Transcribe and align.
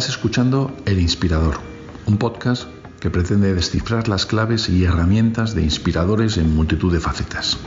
Estás 0.00 0.16
escuchando 0.16 0.74
El 0.86 0.98
Inspirador, 0.98 1.60
un 2.06 2.16
podcast 2.16 2.68
que 3.00 3.10
pretende 3.10 3.52
descifrar 3.52 4.08
las 4.08 4.24
claves 4.24 4.70
y 4.70 4.82
herramientas 4.84 5.54
de 5.54 5.62
inspiradores 5.62 6.38
en 6.38 6.56
multitud 6.56 6.90
de 6.90 7.00
facetas. 7.00 7.58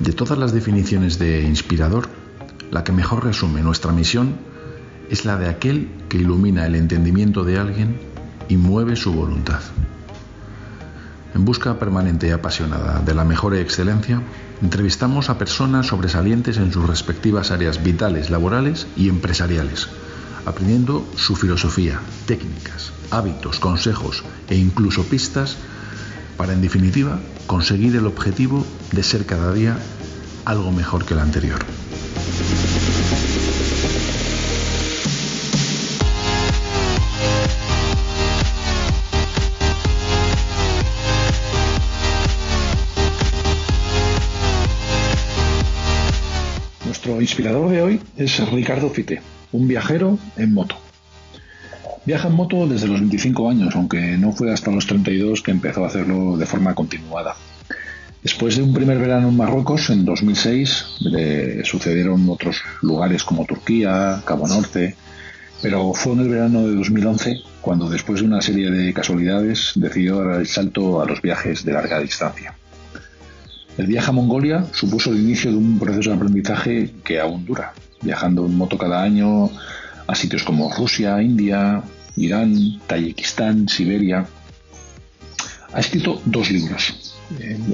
De 0.00 0.12
todas 0.12 0.36
las 0.36 0.52
definiciones 0.52 1.18
de 1.18 1.44
inspirador, 1.44 2.10
la 2.70 2.84
que 2.84 2.92
mejor 2.92 3.24
resume 3.24 3.62
nuestra 3.62 3.90
misión 3.90 4.34
es 5.08 5.24
la 5.24 5.38
de 5.38 5.48
aquel 5.48 5.88
que 6.10 6.18
ilumina 6.18 6.66
el 6.66 6.74
entendimiento 6.74 7.42
de 7.42 7.56
alguien 7.56 7.98
y 8.50 8.58
mueve 8.58 8.94
su 8.94 9.14
voluntad. 9.14 9.62
En 11.34 11.46
busca 11.46 11.78
permanente 11.78 12.28
y 12.28 12.32
apasionada 12.32 13.00
de 13.00 13.14
la 13.14 13.24
mejor 13.24 13.54
excelencia, 13.54 14.20
entrevistamos 14.60 15.30
a 15.30 15.38
personas 15.38 15.86
sobresalientes 15.86 16.58
en 16.58 16.70
sus 16.70 16.86
respectivas 16.86 17.50
áreas 17.50 17.82
vitales, 17.82 18.28
laborales 18.28 18.86
y 18.94 19.08
empresariales, 19.08 19.88
aprendiendo 20.46 21.06
su 21.16 21.36
filosofía, 21.36 22.00
técnicas, 22.26 22.92
hábitos, 23.10 23.58
consejos 23.58 24.24
e 24.48 24.56
incluso 24.56 25.04
pistas 25.04 25.56
para, 26.36 26.52
en 26.52 26.62
definitiva, 26.62 27.20
conseguir 27.46 27.94
el 27.96 28.06
objetivo 28.06 28.66
de 28.92 29.02
ser 29.02 29.26
cada 29.26 29.52
día 29.52 29.78
algo 30.44 30.72
mejor 30.72 31.04
que 31.04 31.14
el 31.14 31.20
anterior. 31.20 31.60
inspirador 47.22 47.70
de 47.70 47.82
hoy 47.82 48.00
es 48.16 48.50
Ricardo 48.50 48.90
Fite, 48.90 49.22
un 49.52 49.68
viajero 49.68 50.18
en 50.36 50.54
moto. 50.54 50.76
Viaja 52.04 52.28
en 52.28 52.34
moto 52.34 52.66
desde 52.66 52.88
los 52.88 52.98
25 52.98 53.48
años, 53.48 53.76
aunque 53.76 54.16
no 54.18 54.32
fue 54.32 54.52
hasta 54.52 54.72
los 54.72 54.86
32 54.86 55.42
que 55.42 55.52
empezó 55.52 55.84
a 55.84 55.86
hacerlo 55.86 56.36
de 56.36 56.46
forma 56.46 56.74
continuada. 56.74 57.36
Después 58.22 58.56
de 58.56 58.62
un 58.62 58.72
primer 58.72 58.98
verano 58.98 59.28
en 59.28 59.36
Marruecos, 59.36 59.90
en 59.90 60.04
2006, 60.04 60.84
le 61.00 61.64
sucedieron 61.64 62.28
otros 62.28 62.60
lugares 62.80 63.24
como 63.24 63.44
Turquía, 63.44 64.22
Cabo 64.24 64.46
Norte, 64.48 64.96
pero 65.60 65.92
fue 65.92 66.12
en 66.14 66.20
el 66.20 66.28
verano 66.28 66.66
de 66.66 66.74
2011 66.74 67.40
cuando, 67.60 67.88
después 67.88 68.20
de 68.20 68.26
una 68.26 68.40
serie 68.40 68.70
de 68.70 68.92
casualidades, 68.92 69.72
decidió 69.76 70.24
dar 70.24 70.40
el 70.40 70.46
salto 70.48 71.00
a 71.00 71.06
los 71.06 71.22
viajes 71.22 71.64
de 71.64 71.72
larga 71.72 72.00
distancia. 72.00 72.54
El 73.78 73.86
viaje 73.86 74.10
a 74.10 74.12
Mongolia 74.12 74.66
supuso 74.72 75.10
el 75.10 75.18
inicio 75.18 75.50
de 75.50 75.56
un 75.56 75.78
proceso 75.78 76.10
de 76.10 76.16
aprendizaje 76.16 76.94
que 77.04 77.20
aún 77.20 77.46
dura, 77.46 77.72
viajando 78.02 78.46
en 78.46 78.56
moto 78.56 78.76
cada 78.76 79.02
año 79.02 79.50
a 80.06 80.14
sitios 80.14 80.42
como 80.42 80.72
Rusia, 80.72 81.22
India, 81.22 81.82
Irán, 82.16 82.80
Tayikistán, 82.86 83.68
Siberia. 83.68 84.26
Ha 85.72 85.80
escrito 85.80 86.20
dos 86.24 86.50
libros. 86.50 87.14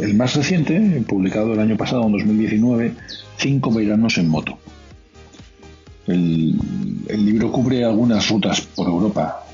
El 0.01 0.15
más 0.15 0.37
reciente, 0.37 1.05
publicado 1.09 1.55
el 1.55 1.61
año 1.61 1.77
pasado, 1.77 2.07
en 2.07 2.13
2019, 2.13 2.95
Cinco 3.39 3.73
veranos 3.73 4.19
en 4.19 4.29
moto. 4.29 4.59
El, 6.09 6.59
el 7.09 7.25
libro 7.25 7.53
cubre 7.53 7.85
algunas 7.85 8.29
rutas 8.29 8.61
por 8.63 8.89
Europa, 8.89 9.45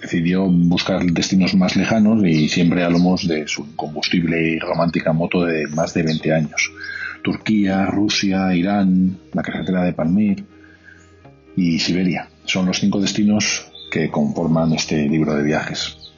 decidió 0.00 0.46
buscar 0.46 1.04
destinos 1.04 1.54
más 1.54 1.76
lejanos 1.76 2.22
y 2.24 2.48
siempre 2.48 2.84
a 2.84 2.90
lomos 2.90 3.26
de 3.26 3.48
su 3.48 3.74
combustible 3.76 4.42
y 4.42 4.58
romántica 4.58 5.12
moto 5.12 5.44
de 5.44 5.66
más 5.68 5.94
de 5.94 6.02
20 6.02 6.32
años. 6.32 6.70
Turquía, 7.24 7.86
Rusia, 7.86 8.54
Irán, 8.54 9.18
la 9.32 9.42
carretera 9.42 9.82
de 9.82 9.94
Palmir 9.94 10.44
y 11.56 11.78
Siberia. 11.78 12.28
Son 12.44 12.66
los 12.66 12.78
cinco 12.78 13.00
destinos 13.00 13.66
que 13.90 14.10
conforman 14.10 14.74
este 14.74 15.08
libro 15.08 15.34
de 15.34 15.42
viajes. 15.42 16.12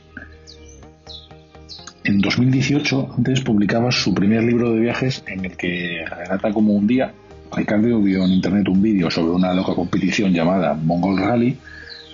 En 2.04 2.20
2018, 2.20 3.14
antes 3.16 3.40
publicaba 3.40 3.90
su 3.92 4.12
primer 4.12 4.42
libro 4.42 4.72
de 4.72 4.80
viajes 4.80 5.22
en 5.26 5.44
el 5.44 5.56
que 5.56 6.04
relata 6.08 6.52
como 6.52 6.74
un 6.74 6.86
día 6.86 7.14
Ricardo 7.54 8.00
vio 8.00 8.24
en 8.24 8.32
internet 8.32 8.68
un 8.68 8.82
vídeo 8.82 9.10
sobre 9.10 9.32
una 9.32 9.54
loca 9.54 9.74
competición 9.74 10.32
llamada 10.32 10.74
Mongol 10.74 11.18
Rally 11.18 11.56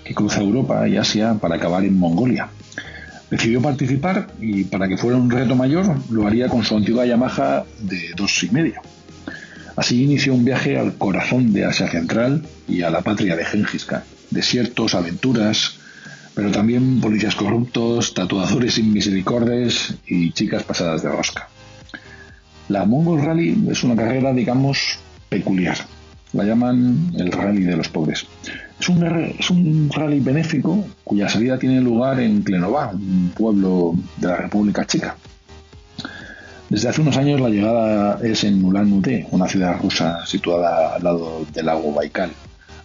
que 0.04 0.14
cruza 0.14 0.40
Europa 0.40 0.86
y 0.86 0.96
Asia 0.96 1.34
para 1.40 1.56
acabar 1.56 1.84
en 1.84 1.98
Mongolia. 1.98 2.48
Decidió 3.32 3.62
participar 3.62 4.26
y 4.42 4.64
para 4.64 4.86
que 4.86 4.98
fuera 4.98 5.16
un 5.16 5.30
reto 5.30 5.56
mayor 5.56 5.96
lo 6.10 6.26
haría 6.26 6.50
con 6.50 6.64
su 6.64 6.76
antigua 6.76 7.06
Yamaha 7.06 7.64
de 7.80 8.10
dos 8.14 8.42
y 8.42 8.50
medio. 8.50 8.82
Así 9.74 10.02
inició 10.02 10.34
un 10.34 10.44
viaje 10.44 10.78
al 10.78 10.98
corazón 10.98 11.50
de 11.54 11.64
Asia 11.64 11.90
Central 11.90 12.42
y 12.68 12.82
a 12.82 12.90
la 12.90 13.00
patria 13.00 13.34
de 13.34 13.46
Gengis. 13.46 13.86
Desiertos, 14.28 14.94
aventuras, 14.94 15.76
pero 16.34 16.50
también 16.50 17.00
policías 17.00 17.34
corruptos, 17.34 18.12
tatuadores 18.12 18.74
sin 18.74 18.92
misericordes 18.92 19.94
y 20.06 20.32
chicas 20.32 20.64
pasadas 20.64 21.02
de 21.02 21.08
rosca. 21.08 21.48
La 22.68 22.84
Mongol 22.84 23.24
Rally 23.24 23.66
es 23.70 23.82
una 23.82 23.96
carrera, 23.96 24.34
digamos, 24.34 24.98
peculiar. 25.30 25.78
La 26.34 26.44
llaman 26.44 27.14
el 27.16 27.32
rally 27.32 27.64
de 27.64 27.78
los 27.78 27.88
pobres. 27.88 28.26
Es 28.82 28.88
un, 29.48 29.90
rally 29.94 30.18
benéfico 30.18 30.84
cuya 31.04 31.28
salida 31.28 31.56
tiene 31.56 31.80
lugar 31.80 32.18
en 32.18 32.42
Klenová, 32.42 32.90
un 32.92 33.30
pueblo 33.32 33.94
de 34.16 34.26
la 34.26 34.34
República 34.34 34.84
Checa. 34.84 35.14
Desde 36.68 36.88
hace 36.88 37.00
unos 37.00 37.16
años 37.16 37.40
la 37.40 37.48
llegada 37.48 38.18
es 38.24 38.42
en 38.42 38.64
Ulan-Ude, 38.64 39.28
una 39.30 39.46
ciudad 39.46 39.78
rusa 39.80 40.26
situada 40.26 40.96
al 40.96 41.04
lado 41.04 41.46
del 41.54 41.66
lago 41.66 41.92
Baikal, 41.92 42.32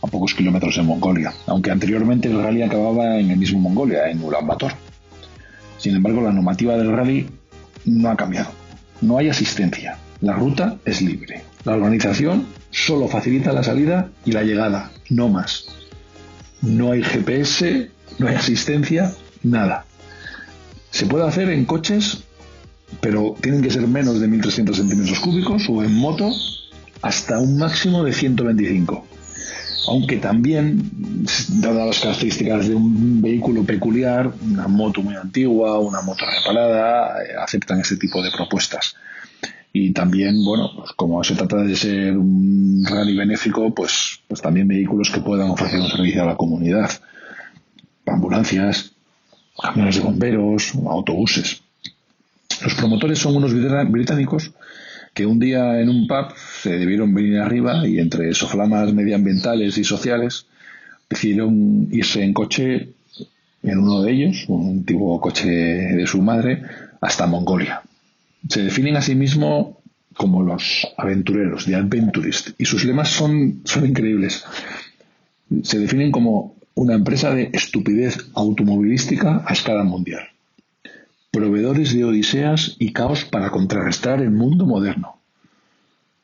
a 0.03 0.05
pocos 0.05 0.35
kilómetros 0.35 0.75
de 0.75 0.83
Mongolia, 0.83 1.33
aunque 1.47 1.71
anteriormente 1.71 2.27
el 2.27 2.43
rally 2.43 2.61
acababa 2.61 3.17
en 3.17 3.31
el 3.31 3.37
mismo 3.37 3.57
Mongolia, 3.57 4.07
en 4.07 4.21
Ulaanbaatar. 4.21 4.75
Sin 5.79 5.95
embargo, 5.95 6.21
la 6.21 6.31
normativa 6.31 6.77
del 6.77 6.91
rally 6.91 7.27
no 7.85 8.11
ha 8.11 8.15
cambiado. 8.15 8.51
No 9.01 9.17
hay 9.17 9.29
asistencia. 9.29 9.97
La 10.21 10.33
ruta 10.33 10.77
es 10.85 11.01
libre. 11.01 11.41
La 11.63 11.73
organización 11.73 12.45
solo 12.69 13.07
facilita 13.07 13.51
la 13.51 13.63
salida 13.63 14.11
y 14.25 14.33
la 14.33 14.43
llegada, 14.43 14.91
no 15.09 15.29
más 15.29 15.65
no 16.61 16.91
hay 16.91 17.03
GPS, 17.03 17.89
no 18.19 18.27
hay 18.27 18.35
asistencia, 18.35 19.13
nada. 19.43 19.85
Se 20.91 21.05
puede 21.05 21.25
hacer 21.25 21.49
en 21.49 21.65
coches, 21.65 22.23
pero 23.01 23.35
tienen 23.41 23.61
que 23.61 23.69
ser 23.69 23.87
menos 23.87 24.19
de 24.19 24.27
1.300 24.27 24.73
centímetros 24.73 25.19
cúbicos 25.19 25.67
o 25.69 25.83
en 25.83 25.93
moto 25.93 26.31
hasta 27.01 27.39
un 27.39 27.57
máximo 27.57 28.03
de 28.03 28.13
125. 28.13 29.05
Aunque 29.87 30.17
también, 30.17 30.81
dadas 31.61 31.87
las 31.87 31.99
características 31.99 32.67
de 32.67 32.75
un 32.75 33.21
vehículo 33.21 33.63
peculiar, 33.63 34.33
una 34.41 34.67
moto 34.67 35.01
muy 35.01 35.15
antigua, 35.15 35.79
una 35.79 36.01
moto 36.01 36.25
reparada, 36.25 37.23
eh, 37.23 37.35
aceptan 37.41 37.79
ese 37.79 37.95
tipo 37.95 38.21
de 38.21 38.29
propuestas. 38.31 38.95
Y 39.73 39.91
también, 39.91 40.43
bueno, 40.43 40.71
pues 40.75 40.91
como 40.93 41.23
se 41.23 41.35
trata 41.35 41.57
de 41.57 41.75
ser 41.75 42.17
un 42.17 42.85
rally 42.89 43.15
benéfico, 43.15 43.73
pues, 43.73 44.19
pues 44.27 44.41
también 44.41 44.67
vehículos 44.67 45.09
que 45.09 45.21
puedan 45.21 45.49
ofrecer 45.49 45.79
un 45.79 45.89
servicio 45.89 46.23
a 46.23 46.27
la 46.27 46.37
comunidad. 46.37 46.89
Ambulancias, 48.05 48.93
camiones 49.61 49.95
de 49.95 50.01
bomberos, 50.01 50.73
autobuses. 50.87 51.61
Los 52.63 52.73
promotores 52.75 53.19
son 53.19 53.35
unos 53.35 53.53
británicos 53.53 54.51
que 55.13 55.25
un 55.25 55.39
día 55.39 55.79
en 55.79 55.89
un 55.89 56.07
pub 56.07 56.33
se 56.61 56.77
debieron 56.77 57.13
venir 57.13 57.39
arriba 57.39 57.87
y 57.87 57.99
entre 57.99 58.33
soflamas 58.33 58.93
medioambientales 58.93 59.77
y 59.77 59.83
sociales 59.83 60.45
decidieron 61.09 61.87
irse 61.91 62.23
en 62.23 62.33
coche 62.33 62.89
en 63.63 63.77
uno 63.79 64.01
de 64.01 64.11
ellos, 64.11 64.45
un 64.47 64.69
antiguo 64.79 65.19
coche 65.19 65.49
de 65.49 66.07
su 66.07 66.21
madre, 66.21 66.63
hasta 67.01 67.27
Mongolia 67.27 67.81
se 68.47 68.63
definen 68.63 68.95
a 68.97 69.01
sí 69.01 69.15
mismos 69.15 69.75
como 70.15 70.41
los 70.41 70.87
aventureros, 70.97 71.65
de 71.65 71.75
adventurist, 71.75 72.49
y 72.57 72.65
sus 72.65 72.83
lemas 72.85 73.09
son, 73.09 73.61
son 73.65 73.85
increíbles. 73.85 74.43
Se 75.63 75.79
definen 75.79 76.11
como 76.11 76.55
una 76.73 76.95
empresa 76.95 77.33
de 77.33 77.49
estupidez 77.53 78.17
automovilística 78.33 79.43
a 79.45 79.53
escala 79.53 79.83
mundial. 79.83 80.27
Proveedores 81.31 81.93
de 81.93 82.03
odiseas 82.03 82.75
y 82.79 82.93
caos 82.93 83.25
para 83.25 83.51
contrarrestar 83.51 84.21
el 84.21 84.31
mundo 84.31 84.65
moderno. 84.65 85.19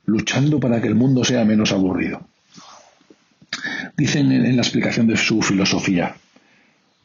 Luchando 0.06 0.60
para 0.60 0.82
que 0.82 0.88
el 0.88 0.96
mundo 0.96 1.24
sea 1.24 1.46
menos 1.46 1.72
aburrido. 1.72 2.28
Dicen 3.96 4.32
en 4.32 4.56
la 4.56 4.62
explicación 4.62 5.08
de 5.08 5.18
su 5.18 5.42
filosofía, 5.42 6.16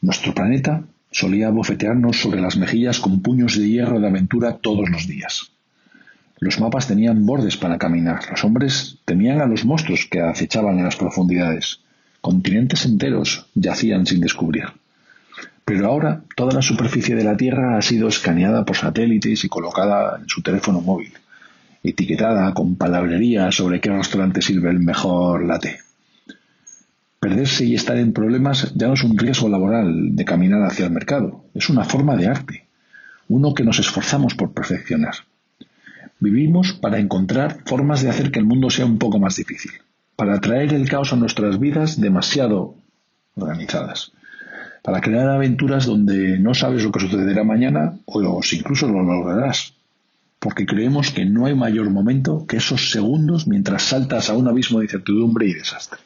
nuestro 0.01 0.33
planeta 0.33 0.83
Solía 1.11 1.49
bofetearnos 1.49 2.21
sobre 2.21 2.41
las 2.41 2.57
mejillas 2.57 2.99
con 2.99 3.21
puños 3.21 3.57
de 3.57 3.67
hierro 3.67 3.99
de 3.99 4.07
aventura 4.07 4.57
todos 4.57 4.89
los 4.89 5.07
días. 5.07 5.51
Los 6.39 6.59
mapas 6.59 6.87
tenían 6.87 7.25
bordes 7.25 7.57
para 7.57 7.77
caminar. 7.77 8.21
Los 8.31 8.43
hombres 8.45 8.99
temían 9.05 9.41
a 9.41 9.45
los 9.45 9.65
monstruos 9.65 10.07
que 10.09 10.21
acechaban 10.21 10.77
en 10.77 10.85
las 10.85 10.95
profundidades. 10.95 11.81
Continentes 12.21 12.85
enteros 12.85 13.47
yacían 13.55 14.05
sin 14.05 14.21
descubrir. 14.21 14.65
Pero 15.65 15.87
ahora 15.87 16.21
toda 16.35 16.53
la 16.53 16.61
superficie 16.61 17.15
de 17.15 17.23
la 17.23 17.35
Tierra 17.35 17.77
ha 17.77 17.81
sido 17.81 18.07
escaneada 18.07 18.63
por 18.63 18.77
satélites 18.77 19.43
y 19.43 19.49
colocada 19.49 20.17
en 20.19 20.29
su 20.29 20.41
teléfono 20.41 20.81
móvil, 20.81 21.13
etiquetada 21.83 22.53
con 22.53 22.75
palabrería 22.75 23.51
sobre 23.51 23.79
qué 23.81 23.89
restaurante 23.89 24.41
sirve 24.41 24.69
el 24.69 24.79
mejor 24.79 25.45
latte. 25.45 25.79
Perderse 27.19 27.65
y 27.65 27.75
estar 27.75 27.97
en 27.97 28.13
problemas 28.13 28.73
ya 28.75 28.87
no 28.87 28.93
es 28.93 29.03
un 29.03 29.17
riesgo 29.17 29.49
laboral 29.49 30.15
de 30.15 30.25
caminar 30.25 30.63
hacia 30.63 30.85
el 30.85 30.91
mercado, 30.91 31.43
es 31.53 31.69
una 31.69 31.83
forma 31.83 32.15
de 32.15 32.27
arte, 32.27 32.67
uno 33.27 33.53
que 33.53 33.65
nos 33.65 33.79
esforzamos 33.79 34.35
por 34.35 34.53
perfeccionar. 34.53 35.15
Vivimos 36.19 36.73
para 36.73 36.99
encontrar 36.99 37.59
formas 37.65 38.01
de 38.01 38.09
hacer 38.09 38.31
que 38.31 38.39
el 38.39 38.45
mundo 38.45 38.69
sea 38.69 38.85
un 38.85 38.97
poco 38.97 39.19
más 39.19 39.35
difícil, 39.35 39.71
para 40.15 40.39
traer 40.39 40.73
el 40.73 40.87
caos 40.87 41.11
a 41.11 41.17
nuestras 41.17 41.59
vidas 41.59 41.99
demasiado 41.99 42.75
organizadas, 43.35 44.13
para 44.81 45.01
crear 45.01 45.29
aventuras 45.29 45.85
donde 45.85 46.39
no 46.39 46.53
sabes 46.53 46.83
lo 46.83 46.91
que 46.91 47.01
sucederá 47.01 47.43
mañana 47.43 47.97
o 48.05 48.41
incluso 48.51 48.87
lo 48.87 49.03
lograrás, 49.03 49.73
porque 50.39 50.65
creemos 50.65 51.11
que 51.11 51.25
no 51.25 51.45
hay 51.45 51.55
mayor 51.55 51.89
momento 51.89 52.45
que 52.47 52.57
esos 52.57 52.91
segundos 52.91 53.45
mientras 53.45 53.83
saltas 53.83 54.29
a 54.29 54.37
un 54.37 54.47
abismo 54.47 54.79
de 54.79 54.85
incertidumbre 54.85 55.47
y 55.47 55.53
desastre. 55.53 55.99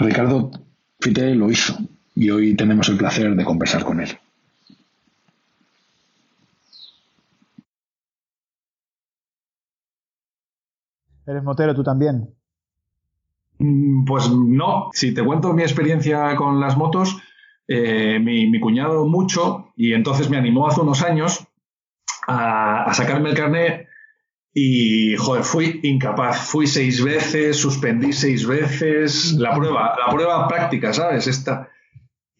Ricardo 0.00 0.50
Fite 0.98 1.34
lo 1.34 1.50
hizo 1.50 1.76
y 2.14 2.30
hoy 2.30 2.54
tenemos 2.54 2.88
el 2.88 2.96
placer 2.96 3.34
de 3.34 3.44
conversar 3.44 3.84
con 3.84 4.00
él. 4.00 4.08
¿Eres 11.26 11.44
motero 11.44 11.74
tú 11.74 11.84
también? 11.84 12.34
Mm, 13.58 14.04
pues 14.04 14.30
no. 14.30 14.88
Si 14.92 15.12
te 15.12 15.22
cuento 15.22 15.52
mi 15.52 15.62
experiencia 15.62 16.34
con 16.34 16.58
las 16.60 16.76
motos, 16.76 17.18
eh, 17.68 18.18
mi, 18.18 18.58
cuñado 18.58 19.06
mucho 19.06 19.72
y 19.76 19.92
entonces 19.92 20.30
me 20.30 20.38
animó 20.38 20.66
hace 20.66 20.80
unos 20.80 21.02
años 21.02 21.46
a, 22.26 22.84
a 22.84 22.94
sacarme 22.94 23.30
el 23.30 23.36
carnet 23.36 23.89
y, 24.52 25.16
joder, 25.16 25.44
fui 25.44 25.80
incapaz. 25.82 26.48
Fui 26.48 26.66
seis 26.66 27.02
veces, 27.02 27.56
suspendí 27.56 28.12
seis 28.12 28.46
veces. 28.46 29.34
La 29.38 29.54
prueba, 29.54 29.94
la 30.04 30.12
prueba 30.12 30.48
práctica, 30.48 30.92
¿sabes? 30.92 31.26
Esta. 31.26 31.68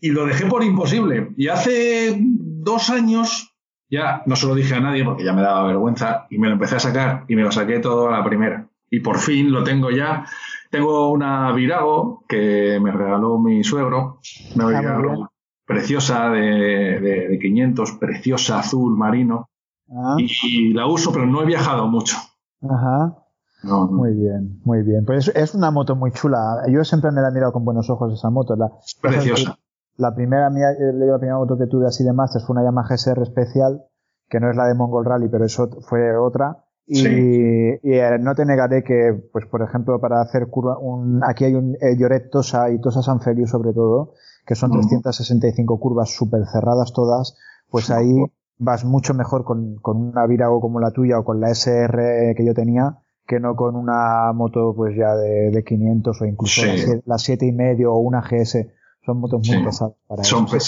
Y 0.00 0.10
lo 0.10 0.26
dejé 0.26 0.46
por 0.46 0.64
imposible. 0.64 1.30
Y 1.36 1.48
hace 1.48 2.16
dos 2.18 2.90
años, 2.90 3.54
ya 3.88 4.22
no 4.26 4.34
se 4.34 4.46
lo 4.46 4.54
dije 4.54 4.74
a 4.74 4.80
nadie 4.80 5.04
porque 5.04 5.24
ya 5.24 5.32
me 5.32 5.42
daba 5.42 5.66
vergüenza, 5.66 6.26
y 6.30 6.38
me 6.38 6.48
lo 6.48 6.54
empecé 6.54 6.76
a 6.76 6.80
sacar 6.80 7.24
y 7.28 7.36
me 7.36 7.42
lo 7.42 7.52
saqué 7.52 7.78
todo 7.78 8.08
a 8.08 8.18
la 8.18 8.24
primera. 8.24 8.68
Y 8.90 9.00
por 9.00 9.18
fin 9.18 9.52
lo 9.52 9.62
tengo 9.62 9.90
ya. 9.90 10.26
Tengo 10.70 11.10
una 11.10 11.52
Virago 11.52 12.24
que 12.28 12.78
me 12.80 12.90
regaló 12.90 13.38
mi 13.38 13.62
suegro. 13.62 14.20
Una 14.54 14.64
ah, 14.64 14.80
Virago 14.80 15.32
preciosa 15.64 16.30
de, 16.30 16.98
de, 16.98 17.28
de 17.28 17.38
500, 17.38 17.92
preciosa, 17.92 18.58
azul, 18.58 18.96
marino. 18.96 19.49
Ah. 19.90 20.16
Y, 20.18 20.72
la 20.72 20.86
uso, 20.86 21.12
pero 21.12 21.26
no 21.26 21.42
he 21.42 21.46
viajado 21.46 21.88
mucho. 21.88 22.16
Ajá. 22.62 23.16
Muy 23.62 24.14
bien, 24.14 24.60
muy 24.64 24.82
bien. 24.82 25.04
Pues 25.04 25.30
es, 25.34 25.54
una 25.54 25.70
moto 25.70 25.94
muy 25.94 26.12
chula. 26.12 26.62
Yo 26.68 26.82
siempre 26.84 27.10
me 27.10 27.20
la 27.20 27.28
he 27.28 27.32
mirado 27.32 27.52
con 27.52 27.64
buenos 27.64 27.90
ojos 27.90 28.12
esa 28.14 28.30
moto. 28.30 28.56
La, 28.56 28.70
Preciosa. 29.02 29.58
La 29.96 30.14
primera, 30.14 30.48
eh, 30.48 30.92
la 30.94 31.18
primera 31.18 31.36
moto 31.36 31.58
que 31.58 31.66
tuve 31.66 31.86
así 31.86 32.04
de 32.04 32.12
Masters 32.12 32.46
fue 32.46 32.54
una 32.54 32.64
Yamaha 32.64 32.94
GSR 32.94 33.22
especial, 33.22 33.84
que 34.28 34.40
no 34.40 34.50
es 34.50 34.56
la 34.56 34.66
de 34.66 34.74
Mongol 34.74 35.04
Rally, 35.04 35.28
pero 35.28 35.44
eso 35.44 35.68
fue 35.82 36.16
otra. 36.16 36.64
Y, 36.86 37.04
eh, 37.04 38.18
no 38.18 38.34
te 38.34 38.46
negaré 38.46 38.82
que, 38.82 39.12
pues 39.32 39.46
por 39.46 39.62
ejemplo, 39.62 40.00
para 40.00 40.20
hacer 40.22 40.48
curva, 40.48 40.78
un, 40.78 41.22
aquí 41.22 41.44
hay 41.44 41.54
un 41.54 41.76
eh, 41.80 41.96
Lloret 41.96 42.30
Tosa 42.30 42.70
y 42.70 42.80
Tosa 42.80 43.02
San 43.02 43.20
Feliu 43.20 43.46
sobre 43.46 43.72
todo, 43.72 44.14
que 44.46 44.54
son 44.54 44.72
365 44.72 45.78
curvas 45.78 46.10
súper 46.10 46.46
cerradas 46.46 46.92
todas, 46.92 47.36
pues 47.70 47.90
ahí 47.90 48.24
vas 48.60 48.84
mucho 48.84 49.14
mejor 49.14 49.44
con, 49.44 49.76
con 49.76 49.96
una 49.96 50.26
Virago 50.26 50.60
como 50.60 50.78
la 50.78 50.92
tuya 50.92 51.18
o 51.18 51.24
con 51.24 51.40
la 51.40 51.50
SR 51.50 52.34
que 52.36 52.46
yo 52.46 52.54
tenía 52.54 52.98
que 53.26 53.38
no 53.38 53.54
con 53.54 53.76
una 53.76 54.32
moto 54.34 54.74
pues 54.76 54.96
ya 54.96 55.14
de, 55.14 55.50
de 55.50 55.64
500 55.64 56.20
o 56.20 56.24
incluso 56.24 56.62
la, 57.06 57.16
7 57.16 57.46
y 57.46 57.52
medio 57.52 57.92
o 57.92 57.98
una 57.98 58.20
GS 58.22 58.66
son 59.06 59.20
motos 59.20 59.46
muy 59.46 59.64
pesadas 59.64 59.94
para 60.06 60.24
son 60.24 60.46
eso. 60.46 60.58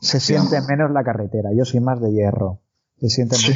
Se, 0.00 0.18
siente, 0.18 0.56
menos 0.68 0.90
la 0.90 1.04
carretera. 1.04 1.50
Yo 1.56 1.64
soy 1.64 1.80
más 1.80 2.00
de 2.00 2.12
hierro. 2.12 2.60
Se 2.98 3.08
siente 3.08 3.36
sí. 3.36 3.52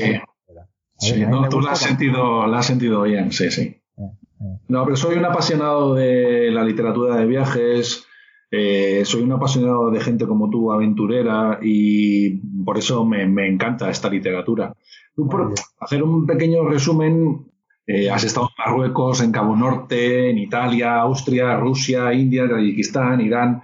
sí, 0.98 1.26
no, 1.26 1.48
tú 1.48 1.60
la 1.60 1.72
has, 1.72 1.80
sentido, 1.80 2.46
la 2.46 2.58
has 2.58 2.66
sentido 2.66 3.02
bien, 3.02 3.32
sí, 3.32 3.50
sí. 3.50 3.62
Eh, 3.62 4.02
eh. 4.40 4.58
No, 4.68 4.84
pero 4.84 4.96
soy 4.96 5.16
un 5.16 5.24
apasionado 5.24 5.94
de 5.94 6.50
la 6.52 6.62
literatura 6.62 7.16
de 7.16 7.26
viajes, 7.26 8.04
eh, 8.50 9.02
soy 9.04 9.22
un 9.22 9.32
apasionado 9.32 9.90
de 9.90 10.00
gente 10.00 10.26
como 10.26 10.48
tú, 10.48 10.72
aventurera, 10.72 11.58
y 11.62 12.40
por 12.66 12.76
eso 12.78 13.04
me, 13.04 13.22
encanta 13.48 13.88
esta 13.88 14.10
literatura. 14.10 14.74
por 15.14 15.54
hacer 15.80 16.02
un 16.02 16.26
pequeño 16.26 16.68
resumen, 16.68 17.46
eh, 17.86 18.10
has 18.10 18.24
estado 18.24 18.48
en 18.48 18.54
Marruecos, 18.58 19.22
en 19.22 19.30
Cabo 19.30 19.54
Norte, 19.54 20.30
en 20.30 20.38
Italia, 20.38 20.96
Austria, 20.96 21.56
Rusia, 21.56 22.12
India, 22.12 22.48
Tayikistán, 22.48 23.20
Irán, 23.20 23.62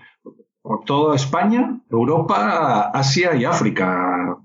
por 0.63 0.85
toda 0.85 1.17
España, 1.17 1.83
Europa, 1.91 2.93
Asia 2.95 3.35
y 3.35 3.45
África. 3.45 4.39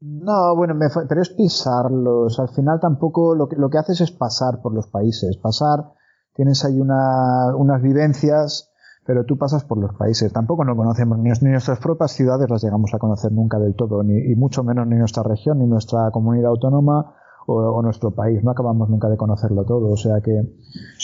No, 0.00 0.56
bueno, 0.56 0.74
pero 1.08 1.22
es 1.22 1.30
pisarlos. 1.30 2.40
Al 2.40 2.48
final 2.48 2.80
tampoco 2.80 3.36
lo 3.36 3.48
que, 3.48 3.54
lo 3.56 3.70
que 3.70 3.78
haces 3.78 4.00
es 4.00 4.10
pasar 4.10 4.60
por 4.60 4.74
los 4.74 4.88
países. 4.88 5.36
Pasar, 5.36 5.92
tienes 6.34 6.64
ahí 6.64 6.80
unas 6.80 7.82
vivencias 7.82 8.69
pero 9.06 9.24
tú 9.24 9.36
pasas 9.36 9.64
por 9.64 9.78
los 9.78 9.94
países. 9.94 10.32
Tampoco 10.32 10.64
no 10.64 10.76
conocemos 10.76 11.18
ni, 11.18 11.30
nuestras 11.50 11.78
propias 11.80 12.12
ciudades, 12.12 12.48
las 12.48 12.62
llegamos 12.62 12.92
a 12.94 12.98
conocer 12.98 13.32
nunca 13.32 13.58
del 13.58 13.74
todo, 13.74 14.02
ni, 14.02 14.18
y 14.32 14.36
mucho 14.36 14.62
menos 14.62 14.86
ni 14.86 14.96
nuestra 14.96 15.22
región, 15.22 15.58
ni 15.58 15.66
nuestra 15.66 16.10
comunidad 16.12 16.50
autónoma 16.50 17.14
o, 17.46 17.82
nuestro 17.82 18.12
país. 18.12 18.42
No 18.44 18.50
acabamos 18.50 18.88
nunca 18.88 19.08
de 19.08 19.16
conocerlo 19.16 19.64
todo. 19.64 19.90
O 19.90 19.96
sea 19.96 20.20
que 20.20 20.40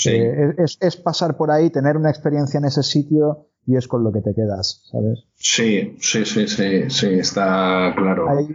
eh, 0.06 0.54
es, 0.58 0.96
pasar 0.96 1.36
por 1.36 1.50
ahí, 1.50 1.70
tener 1.70 1.96
una 1.96 2.10
experiencia 2.10 2.58
en 2.58 2.66
ese 2.66 2.82
sitio 2.82 3.48
y 3.66 3.76
es 3.76 3.88
con 3.88 4.04
lo 4.04 4.12
que 4.12 4.20
te 4.20 4.32
quedas, 4.34 4.82
¿sabes? 4.92 5.24
Sí, 5.34 5.96
sí, 6.00 6.24
sí, 6.24 6.46
sí, 6.46 6.88
sí, 6.88 7.06
está 7.18 7.92
claro. 7.96 8.28
Hay, 8.28 8.54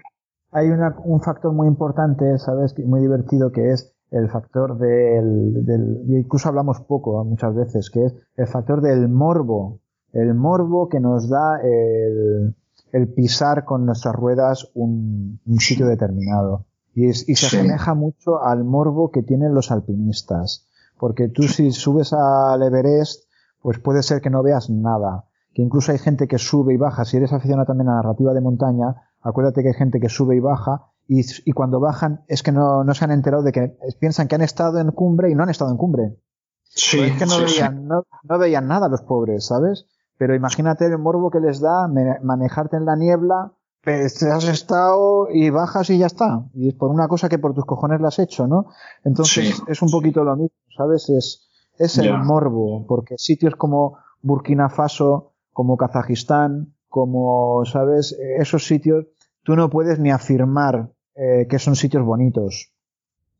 hay 0.52 0.70
un 1.04 1.22
factor 1.22 1.52
muy 1.52 1.68
importante, 1.68 2.38
¿sabes? 2.38 2.74
Muy 2.80 3.02
divertido 3.02 3.52
que 3.52 3.72
es 3.72 3.94
el 4.12 4.30
factor 4.30 4.78
del, 4.78 5.66
del, 5.66 6.04
incluso 6.10 6.50
hablamos 6.50 6.82
poco 6.82 7.24
muchas 7.24 7.56
veces, 7.56 7.90
que 7.90 8.06
es 8.06 8.16
el 8.36 8.48
factor 8.48 8.82
del 8.82 9.08
morbo, 9.08 9.80
el 10.12 10.36
morbo 10.36 10.90
que 10.90 11.00
nos 11.00 11.30
da 11.30 11.60
el, 11.62 12.54
el 12.92 13.08
pisar 13.14 13.64
con 13.64 13.86
nuestras 13.86 14.14
ruedas 14.14 14.70
un, 14.74 15.40
un 15.46 15.60
sitio 15.60 15.88
determinado. 15.88 16.66
Y, 16.94 17.08
es, 17.08 17.28
y 17.30 17.36
se 17.36 17.46
asemeja 17.46 17.94
mucho 17.94 18.44
al 18.44 18.66
morbo 18.66 19.12
que 19.12 19.24
tienen 19.24 19.54
los 19.54 19.72
alpinistas. 19.72 20.68
Porque 21.00 21.30
tú 21.30 21.44
si 21.44 21.72
subes 21.72 22.12
al 22.14 22.62
Everest, 22.62 23.30
pues 23.62 23.80
puede 23.80 24.04
ser 24.04 24.22
que 24.22 24.30
no 24.30 24.44
veas 24.44 24.70
nada. 24.70 25.26
Que 25.54 25.62
incluso 25.62 25.94
hay 25.94 26.00
gente 26.00 26.28
que 26.28 26.38
sube 26.38 26.74
y 26.74 26.78
baja. 26.78 27.06
Si 27.06 27.16
eres 27.16 27.32
aficionado 27.32 27.66
también 27.66 27.88
a 27.88 27.96
la 27.96 28.02
narrativa 28.02 28.34
de 28.34 28.42
montaña, 28.42 28.96
acuérdate 29.22 29.62
que 29.62 29.70
hay 29.70 29.74
gente 29.74 30.02
que 30.02 30.10
sube 30.10 30.36
y 30.36 30.42
baja 30.42 30.92
y, 31.14 31.26
y, 31.44 31.52
cuando 31.52 31.82
bajan 31.82 32.24
es 32.30 32.42
que 32.42 32.54
no, 32.54 32.86
no, 32.86 32.94
se 32.94 33.04
han 33.04 33.12
enterado 33.12 33.44
de 33.44 33.52
que 33.52 33.76
piensan 34.00 34.30
que 34.30 34.36
han 34.36 34.42
estado 34.42 34.80
en 34.80 34.92
cumbre 34.92 35.30
y 35.30 35.36
no 35.36 35.44
han 35.44 35.50
estado 35.50 35.70
en 35.70 35.76
cumbre. 35.76 36.16
Sí, 36.64 37.02
es 37.02 37.18
que 37.20 37.26
no, 37.26 37.38
veían, 37.42 37.86
no, 37.86 38.06
no, 38.24 38.40
veían 38.40 38.66
nada 38.70 38.88
los 38.88 39.02
pobres, 39.02 39.46
¿sabes? 39.46 39.88
Pero 40.18 40.36
imagínate 40.36 40.86
el 40.86 40.98
morbo 40.98 41.30
que 41.30 41.42
les 41.42 41.60
da 41.60 41.90
manejarte 41.90 42.78
en 42.78 42.86
la 42.86 42.96
niebla, 42.96 43.52
pues 43.84 44.24
has 44.24 44.48
estado 44.48 45.28
y 45.30 45.50
bajas 45.50 45.90
y 45.90 45.98
ya 45.98 46.06
está. 46.06 46.46
Y 46.54 46.70
es 46.70 46.76
por 46.76 46.90
una 46.90 47.10
cosa 47.10 47.28
que 47.28 47.40
por 47.40 47.54
tus 47.54 47.66
cojones 47.66 48.00
la 48.00 48.08
has 48.08 48.20
hecho, 48.20 48.48
¿no? 48.48 48.68
Entonces 49.04 49.62
es 49.68 49.82
un 49.82 49.92
poquito 49.92 50.24
lo 50.24 50.38
mismo, 50.38 50.56
¿sabes? 50.78 51.10
Es, 51.10 51.50
es 51.78 51.98
el 51.98 52.18
morbo, 52.20 52.86
porque 52.88 53.18
sitios 53.18 53.58
como 53.58 53.98
Burkina 54.22 54.70
Faso, 54.70 55.34
como 55.52 55.76
Kazajistán, 55.76 56.74
como, 56.88 57.66
¿sabes? 57.66 58.18
Esos 58.40 58.66
sitios, 58.66 59.08
tú 59.44 59.58
no 59.58 59.70
puedes 59.70 60.00
ni 60.00 60.10
afirmar 60.10 60.90
eh, 61.16 61.48
que 61.50 61.60
son 61.60 61.76
sitios 61.76 62.04
bonitos, 62.04 62.72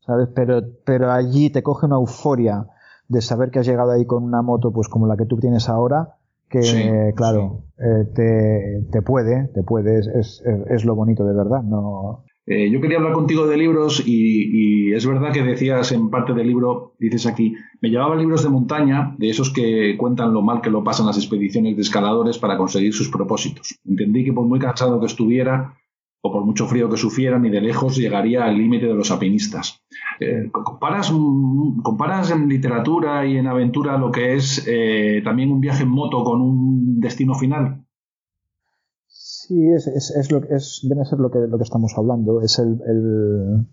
¿sabes? 0.00 0.28
Pero, 0.34 0.62
pero 0.84 1.10
allí 1.10 1.50
te 1.50 1.62
coge 1.62 1.86
una 1.86 1.96
euforia 1.96 2.66
de 3.08 3.20
saber 3.20 3.50
que 3.50 3.58
has 3.60 3.66
llegado 3.66 3.92
ahí 3.92 4.06
con 4.06 4.24
una 4.24 4.42
moto 4.42 4.72
pues 4.72 4.88
como 4.88 5.06
la 5.06 5.16
que 5.16 5.26
tú 5.26 5.38
tienes 5.38 5.68
ahora, 5.68 6.16
que 6.48 7.12
claro, 7.16 7.64
eh, 7.78 8.04
te, 8.14 8.86
te, 8.90 9.02
puede, 9.02 9.48
te 9.48 9.62
puede, 9.62 10.00
es, 10.00 10.06
es, 10.08 10.42
es, 10.68 10.84
lo 10.84 10.94
bonito 10.94 11.24
de 11.24 11.34
verdad, 11.34 11.62
no... 11.62 12.24
Eh, 12.44 12.70
yo 12.70 12.80
quería 12.80 12.98
hablar 12.98 13.12
contigo 13.12 13.46
de 13.46 13.56
libros 13.56 14.02
y, 14.04 14.88
y, 14.88 14.94
es 14.94 15.06
verdad 15.06 15.32
que 15.32 15.42
decías 15.42 15.92
en 15.92 16.10
parte 16.10 16.34
del 16.34 16.48
libro, 16.48 16.94
dices 16.98 17.26
aquí, 17.26 17.54
me 17.80 17.88
llevaba 17.88 18.16
libros 18.16 18.42
de 18.42 18.48
montaña, 18.48 19.14
de 19.16 19.30
esos 19.30 19.52
que 19.52 19.96
cuentan 19.96 20.34
lo 20.34 20.42
mal 20.42 20.60
que 20.60 20.70
lo 20.70 20.82
pasan 20.82 21.06
las 21.06 21.16
expediciones 21.16 21.76
de 21.76 21.82
escaladores 21.82 22.38
para 22.38 22.58
conseguir 22.58 22.92
sus 22.92 23.10
propósitos. 23.10 23.78
Entendí 23.86 24.24
que 24.24 24.32
por 24.32 24.44
muy 24.44 24.58
cansado 24.58 24.98
que 24.98 25.06
estuviera, 25.06 25.76
o 26.24 26.32
por 26.32 26.44
mucho 26.44 26.66
frío 26.66 26.88
que 26.88 26.96
sufriera, 26.96 27.38
ni 27.38 27.50
de 27.50 27.60
lejos 27.60 27.96
llegaría 27.96 28.44
al 28.44 28.56
límite 28.56 28.86
de 28.86 28.94
los 28.94 29.10
alpinistas. 29.10 29.82
Eh, 30.20 30.50
comparas, 30.52 31.12
comparas, 31.82 32.30
en 32.30 32.48
literatura 32.48 33.26
y 33.26 33.36
en 33.36 33.48
aventura 33.48 33.98
lo 33.98 34.10
que 34.12 34.34
es 34.34 34.64
eh, 34.68 35.20
también 35.24 35.50
un 35.50 35.60
viaje 35.60 35.82
en 35.82 35.88
moto 35.88 36.22
con 36.22 36.40
un 36.40 37.00
destino 37.00 37.34
final? 37.34 37.84
Sí, 39.08 39.68
es, 39.76 39.88
es, 39.88 40.14
es 40.16 40.30
lo, 40.30 40.38
es, 40.44 40.80
viene 40.86 41.02
a 41.02 41.04
ser 41.04 41.18
lo 41.18 41.30
que, 41.30 41.40
lo 41.40 41.58
que 41.58 41.64
estamos 41.64 41.92
hablando. 41.96 42.40
Es 42.40 42.58
el, 42.60 42.80
el 42.86 43.66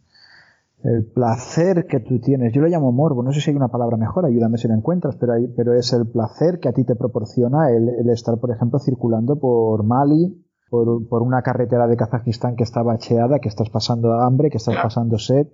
el 0.83 1.05
placer 1.05 1.87
que 1.87 1.99
tú 1.99 2.19
tienes, 2.19 2.53
yo 2.53 2.61
lo 2.61 2.67
llamo 2.67 2.91
morbo, 2.91 3.21
no 3.21 3.33
sé 3.33 3.41
si 3.41 3.49
hay 3.49 3.57
una 3.57 3.67
palabra 3.67 3.97
mejor, 3.97 4.25
ayúdame 4.25 4.57
si 4.57 4.67
la 4.67 4.75
encuentras, 4.75 5.17
pero, 5.17 5.33
hay, 5.33 5.47
pero 5.47 5.73
es 5.73 5.91
el 5.91 6.07
placer 6.07 6.59
que 6.59 6.69
a 6.69 6.73
ti 6.73 6.85
te 6.85 6.95
proporciona 6.95 7.69
el, 7.69 8.09
estar, 8.09 8.39
por 8.39 8.51
ejemplo, 8.51 8.79
circulando 8.79 9.37
por 9.37 9.83
Mali, 9.83 10.41
por, 10.69 11.07
por, 11.07 11.21
una 11.21 11.41
carretera 11.41 11.87
de 11.87 11.97
Kazajistán 11.97 12.55
que 12.55 12.63
está 12.63 12.83
bacheada, 12.83 13.39
que 13.39 13.49
estás 13.49 13.69
pasando 13.69 14.13
hambre, 14.13 14.49
que 14.49 14.57
estás 14.57 14.75
pasando 14.81 15.17
sed, 15.17 15.47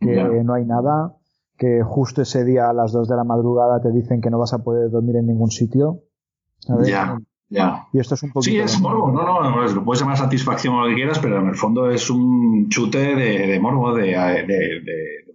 que 0.00 0.42
no 0.44 0.54
hay 0.54 0.64
nada, 0.64 1.16
que 1.58 1.82
justo 1.82 2.22
ese 2.22 2.44
día 2.44 2.70
a 2.70 2.72
las 2.72 2.92
2 2.92 3.08
de 3.08 3.16
la 3.16 3.24
madrugada 3.24 3.80
te 3.82 3.92
dicen 3.92 4.20
que 4.20 4.30
no 4.30 4.38
vas 4.38 4.54
a 4.54 4.64
poder 4.64 4.90
dormir 4.90 5.16
en 5.16 5.26
ningún 5.26 5.50
sitio. 5.50 6.00
Ya. 6.84 7.18
Ya. 7.50 7.88
Y 7.92 7.98
esto 7.98 8.14
es 8.14 8.22
un 8.22 8.30
Sí, 8.42 8.58
es 8.58 8.80
morbo, 8.80 9.10
no, 9.10 9.24
no, 9.24 9.66
lo 9.66 9.84
puedes 9.84 10.00
llamar 10.00 10.16
satisfacción 10.16 10.74
o 10.74 10.82
lo 10.82 10.88
que 10.88 10.94
quieras, 10.94 11.18
pero 11.18 11.40
en 11.40 11.48
el 11.48 11.56
fondo 11.56 11.90
es 11.90 12.08
un 12.08 12.68
chute 12.68 13.16
de, 13.16 13.58
morbo, 13.60 13.92
de, 13.94 14.14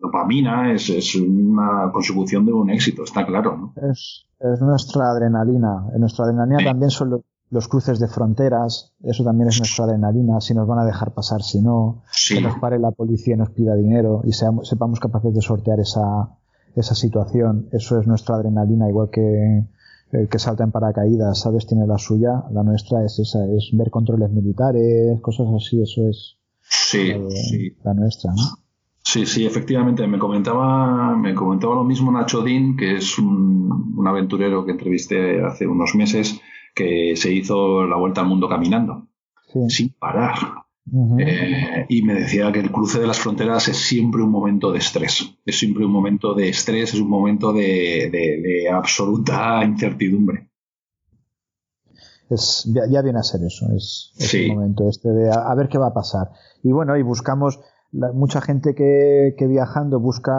dopamina, 0.01 0.71
es, 0.71 0.89
es, 0.89 1.15
una 1.15 1.91
consecución 1.91 2.45
de 2.45 2.53
un 2.53 2.69
éxito, 2.69 3.03
está 3.03 3.25
claro, 3.25 3.57
¿no? 3.57 3.73
Es, 3.91 4.25
es 4.39 4.61
nuestra 4.61 5.11
adrenalina. 5.11 5.87
Nuestra 5.99 6.25
adrenalina 6.25 6.63
también 6.63 6.89
son 6.89 7.09
los, 7.09 7.21
cruces 7.67 7.99
de 7.99 8.07
fronteras, 8.07 8.93
eso 9.03 9.23
también 9.23 9.49
es 9.49 9.59
nuestra 9.59 9.85
adrenalina, 9.85 10.41
si 10.41 10.53
nos 10.53 10.67
van 10.67 10.79
a 10.79 10.85
dejar 10.85 11.13
pasar, 11.13 11.41
si 11.41 11.61
no, 11.61 12.03
que 12.27 12.41
nos 12.41 12.59
pare 12.59 12.79
la 12.79 12.91
policía 12.91 13.35
y 13.35 13.37
nos 13.37 13.49
pida 13.51 13.75
dinero 13.75 14.21
y 14.25 14.33
seamos, 14.33 14.67
sepamos 14.67 14.99
capaces 14.99 15.33
de 15.33 15.41
sortear 15.41 15.79
esa, 15.79 16.29
esa 16.75 16.95
situación, 16.95 17.69
eso 17.71 17.99
es 17.99 18.07
nuestra 18.07 18.35
adrenalina, 18.35 18.89
igual 18.89 19.09
que 19.09 19.65
el 20.11 20.29
que 20.29 20.39
salta 20.39 20.63
en 20.63 20.71
paracaídas, 20.71 21.39
¿sabes? 21.39 21.65
Tiene 21.65 21.87
la 21.87 21.97
suya, 21.97 22.43
la 22.51 22.63
nuestra 22.63 23.03
es 23.03 23.19
esa, 23.19 23.45
es 23.45 23.69
ver 23.73 23.89
controles 23.89 24.31
militares, 24.31 25.19
cosas 25.21 25.47
así, 25.55 25.81
eso 25.81 26.07
es 26.07 26.37
sí, 26.61 27.13
sí. 27.49 27.75
la 27.83 27.93
nuestra, 27.93 28.31
¿no? 28.31 28.65
Sí, 29.05 29.25
sí, 29.27 29.45
efectivamente. 29.45 30.07
Me 30.07 30.17
comentaba, 30.17 31.15
me 31.15 31.35
comentaba 31.35 31.75
lo 31.75 31.83
mismo 31.83 32.11
Nacho 32.11 32.41
Dean, 32.41 32.75
que 32.75 32.95
es 32.95 33.19
un, 33.19 34.03
aventurero 34.05 34.65
que 34.65 34.71
entrevisté 34.71 35.43
hace 35.43 35.67
unos 35.67 35.95
meses, 35.95 36.41
que 36.75 37.15
se 37.15 37.31
hizo 37.31 37.87
la 37.87 37.95
vuelta 37.95 38.21
al 38.21 38.27
mundo 38.27 38.49
caminando, 38.49 39.07
sin 39.69 39.93
parar. 39.93 40.35
Eh, 41.17 41.85
y 41.89 42.03
me 42.03 42.13
decía 42.13 42.51
que 42.51 42.59
el 42.59 42.71
cruce 42.71 42.99
de 42.99 43.07
las 43.07 43.17
fronteras 43.17 43.67
es 43.69 43.77
siempre 43.77 44.21
un 44.21 44.29
momento 44.29 44.71
de 44.71 44.77
estrés, 44.77 45.35
es 45.43 45.57
siempre 45.57 45.83
un 45.83 45.91
momento 45.91 46.35
de 46.35 46.49
estrés, 46.49 46.93
es 46.93 46.99
un 46.99 47.09
momento 47.09 47.53
de, 47.53 48.67
absoluta 48.71 49.63
incertidumbre. 49.63 50.51
Es, 52.29 52.69
ya, 52.91 53.01
viene 53.01 53.19
a 53.19 53.23
ser 53.23 53.41
eso, 53.43 53.67
es, 53.75 54.13
el 54.33 54.53
momento 54.53 54.89
este 54.89 55.09
de 55.09 55.31
a, 55.31 55.53
ver 55.55 55.69
qué 55.69 55.77
va 55.77 55.87
a 55.87 55.93
pasar. 55.93 56.29
Y 56.63 56.71
bueno, 56.71 56.97
y 56.97 57.01
buscamos, 57.01 57.59
mucha 57.91 58.41
gente 58.41 58.75
que, 58.75 59.35
que, 59.37 59.47
viajando 59.47 59.99
busca, 59.99 60.33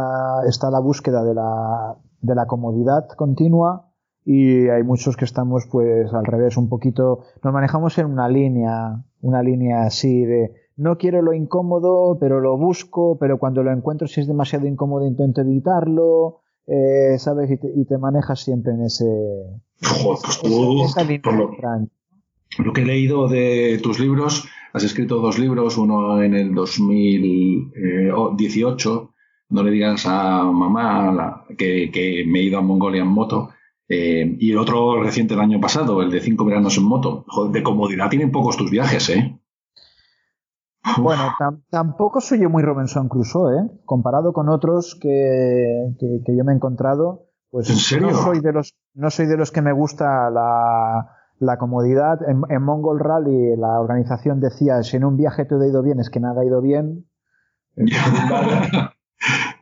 está 0.49 0.69
a 0.69 0.73
la 0.73 0.81
búsqueda 0.81 1.25
de 1.25 1.35
la, 1.35 1.97
de 2.21 2.35
la 2.35 2.47
comodidad 2.47 3.09
continua 3.17 3.86
y 4.29 4.69
hay 4.69 4.83
muchos 4.83 5.17
que 5.17 5.25
estamos 5.25 5.69
pues 5.71 6.13
al 6.13 6.25
revés, 6.25 6.57
un 6.57 6.69
poquito, 6.69 7.21
nos 7.45 7.55
manejamos 7.55 7.97
en 7.99 8.07
una 8.07 8.29
línea, 8.29 9.05
una 9.21 9.41
línea 9.41 9.85
así 9.85 10.25
de 10.25 10.51
no 10.77 10.99
quiero 10.99 11.23
lo 11.23 11.33
incómodo, 11.33 12.19
pero 12.19 12.41
lo 12.41 12.59
busco, 12.59 13.17
pero 13.21 13.39
cuando 13.39 13.63
lo 13.63 13.71
encuentro 13.73 14.09
si 14.09 14.21
es 14.21 14.27
demasiado 14.27 14.67
incómodo 14.67 15.07
intento 15.07 15.43
evitarlo, 15.43 16.41
eh, 16.67 17.17
¿sabes? 17.19 17.49
Y 17.53 17.85
te, 17.85 17.99
manejas 17.99 18.41
siempre 18.41 18.73
en 18.73 18.83
ese... 18.83 19.07
Joder, 19.81 20.19
lo, 20.43 20.87
lo 22.65 22.73
que 22.73 22.83
he 22.83 22.87
leído 22.87 23.29
de 23.29 23.79
tus 23.81 24.01
libros, 24.01 24.49
has 24.73 24.83
escrito 24.83 25.21
dos 25.21 25.39
libros, 25.39 25.79
uno 25.79 26.21
en 26.21 26.35
el 26.35 26.53
2018, 26.53 29.15
no 29.51 29.63
le 29.63 29.71
digas 29.71 30.05
a 30.07 30.43
mamá 30.43 31.45
que, 31.57 31.93
que 31.93 32.25
me 32.27 32.41
he 32.41 32.43
ido 32.43 32.59
a 32.59 32.63
Mongolia 32.63 33.03
en 33.03 33.09
moto, 33.09 33.51
eh, 33.89 34.37
y 34.39 34.53
el 34.53 34.59
otro 34.59 35.03
reciente 35.03 35.35
el 35.35 35.41
año 35.41 35.61
pasado, 35.61 36.03
el 36.03 36.11
de 36.11 36.21
cinco 36.21 36.45
veranos 36.45 36.77
en 36.77 36.85
moto. 36.85 37.25
de 37.53 37.63
comodidad 37.63 38.09
tienen 38.11 38.33
pocos 38.33 38.57
tus 38.57 38.71
viajes, 38.71 39.09
¿eh? 39.11 39.39
Bueno, 40.99 41.35
tampoco 41.71 42.21
soy 42.21 42.41
yo 42.41 42.51
muy 42.51 42.63
Robinson 42.63 43.09
Crusoe, 43.09 43.59
¿eh? 43.59 43.71
Comparado 43.85 44.33
con 44.33 44.49
otros 44.49 44.99
que, 45.01 45.95
yo 46.01 46.45
me 46.45 46.53
he 46.53 46.57
encontrado, 46.57 47.27
pues 47.51 47.69
no 48.01 48.13
soy 48.13 48.41
de 48.41 48.53
los 48.53 48.75
no 48.95 49.11
soy 49.11 49.27
de 49.27 49.37
los 49.37 49.51
que 49.51 49.63
me 49.63 49.73
gusta 49.73 50.31
la, 50.31 51.59
comodidad. 51.59 52.19
En, 52.29 52.43
en, 52.49 52.63
Mongol 52.63 53.01
Rally 53.01 53.57
la 53.57 53.81
organización 53.81 54.41
decía 54.41 54.83
si 54.83 54.97
en 54.97 55.05
un 55.05 55.17
viaje 55.17 55.45
todo 55.45 55.63
ha 55.63 55.69
ido 55.69 55.83
bien 55.83 56.01
es 56.01 56.09
que 56.09 56.21
nada 56.21 56.43
ha 56.43 56.45
ido 56.45 56.63
bien. 56.63 57.07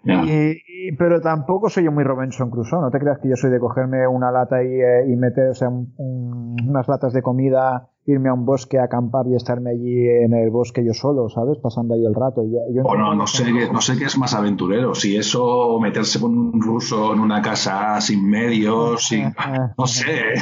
Y, 0.05 0.57
pero 0.93 1.21
tampoco 1.21 1.69
soy 1.69 1.85
yo 1.85 1.93
muy 1.93 2.05
Robinson 2.05 2.51
Crusoe. 2.51 2.81
No 2.81 2.91
te 2.91 2.99
creas 2.99 3.19
que 3.19 3.29
yo 3.29 3.37
soy 3.37 3.51
de 3.51 3.59
cogerme 3.59 4.07
una 4.07 4.31
lata 4.31 4.63
y, 4.63 4.81
eh, 4.81 5.05
y 5.09 5.17
meter 5.17 5.49
o 5.49 5.55
sea, 5.55 5.69
unas 5.69 6.89
latas 6.89 7.13
de 7.13 7.23
comida, 7.23 7.91
irme 8.07 8.29
a 8.29 8.35
un 8.35 8.45
bosque 8.45 8.79
a 8.79 8.85
acampar 8.85 9.27
y 9.27 9.35
estarme 9.35 9.71
allí 9.71 10.07
en 10.09 10.35
el 10.35 10.51
bosque 10.51 10.85
yo 10.85 10.93
solo, 10.93 11.29
¿sabes? 11.29 11.59
Pasando 11.59 11.95
ahí 11.95 12.05
el 12.05 12.15
rato. 12.15 12.43
Yo 12.45 12.83
bueno, 12.83 13.15
no 13.15 13.27
sé, 13.27 13.45
qué, 13.45 13.73
no 13.73 13.81
sé 13.81 13.97
qué 13.97 14.05
es 14.05 14.19
más 14.19 14.35
aventurero. 14.35 14.95
Si 14.95 15.17
eso 15.17 15.45
o 15.45 15.81
meterse 15.81 16.21
con 16.21 16.37
un 16.37 16.61
ruso 16.61 17.15
en 17.15 17.21
una 17.21 17.41
casa 17.41 18.01
sin 18.01 18.29
medios, 18.29 19.07
sin... 19.07 19.33
no 19.79 19.87
sé. 19.87 20.35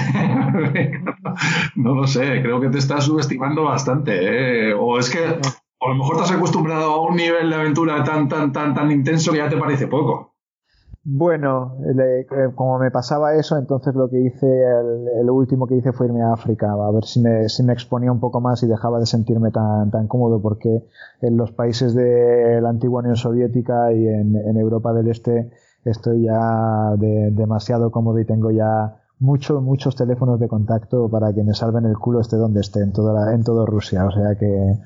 no 1.77 1.95
lo 1.95 2.07
sé. 2.07 2.43
Creo 2.43 2.61
que 2.61 2.69
te 2.69 2.79
estás 2.79 3.05
subestimando 3.05 3.65
bastante. 3.65 4.71
¿eh? 4.71 4.75
O 4.75 4.99
es 4.99 5.11
que 5.11 5.19
a 5.25 5.89
lo 5.89 5.95
mejor 5.95 6.17
te 6.17 6.23
has 6.23 6.33
acostumbrado 6.33 6.93
a 6.93 7.09
un 7.09 7.17
nivel 7.17 7.51
de 7.51 7.57
aventura 7.57 8.03
tan, 8.03 8.29
tan, 8.29 8.53
tan, 8.53 8.75
tan 8.75 8.91
intenso 8.91 9.33
que 9.33 9.39
ya 9.39 9.49
te 9.49 9.57
parece 9.57 9.87
poco. 9.87 10.32
Bueno, 11.05 11.79
eh, 11.99 12.27
como 12.55 12.79
me 12.79 12.93
pasaba 12.93 13.35
eso, 13.35 13.59
entonces 13.59 13.93
lo 13.97 14.09
que 14.09 14.21
hice, 14.21 14.47
el, 15.21 15.29
último 15.31 15.67
que 15.67 15.75
hice 15.75 15.93
fue 15.93 16.07
irme 16.07 16.23
a 16.23 16.33
África, 16.33 16.73
a 16.73 16.91
ver 16.93 17.05
si 17.05 17.21
me, 17.21 17.49
si 17.49 17.65
me 17.65 17.73
exponía 17.73 18.13
un 18.13 18.21
poco 18.21 18.41
más 18.41 18.63
y 18.63 18.69
dejaba 18.69 19.01
de 19.01 19.07
sentirme 19.07 19.51
tan, 19.51 19.91
tan 19.91 20.07
cómodo, 20.07 20.41
porque 20.41 20.85
en 21.21 21.37
los 21.37 21.51
países 21.51 21.95
de 21.95 22.61
la 22.63 22.69
antigua 22.69 23.01
Unión 23.01 23.17
Soviética 23.17 23.93
y 23.93 24.07
en, 24.07 24.57
Europa 24.57 24.93
del 24.93 25.09
Este 25.09 25.51
estoy 25.85 26.23
ya 26.23 26.95
demasiado 26.97 27.91
cómodo 27.91 28.21
y 28.21 28.25
tengo 28.25 28.53
ya 28.53 29.03
muchos, 29.19 29.61
muchos 29.61 29.97
teléfonos 29.97 30.39
de 30.39 30.47
contacto 30.47 31.09
para 31.11 31.33
que 31.33 31.43
me 31.43 31.55
salven 31.55 31.85
el 31.87 31.99
culo 31.99 32.21
esté 32.21 32.37
donde 32.37 32.61
esté, 32.61 32.81
en 32.81 32.93
toda, 32.93 33.35
en 33.35 33.43
todo 33.43 33.67
Rusia. 33.67 34.07
O 34.07 34.13
sea 34.13 34.37
que 34.37 34.79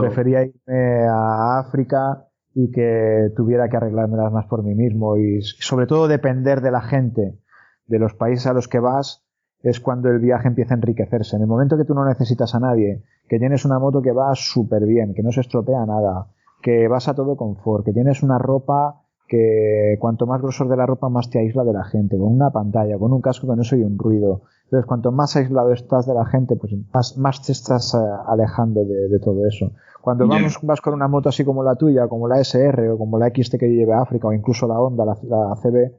prefería 0.00 0.44
irme 0.44 1.08
a 1.08 1.58
África 1.58 2.28
y 2.54 2.70
que 2.70 3.30
tuviera 3.36 3.68
que 3.68 3.76
arreglármelas 3.76 4.32
más 4.32 4.46
por 4.46 4.62
mí 4.62 4.74
mismo 4.74 5.16
y 5.16 5.42
sobre 5.42 5.86
todo 5.86 6.06
depender 6.06 6.60
de 6.60 6.70
la 6.70 6.80
gente, 6.80 7.38
de 7.86 7.98
los 7.98 8.14
países 8.14 8.46
a 8.46 8.52
los 8.52 8.68
que 8.68 8.78
vas, 8.78 9.24
es 9.62 9.80
cuando 9.80 10.08
el 10.08 10.20
viaje 10.20 10.48
empieza 10.48 10.74
a 10.74 10.76
enriquecerse. 10.76 11.36
En 11.36 11.42
el 11.42 11.48
momento 11.48 11.76
que 11.76 11.84
tú 11.84 11.94
no 11.94 12.04
necesitas 12.04 12.54
a 12.54 12.60
nadie, 12.60 13.02
que 13.28 13.38
tienes 13.38 13.64
una 13.64 13.78
moto 13.78 14.02
que 14.02 14.12
va 14.12 14.34
súper 14.34 14.86
bien, 14.86 15.14
que 15.14 15.22
no 15.22 15.32
se 15.32 15.40
estropea 15.40 15.84
nada, 15.86 16.28
que 16.62 16.86
vas 16.86 17.08
a 17.08 17.14
todo 17.14 17.36
confort, 17.36 17.84
que 17.84 17.92
tienes 17.92 18.22
una 18.22 18.38
ropa 18.38 19.03
que 19.34 19.96
cuanto 19.98 20.26
más 20.26 20.40
grosor 20.40 20.68
de 20.68 20.76
la 20.76 20.86
ropa 20.86 21.08
más 21.08 21.28
te 21.28 21.40
aísla 21.40 21.64
de 21.64 21.72
la 21.72 21.84
gente, 21.84 22.16
con 22.16 22.32
una 22.32 22.50
pantalla, 22.50 22.96
con 22.98 23.12
un 23.12 23.20
casco 23.20 23.48
que 23.48 23.56
no 23.56 23.64
soy 23.64 23.82
un 23.82 23.98
ruido. 23.98 24.42
Entonces, 24.64 24.86
cuanto 24.86 25.10
más 25.10 25.34
aislado 25.34 25.72
estás 25.72 26.06
de 26.06 26.14
la 26.14 26.24
gente, 26.24 26.54
pues 26.56 26.72
más, 27.16 27.42
te 27.42 27.50
estás 27.50 27.94
eh, 27.94 27.98
alejando 28.28 28.84
de, 28.84 29.18
todo 29.18 29.44
eso. 29.46 29.72
Cuando 30.00 30.28
vamos, 30.28 30.58
vas 30.62 30.80
con 30.80 30.94
una 30.94 31.08
moto 31.08 31.30
así 31.30 31.44
como 31.44 31.64
la 31.64 31.74
tuya, 31.74 32.06
como 32.06 32.28
la 32.28 32.38
SR 32.38 32.90
o 32.90 32.98
como 32.98 33.18
la 33.18 33.28
XT 33.28 33.56
que 33.58 33.68
lleve 33.68 33.92
a 33.92 34.02
África 34.02 34.28
o 34.28 34.32
incluso 34.32 34.68
la 34.68 34.78
Honda, 34.78 35.04
la, 35.04 35.56
CB, 35.56 35.92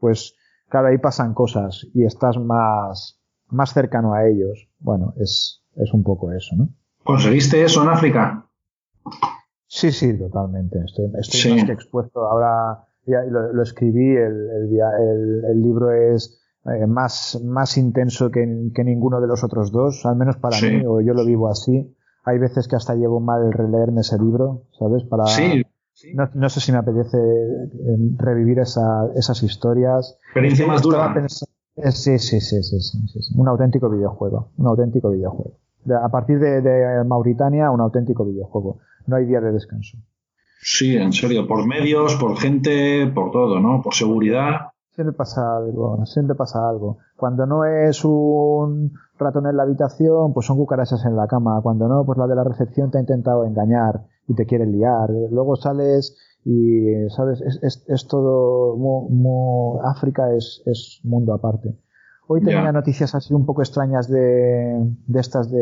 pues 0.00 0.34
claro, 0.68 0.88
ahí 0.88 0.98
pasan 0.98 1.32
cosas 1.32 1.86
y 1.94 2.04
estás 2.04 2.38
más, 2.38 3.20
más 3.48 3.72
cercano 3.72 4.14
a 4.14 4.26
ellos. 4.26 4.68
Bueno, 4.80 5.14
es, 5.16 5.62
es 5.76 5.94
un 5.94 6.02
poco 6.02 6.32
eso, 6.32 6.56
¿no? 6.56 6.68
¿Conseguiste 7.04 7.62
eso 7.62 7.82
en 7.82 7.88
África? 7.90 8.46
Sí, 9.70 9.92
sí, 9.92 10.18
totalmente. 10.18 10.80
Estoy, 10.84 11.12
estoy 11.16 11.52
más 11.54 11.64
que 11.64 11.72
expuesto. 11.72 12.28
Ahora 12.28 12.88
ya 13.06 13.22
lo, 13.22 13.62
escribí, 13.62 14.16
el, 14.16 14.50
el, 14.50 15.44
el, 15.48 15.62
libro 15.62 15.92
es 15.92 16.42
eh, 16.64 16.88
más, 16.88 17.40
más 17.44 17.78
intenso 17.78 18.32
que, 18.32 18.40
que, 18.74 18.82
ninguno 18.82 19.20
de 19.20 19.28
los 19.28 19.44
otros 19.44 19.70
dos, 19.70 20.04
al 20.06 20.16
menos 20.16 20.38
para 20.38 20.60
mí, 20.60 20.84
o 20.84 21.00
yo 21.00 21.14
lo 21.14 21.24
vivo 21.24 21.48
así. 21.48 21.96
Hay 22.24 22.38
veces 22.38 22.66
que 22.66 22.74
hasta 22.74 22.96
llevo 22.96 23.20
mal 23.20 23.46
el 23.46 23.52
releerme 23.52 24.00
ese 24.00 24.18
libro, 24.18 24.64
¿sabes? 24.76 25.04
Para, 25.04 25.26
sí. 25.26 25.62
No, 26.14 26.28
no, 26.34 26.48
sé 26.48 26.58
si 26.58 26.72
me 26.72 26.78
apetece 26.78 27.18
eh, 27.18 27.96
revivir 28.16 28.58
esa, 28.58 29.06
esas 29.14 29.40
historias. 29.44 30.18
Experiencia 30.24 30.66
más 30.66 30.82
dura. 30.82 31.14
Eh, 31.76 31.92
sí, 31.92 32.18
sí, 32.18 32.40
sí, 32.40 32.60
sí, 32.64 32.80
sí, 32.80 32.98
sí, 33.06 33.34
Un 33.38 33.46
auténtico 33.46 33.88
videojuego. 33.88 34.50
Un 34.58 34.66
auténtico 34.66 35.10
videojuego. 35.10 35.58
a 36.02 36.08
partir 36.08 36.40
de, 36.40 36.60
de 36.60 37.04
Mauritania, 37.04 37.70
un 37.70 37.80
auténtico 37.80 38.24
videojuego 38.24 38.80
no 39.06 39.16
hay 39.16 39.26
día 39.26 39.40
de 39.40 39.52
descanso. 39.52 39.98
Sí, 40.62 40.96
en 40.96 41.12
serio, 41.12 41.46
por 41.46 41.66
medios, 41.66 42.16
por 42.16 42.36
gente, 42.36 43.10
por 43.14 43.30
todo, 43.30 43.60
¿no? 43.60 43.80
Por 43.82 43.94
seguridad. 43.94 44.72
Siempre 44.90 45.16
pasa 45.16 45.56
algo, 45.56 46.04
siempre 46.04 46.34
pasa 46.34 46.68
algo. 46.68 46.98
Cuando 47.16 47.46
no 47.46 47.64
es 47.64 48.04
un 48.04 48.92
ratón 49.18 49.46
en 49.46 49.56
la 49.56 49.62
habitación, 49.62 50.34
pues 50.34 50.46
son 50.46 50.58
cucarachas 50.58 51.04
en 51.06 51.16
la 51.16 51.26
cama. 51.26 51.60
Cuando 51.62 51.88
no, 51.88 52.04
pues 52.04 52.18
la 52.18 52.26
de 52.26 52.34
la 52.34 52.44
recepción 52.44 52.90
te 52.90 52.98
ha 52.98 53.00
intentado 53.00 53.46
engañar 53.46 54.02
y 54.28 54.34
te 54.34 54.44
quiere 54.44 54.66
liar. 54.66 55.08
Luego 55.30 55.56
sales 55.56 56.16
y, 56.44 57.08
¿sabes? 57.08 57.40
Es, 57.40 57.84
es, 57.86 58.06
todo, 58.06 58.76
África 59.84 60.34
es, 60.34 60.62
es 60.66 61.00
mundo 61.04 61.32
aparte. 61.32 61.74
Hoy 62.32 62.40
tenía 62.42 62.70
noticias 62.70 63.12
así 63.16 63.34
un 63.34 63.44
poco 63.44 63.60
extrañas 63.60 64.08
de, 64.08 64.78
de 65.08 65.20
estas 65.20 65.50
de, 65.50 65.58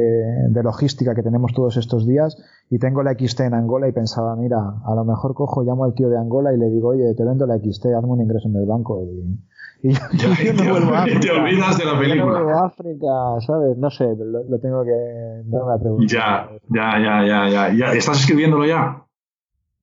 de, 0.51 0.63
logística 0.63 1.15
que 1.15 1.23
tenemos 1.23 1.55
todos 1.55 1.79
estos 1.79 2.07
días 2.07 2.37
y 2.69 2.79
tengo 2.79 3.03
la 3.03 3.15
XT 3.15 3.41
en 3.41 3.55
Angola 3.55 3.89
y 3.89 3.93
pensaba, 3.93 4.37
mira, 4.37 4.59
a 4.85 4.95
lo 4.95 5.03
mejor 5.07 5.33
cojo, 5.33 5.63
llamo 5.63 5.85
al 5.85 5.95
tío 5.95 6.11
de 6.11 6.19
Angola 6.19 6.53
y 6.53 6.59
le 6.59 6.69
digo, 6.69 6.91
oye, 6.91 7.15
te 7.17 7.25
vendo 7.25 7.47
la 7.47 7.57
XT, 7.57 7.87
hazme 7.97 8.11
un 8.11 8.21
ingreso 8.21 8.49
en 8.49 8.57
el 8.57 8.67
banco 8.67 9.03
y, 9.03 9.89
y 9.89 9.95
yo, 9.95 10.53
no 10.63 10.71
vuelvo 10.71 10.95
a 10.95 11.05
África. 11.05 11.21
Te 11.21 11.31
olvidas 11.31 11.79
de 11.79 11.85
la 11.87 11.99
película. 11.99 12.41
No 12.41 12.59
África, 12.63 13.07
¿sabes? 13.47 13.79
No 13.79 13.89
sé, 13.89 14.05
lo, 14.19 14.59
tengo 14.61 14.85
que... 14.85 15.43
No 15.47 15.65
me 15.97 16.07
ya, 16.07 16.51
ya, 16.69 16.99
ya, 17.03 17.27
ya, 17.27 17.49
ya, 17.49 17.73
ya. 17.73 17.93
¿Estás 17.95 18.21
escribiéndolo 18.21 18.67
ya? 18.67 19.07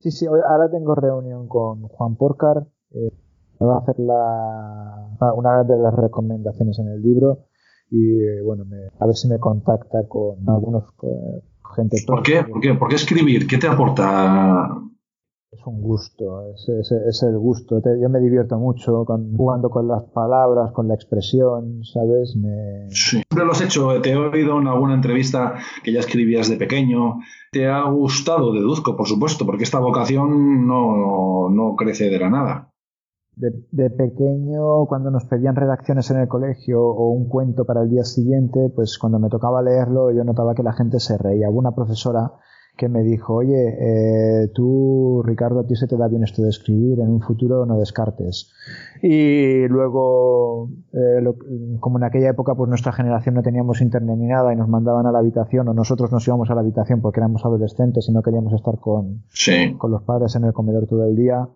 Sí, 0.01 0.11
sí, 0.11 0.27
ahora 0.27 0.69
tengo 0.69 0.93
reunión 0.93 1.47
con 1.47 1.87
Juan 1.87 2.15
Porcar. 2.15 2.67
Eh, 2.91 3.09
va 3.63 3.75
a 3.75 3.79
hacer 3.79 3.99
la, 3.99 5.31
una 5.35 5.63
de 5.63 5.77
las 5.77 5.93
recomendaciones 5.93 6.79
en 6.79 6.87
el 6.89 7.01
libro 7.01 7.45
y 7.91 8.41
bueno, 8.41 8.65
a 8.99 9.05
ver 9.05 9.15
si 9.15 9.27
me 9.27 9.39
contacta 9.39 10.07
con 10.07 10.37
algunos 10.47 10.83
eh, 11.03 11.41
gente. 11.75 11.97
¿Por 12.05 12.23
qué? 12.23 12.43
¿Por 12.43 12.59
qué? 12.59 12.73
¿Por 12.73 12.89
qué 12.89 12.95
escribir? 12.95 13.47
¿Qué 13.47 13.57
te 13.57 13.67
aporta? 13.67 14.69
Es 15.51 15.65
un 15.65 15.81
gusto, 15.81 16.51
es, 16.53 16.67
es, 16.67 17.23
el 17.23 17.37
gusto. 17.37 17.81
yo 18.01 18.09
me 18.09 18.19
divierto 18.19 18.57
mucho 18.57 19.05
con, 19.05 19.37
jugando 19.37 19.69
con 19.69 19.87
las 19.87 20.03
palabras, 20.03 20.73
con 20.73 20.89
la 20.89 20.95
expresión, 20.95 21.81
¿sabes? 21.85 22.35
Me... 22.35 22.89
Sí. 22.89 23.21
Siempre 23.21 23.45
lo 23.45 23.51
has 23.53 23.61
hecho. 23.61 24.01
Te 24.01 24.11
he 24.11 24.17
oído 24.17 24.59
en 24.59 24.67
alguna 24.67 24.95
entrevista 24.95 25.55
que 25.81 25.93
ya 25.93 26.01
escribías 26.01 26.49
de 26.49 26.57
pequeño. 26.57 27.19
¿Te 27.53 27.67
ha 27.67 27.83
gustado? 27.89 28.51
Deduzco, 28.51 28.97
por 28.97 29.07
supuesto, 29.07 29.45
porque 29.45 29.63
esta 29.63 29.79
vocación 29.79 30.67
no, 30.67 31.49
no 31.49 31.75
crece 31.77 32.09
de 32.09 32.19
la 32.19 32.29
nada. 32.29 32.74
De, 33.35 33.89
pequeño, 33.89 34.85
cuando 34.85 35.11
nos 35.11 35.25
pedían 35.25 35.57
redacciones 35.57 36.09
en 36.09 36.19
el 36.19 36.27
colegio 36.29 36.81
o 36.81 37.09
un 37.09 37.27
cuento 37.27 37.65
para 37.65 37.81
el 37.81 37.89
día 37.89 38.03
siguiente, 38.03 38.71
pues 38.73 38.97
cuando 38.97 39.19
me 39.19 39.29
tocaba 39.29 39.61
leerlo 39.61 40.11
yo 40.11 40.23
notaba 40.23 40.55
que 40.55 40.63
la 40.63 40.71
gente 40.71 40.99
se 40.99 41.17
reía. 41.17 41.49
Hubo 41.49 41.59
una 41.59 41.75
profesora 41.75 42.31
que 42.77 42.89
me 42.89 43.03
dijo, 43.03 43.35
oye, 43.35 43.75
eh, 43.79 44.47
tú, 44.53 45.23
Ricardo, 45.25 45.61
a 45.61 45.67
ti 45.67 45.75
se 45.75 45.87
te 45.87 45.97
da 45.97 46.07
bien 46.07 46.23
esto 46.23 46.41
de 46.41 46.49
escribir, 46.49 46.99
en 46.99 47.09
un 47.09 47.21
futuro 47.21 47.65
no 47.65 47.77
descartes. 47.77 48.51
Y 49.01 49.67
luego, 49.67 50.69
eh, 50.93 51.23
como 51.79 51.97
en 51.97 52.03
aquella 52.03 52.29
época, 52.29 52.55
pues 52.55 52.69
nuestra 52.69 52.91
generación 52.91 53.35
no 53.35 53.43
teníamos 53.43 53.81
internet 53.81 54.17
ni 54.17 54.27
nada 54.27 54.53
y 54.53 54.55
nos 54.55 54.67
mandaban 54.67 55.05
a 55.05 55.11
la 55.11 55.19
habitación 55.19 55.67
o 55.69 55.73
nosotros 55.73 56.11
nos 56.11 56.27
íbamos 56.27 56.49
a 56.49 56.55
la 56.55 56.61
habitación 56.61 57.01
porque 57.01 57.19
éramos 57.19 57.45
adolescentes 57.45 58.07
y 58.09 58.11
no 58.11 58.21
queríamos 58.21 58.53
estar 58.53 58.77
con, 58.79 59.23
con 59.77 59.91
los 59.91 60.03
padres 60.03 60.35
en 60.35 60.43
el 60.45 60.53
comedor 60.53 60.87
todo 60.87 61.05
el 61.05 61.15
día 61.15 61.47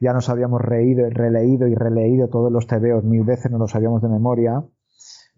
ya 0.00 0.12
nos 0.12 0.28
habíamos 0.28 0.60
reído, 0.60 1.08
releído 1.10 1.66
y 1.66 1.74
releído 1.74 2.28
todos 2.28 2.52
los 2.52 2.66
tebeos 2.66 3.04
mil 3.04 3.24
veces, 3.24 3.50
no 3.50 3.58
los 3.58 3.72
sabíamos 3.72 4.02
de 4.02 4.08
memoria. 4.08 4.62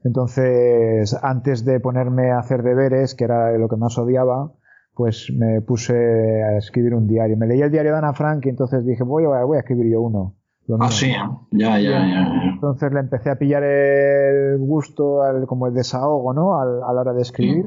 Entonces, 0.05 1.17
antes 1.23 1.65
de 1.65 1.81
ponerme 1.81 2.31
a 2.31 2.39
hacer 2.39 2.63
deberes, 2.63 3.15
que 3.15 3.25
era 3.25 3.57
lo 3.59 3.69
que 3.69 3.77
más 3.77 3.99
odiaba, 3.99 4.53
pues 4.95 5.33
me 5.37 5.61
puse 5.63 5.95
a 6.43 6.59
escribir 6.59 6.95
un 6.95 7.07
diario. 7.07 7.37
Me 7.37 7.47
leí 7.47 7.61
el 7.61 7.71
diario 7.71 7.93
de 7.93 7.99
Ana 7.99 8.15
Frank 8.15 8.45
y 8.47 8.51
entonces 8.51 8.85
dije, 8.85 9.03
voy, 9.03 9.25
voy 9.25 9.57
a 9.57 9.61
escribir 9.61 9.91
yo 9.93 10.01
uno. 10.01 10.37
Ah, 10.79 10.91
sí, 10.91 11.11
ya, 11.51 11.79
ya, 11.79 12.07
ya, 12.07 12.33
Entonces 12.55 12.93
le 12.93 13.01
empecé 13.01 13.31
a 13.31 13.39
pillar 13.39 13.65
el 13.65 14.59
gusto, 14.59 15.21
como 15.47 15.67
el 15.67 15.75
desahogo, 15.75 16.33
¿no? 16.33 16.61
A, 16.61 16.93
la 16.93 17.01
hora 17.01 17.13
de 17.13 17.23
escribir. 17.23 17.67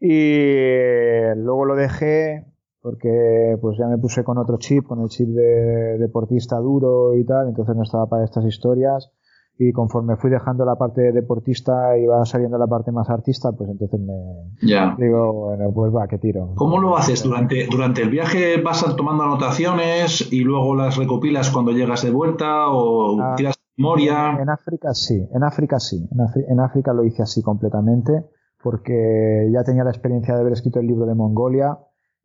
Y 0.00 1.34
luego 1.36 1.64
lo 1.64 1.76
dejé 1.76 2.51
porque 2.82 3.56
pues 3.60 3.78
ya 3.78 3.86
me 3.86 3.96
puse 3.96 4.24
con 4.24 4.38
otro 4.38 4.58
chip, 4.58 4.86
con 4.86 5.00
el 5.00 5.08
chip 5.08 5.28
de 5.28 5.98
deportista 5.98 6.58
duro 6.58 7.14
y 7.16 7.24
tal, 7.24 7.48
entonces 7.48 7.76
no 7.76 7.84
estaba 7.84 8.06
para 8.06 8.24
estas 8.24 8.44
historias 8.44 9.12
y 9.58 9.72
conforme 9.72 10.16
fui 10.16 10.30
dejando 10.30 10.64
la 10.64 10.76
parte 10.76 11.12
deportista 11.12 11.96
y 11.96 12.06
va 12.06 12.24
saliendo 12.24 12.58
la 12.58 12.66
parte 12.66 12.90
más 12.90 13.08
artista, 13.10 13.52
pues 13.52 13.70
entonces 13.70 14.00
me 14.00 15.04
digo, 15.04 15.32
bueno, 15.32 15.70
pues 15.74 15.94
va, 15.94 16.08
que 16.08 16.18
tiro. 16.18 16.52
¿Cómo 16.56 16.78
lo 16.80 16.96
haces? 16.96 17.22
¿Durante, 17.22 17.66
durante 17.70 18.02
el 18.02 18.10
viaje 18.10 18.60
vas 18.60 18.84
tomando 18.96 19.24
anotaciones 19.24 20.32
y 20.32 20.40
luego 20.40 20.74
las 20.74 20.96
recopilas 20.96 21.50
cuando 21.50 21.72
llegas 21.72 22.02
de 22.02 22.10
vuelta 22.10 22.68
o 22.68 23.20
ah, 23.20 23.34
tiras 23.36 23.56
memoria? 23.76 24.38
En 24.40 24.48
África 24.48 24.94
sí, 24.94 25.28
en 25.32 25.44
África 25.44 25.78
sí, 25.78 26.08
en, 26.48 26.60
África 26.60 26.92
lo 26.92 27.04
hice 27.04 27.22
así 27.22 27.42
completamente 27.42 28.24
porque 28.62 29.50
ya 29.52 29.64
tenía 29.64 29.84
la 29.84 29.90
experiencia 29.90 30.34
de 30.34 30.40
haber 30.40 30.52
escrito 30.52 30.80
el 30.80 30.86
libro 30.86 31.04
de 31.04 31.14
Mongolia, 31.14 31.78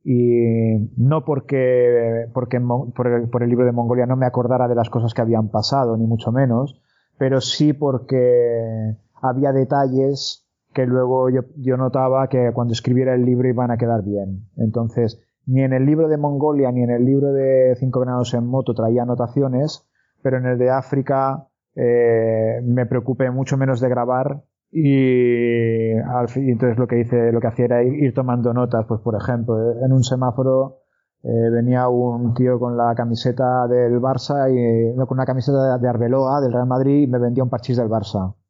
y 0.09 0.89
no 0.95 1.25
porque, 1.25 2.27
porque 2.33 2.61
por, 2.61 3.43
el, 3.43 3.49
libro 3.49 3.65
de 3.65 3.73
Mongolia 3.73 4.05
no 4.05 4.15
me 4.15 4.25
acordara 4.25 4.69
de 4.69 4.75
las 4.75 4.89
cosas 4.89 5.13
que 5.13 5.19
habían 5.19 5.49
pasado, 5.49 5.97
ni 5.97 6.07
mucho 6.07 6.31
menos, 6.31 6.81
pero 7.17 7.41
sí 7.41 7.73
porque 7.73 8.95
había 9.21 9.51
detalles 9.51 10.47
que 10.73 10.85
luego 10.85 11.29
yo, 11.29 11.41
yo 11.57 11.75
notaba 11.75 12.29
que 12.29 12.51
cuando 12.53 12.71
escribiera 12.71 13.15
el 13.15 13.25
libro 13.25 13.49
iban 13.49 13.69
a 13.69 13.77
quedar 13.77 14.01
bien. 14.01 14.47
Entonces, 14.55 15.21
ni 15.45 15.61
en 15.63 15.73
el 15.73 15.85
libro 15.85 16.07
de 16.07 16.15
Mongolia 16.15 16.71
ni 16.71 16.83
en 16.83 16.91
el 16.91 17.03
libro 17.03 17.33
de 17.33 17.75
Cinco 17.77 17.99
grados 17.99 18.33
en 18.33 18.47
moto 18.47 18.73
traía 18.73 19.01
anotaciones, 19.01 19.89
pero 20.21 20.37
en 20.37 20.45
el 20.45 20.57
de 20.57 20.69
África 20.69 21.49
eh, 21.75 22.61
me 22.63 22.85
preocupé 22.85 23.29
mucho 23.29 23.57
menos 23.57 23.81
de 23.81 23.89
grabar 23.89 24.41
y, 24.71 25.93
al, 25.93 26.27
entonces 26.35 26.77
lo 26.77 26.87
que 26.87 26.99
hice, 26.99 27.31
lo 27.31 27.39
que 27.39 27.47
hacía 27.47 27.65
era 27.65 27.83
ir, 27.83 28.13
tomando 28.13 28.53
notas, 28.53 28.85
pues 28.87 29.01
por 29.01 29.15
ejemplo, 29.15 29.55
en 29.83 29.93
un 29.93 30.03
semáforo 30.03 30.79
eh, 31.23 31.49
venía 31.51 31.87
un 31.87 32.33
tío 32.33 32.59
con 32.59 32.77
la 32.77 32.93
camiseta 32.95 33.67
del 33.67 33.99
Barça 34.01 34.49
y 34.51 34.95
no, 34.95 35.07
con 35.07 35.17
una 35.17 35.25
camiseta 35.25 35.77
de 35.77 35.87
Arbeloa 35.87 36.41
del 36.41 36.53
Real 36.53 36.67
Madrid 36.67 37.03
y 37.03 37.07
me 37.07 37.19
vendía 37.19 37.43
un 37.43 37.49
parchís 37.49 37.77
del 37.77 37.89
Barça. 37.89 38.35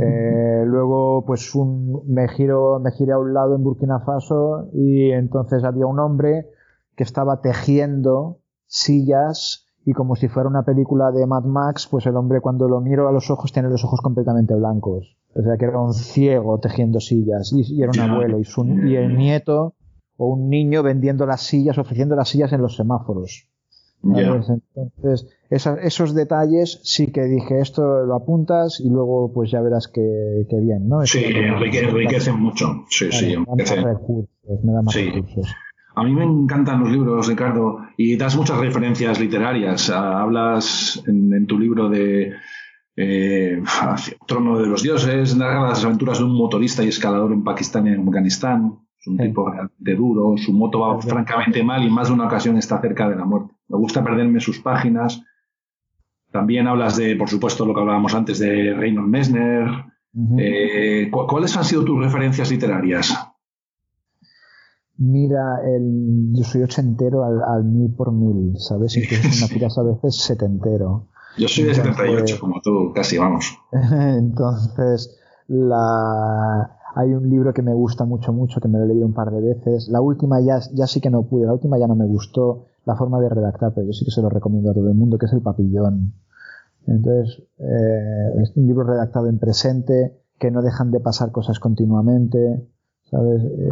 Eh, 0.00 0.64
luego, 0.66 1.24
pues 1.24 1.54
un, 1.54 2.02
me 2.08 2.26
giro, 2.26 2.80
me 2.80 2.90
giré 2.90 3.12
a 3.12 3.18
un 3.18 3.32
lado 3.32 3.54
en 3.54 3.62
Burkina 3.62 4.00
Faso 4.00 4.68
y 4.72 5.12
entonces 5.12 5.62
había 5.62 5.86
un 5.86 6.00
hombre 6.00 6.50
que 6.96 7.04
estaba 7.04 7.40
tejiendo 7.40 8.40
sillas 8.66 9.68
y 9.84 9.92
como 9.92 10.16
si 10.16 10.28
fuera 10.28 10.48
una 10.48 10.64
película 10.64 11.12
de 11.12 11.26
Mad 11.26 11.44
Max, 11.44 11.86
pues 11.88 12.06
el 12.06 12.16
hombre 12.16 12.40
cuando 12.40 12.68
lo 12.68 12.80
miro 12.80 13.08
a 13.08 13.12
los 13.12 13.30
ojos 13.30 13.52
tiene 13.52 13.68
los 13.68 13.84
ojos 13.84 14.00
completamente 14.00 14.54
blancos. 14.54 15.16
O 15.34 15.42
sea, 15.42 15.56
que 15.58 15.64
era 15.64 15.80
un 15.80 15.94
ciego 15.94 16.58
tejiendo 16.60 17.00
sillas 17.00 17.52
y, 17.52 17.82
era 17.82 17.90
un 17.90 18.00
abuelo 18.00 18.38
y, 18.38 18.44
su, 18.44 18.64
y 18.64 18.96
el 18.96 19.16
nieto 19.16 19.74
o 20.16 20.28
un 20.28 20.48
niño 20.48 20.82
vendiendo 20.82 21.26
las 21.26 21.42
sillas, 21.42 21.76
ofreciendo 21.78 22.14
las 22.14 22.28
sillas 22.28 22.52
en 22.52 22.62
los 22.62 22.76
semáforos. 22.76 23.48
Entonces, 24.04 25.26
esos 25.50 26.14
detalles 26.14 26.80
sí 26.82 27.10
que 27.10 27.22
dije, 27.22 27.60
esto 27.60 28.04
lo 28.04 28.14
apuntas 28.14 28.80
y 28.80 28.90
luego 28.90 29.32
pues 29.32 29.50
ya 29.50 29.60
verás 29.60 29.88
que, 29.88 30.02
bien, 30.60 30.88
¿no? 30.88 31.04
sí, 31.06 31.24
enriquecen 31.24 32.38
mucho. 32.38 32.84
Sí, 32.90 33.10
sí. 33.10 33.34
Me 33.36 33.64
da 33.64 33.76
más 33.76 33.84
recursos, 33.84 34.28
me 34.62 34.72
da 34.72 34.82
más 34.82 34.94
recursos. 34.94 35.54
A 35.96 36.02
mí 36.02 36.12
me 36.12 36.24
encantan 36.24 36.80
los 36.80 36.90
libros, 36.90 37.28
Ricardo, 37.28 37.78
y 37.96 38.16
das 38.16 38.36
muchas 38.36 38.58
referencias 38.58 39.20
literarias. 39.20 39.90
Ah, 39.90 40.22
hablas 40.22 41.02
en, 41.06 41.46
tu 41.46 41.58
libro 41.58 41.88
de 41.88 42.32
eh, 42.96 43.62
Trono 44.26 44.58
de 44.58 44.66
los 44.66 44.82
Dioses, 44.82 45.36
narra 45.36 45.68
las 45.68 45.84
aventuras 45.84 46.18
de 46.18 46.24
un 46.24 46.36
motorista 46.36 46.82
y 46.82 46.88
escalador 46.88 47.32
en 47.32 47.44
Pakistán 47.44 47.86
y 47.86 47.90
en 47.90 48.06
Afganistán. 48.06 48.78
Es 48.98 49.06
un 49.06 49.18
tipo 49.18 49.52
de 49.78 49.94
duro, 49.94 50.34
su 50.38 50.52
moto 50.52 50.80
va 50.80 50.98
francamente 51.00 51.62
mal 51.62 51.84
y 51.84 51.90
más 51.90 52.08
de 52.08 52.14
una 52.14 52.26
ocasión 52.26 52.56
está 52.56 52.80
cerca 52.80 53.08
de 53.08 53.16
la 53.16 53.26
muerte. 53.26 53.52
Me 53.68 53.76
gusta 53.76 54.02
perderme 54.02 54.40
sus 54.40 54.60
páginas. 54.60 55.22
También 56.32 56.66
hablas 56.66 56.96
de, 56.96 57.14
por 57.14 57.28
supuesto, 57.28 57.66
lo 57.66 57.74
que 57.74 57.80
hablábamos 57.80 58.14
antes 58.14 58.38
de 58.38 58.72
Reynold 58.72 59.08
Messner. 59.08 59.66
Eh, 60.38 61.10
¿Cuáles 61.10 61.56
han 61.56 61.64
sido 61.64 61.84
tus 61.84 62.02
referencias 62.02 62.50
literarias? 62.50 63.14
Mira, 64.96 65.58
el, 65.66 66.32
yo 66.32 66.44
soy 66.44 66.62
ochentero 66.62 67.24
al, 67.24 67.42
al 67.42 67.64
mil 67.64 67.92
por 67.94 68.12
mil, 68.12 68.54
¿sabes? 68.56 68.96
Incluso 68.96 69.28
una 69.44 69.48
tiras 69.48 69.76
a 69.76 69.82
veces 69.82 70.16
setentero. 70.16 71.08
Yo 71.36 71.48
soy 71.48 71.64
de 71.64 71.74
78, 71.74 72.38
como 72.40 72.60
tú, 72.60 72.92
casi, 72.94 73.18
vamos. 73.18 73.58
Entonces, 73.72 75.18
la... 75.48 76.78
hay 76.94 77.12
un 77.14 77.28
libro 77.28 77.52
que 77.52 77.62
me 77.62 77.74
gusta 77.74 78.04
mucho, 78.04 78.32
mucho, 78.32 78.60
que 78.60 78.68
me 78.68 78.78
lo 78.78 78.84
he 78.84 78.88
leído 78.88 79.06
un 79.06 79.14
par 79.14 79.30
de 79.30 79.40
veces. 79.40 79.88
La 79.88 80.00
última 80.00 80.40
ya, 80.40 80.60
ya 80.72 80.86
sí 80.86 81.00
que 81.00 81.10
no 81.10 81.24
pude, 81.24 81.46
la 81.46 81.52
última 81.52 81.78
ya 81.78 81.86
no 81.86 81.96
me 81.96 82.06
gustó 82.06 82.66
la 82.84 82.96
forma 82.96 83.20
de 83.20 83.28
redactar, 83.28 83.72
pero 83.74 83.86
yo 83.86 83.92
sí 83.92 84.04
que 84.04 84.10
se 84.10 84.22
lo 84.22 84.28
recomiendo 84.28 84.70
a 84.70 84.74
todo 84.74 84.88
el 84.88 84.94
mundo, 84.94 85.18
que 85.18 85.26
es 85.26 85.32
El 85.32 85.42
Papillón. 85.42 86.14
Entonces, 86.86 87.42
eh, 87.58 88.42
es 88.42 88.52
un 88.56 88.66
libro 88.66 88.84
redactado 88.84 89.28
en 89.28 89.38
presente, 89.38 90.20
que 90.38 90.50
no 90.50 90.62
dejan 90.62 90.90
de 90.90 91.00
pasar 91.00 91.32
cosas 91.32 91.58
continuamente, 91.58 92.68
¿sabes? 93.10 93.42
Eh, 93.42 93.68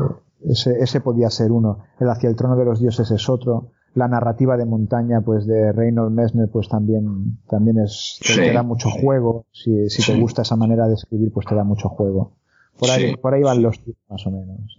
ese, 0.48 0.78
ese 0.80 1.00
podía 1.00 1.30
ser 1.30 1.52
uno. 1.52 1.78
El 2.00 2.08
hacia 2.08 2.28
el 2.28 2.36
trono 2.36 2.56
de 2.56 2.64
los 2.64 2.80
dioses 2.80 3.10
es 3.10 3.28
otro. 3.28 3.72
La 3.94 4.08
narrativa 4.08 4.56
de 4.56 4.64
montaña 4.64 5.20
pues 5.20 5.46
de 5.46 5.72
Reynold 5.72 6.14
Messner 6.14 6.48
pues 6.50 6.68
también 6.68 7.38
también 7.48 7.78
es 7.78 8.18
te, 8.24 8.52
da 8.52 8.62
mucho 8.62 8.90
juego. 8.90 9.46
Si, 9.52 9.88
si 9.90 10.02
te 10.04 10.18
gusta 10.18 10.42
esa 10.42 10.56
manera 10.56 10.88
de 10.88 10.94
escribir 10.94 11.30
pues 11.32 11.46
te 11.46 11.54
da 11.54 11.64
mucho 11.64 11.88
juego. 11.88 12.36
Por 12.78 12.90
ahí 12.90 13.16
por 13.16 13.34
ahí 13.34 13.42
van 13.42 13.62
los 13.62 13.78
tiros 13.82 14.00
más 14.08 14.26
o 14.26 14.30
menos 14.30 14.76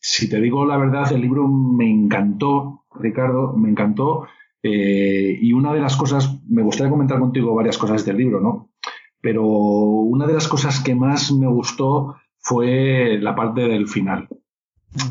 si 0.00 0.28
te 0.28 0.40
digo 0.40 0.64
la 0.64 0.76
verdad 0.76 1.10
el 1.12 1.22
libro 1.22 1.48
me 1.48 1.90
encantó 1.90 2.84
Ricardo 2.94 3.54
me 3.54 3.70
encantó 3.70 4.26
eh, 4.62 5.36
y 5.40 5.52
una 5.52 5.72
de 5.72 5.80
las 5.80 5.96
cosas 5.96 6.40
me 6.48 6.62
gustaría 6.62 6.90
comentar 6.90 7.18
contigo 7.18 7.54
varias 7.54 7.78
cosas 7.78 8.04
del 8.04 8.18
libro 8.18 8.40
no 8.40 8.70
pero 9.20 9.44
una 9.44 10.26
de 10.26 10.34
las 10.34 10.48
cosas 10.48 10.80
que 10.80 10.94
más 10.94 11.32
me 11.32 11.48
gustó 11.48 12.16
fue 12.38 13.18
la 13.20 13.34
parte 13.34 13.62
del 13.62 13.88
final. 13.88 14.28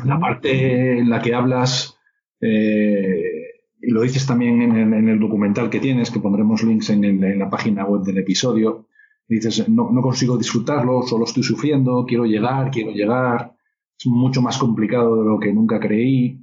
La 0.04 0.18
parte 0.18 0.98
en 0.98 1.10
la 1.10 1.20
que 1.22 1.34
hablas 1.34 1.97
eh, 2.40 3.48
y 3.80 3.90
lo 3.90 4.02
dices 4.02 4.26
también 4.26 4.60
en, 4.62 5.08
el 5.08 5.20
documental 5.20 5.70
que 5.70 5.80
tienes, 5.80 6.10
que 6.10 6.20
pondremos 6.20 6.62
links 6.62 6.90
en, 6.90 7.38
la 7.38 7.48
página 7.48 7.84
web 7.84 8.02
del 8.02 8.18
episodio. 8.18 8.86
Dices, 9.28 9.68
no, 9.68 9.88
consigo 10.02 10.36
disfrutarlo, 10.36 11.02
solo 11.02 11.24
estoy 11.24 11.42
sufriendo, 11.42 12.04
quiero 12.06 12.24
llegar, 12.24 12.70
quiero 12.70 12.90
llegar. 12.90 13.54
Es 13.98 14.06
mucho 14.06 14.42
más 14.42 14.58
complicado 14.58 15.22
de 15.22 15.28
lo 15.28 15.38
que 15.38 15.52
nunca 15.52 15.78
creí. 15.78 16.40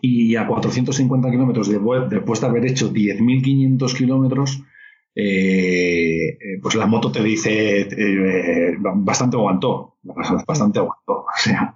Y 0.00 0.36
a 0.36 0.46
450 0.46 1.30
kilómetros 1.30 1.68
después 1.68 2.40
de 2.40 2.46
haber 2.46 2.66
hecho 2.66 2.92
10.500 2.92 3.96
kilómetros, 3.96 4.62
eh, 5.14 6.28
eh, 6.28 6.38
pues 6.62 6.74
la 6.76 6.86
moto 6.86 7.12
te 7.12 7.22
dice 7.22 7.86
bastante 8.80 9.36
aguantó, 9.36 9.98
bastante 10.46 10.78
aguantó. 10.78 11.26
O 11.34 11.38
sea, 11.44 11.74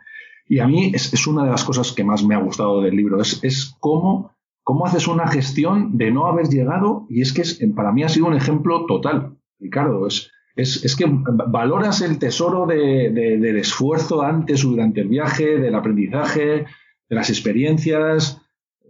y 0.48 0.60
a 0.60 0.66
mí 0.66 0.92
es, 0.94 1.26
una 1.26 1.44
de 1.44 1.50
las 1.50 1.64
cosas 1.64 1.92
que 1.92 2.04
más 2.04 2.24
me 2.24 2.34
ha 2.34 2.40
gustado 2.40 2.80
del 2.80 2.96
libro, 2.96 3.20
es, 3.20 3.42
es 3.42 3.76
cómo, 3.80 4.32
cómo 4.62 4.86
haces 4.86 5.08
una 5.08 5.26
gestión 5.26 5.98
de 5.98 6.10
no 6.10 6.26
haber 6.26 6.48
llegado, 6.48 7.06
y 7.08 7.20
es 7.20 7.32
que 7.32 7.42
para 7.68 7.92
mí 7.92 8.04
ha 8.04 8.08
sido 8.08 8.26
un 8.26 8.34
ejemplo 8.34 8.86
total, 8.86 9.36
Ricardo, 9.58 10.06
es, 10.06 10.30
es, 10.56 10.96
que 10.96 11.06
valoras 11.08 12.00
el 12.00 12.18
tesoro 12.18 12.66
del 12.66 13.56
esfuerzo 13.56 14.22
antes 14.22 14.64
o 14.64 14.70
durante 14.70 15.00
el 15.00 15.08
viaje, 15.08 15.58
del 15.58 15.74
aprendizaje, 15.74 16.66
de 17.08 17.14
las 17.14 17.28
experiencias, 17.28 18.40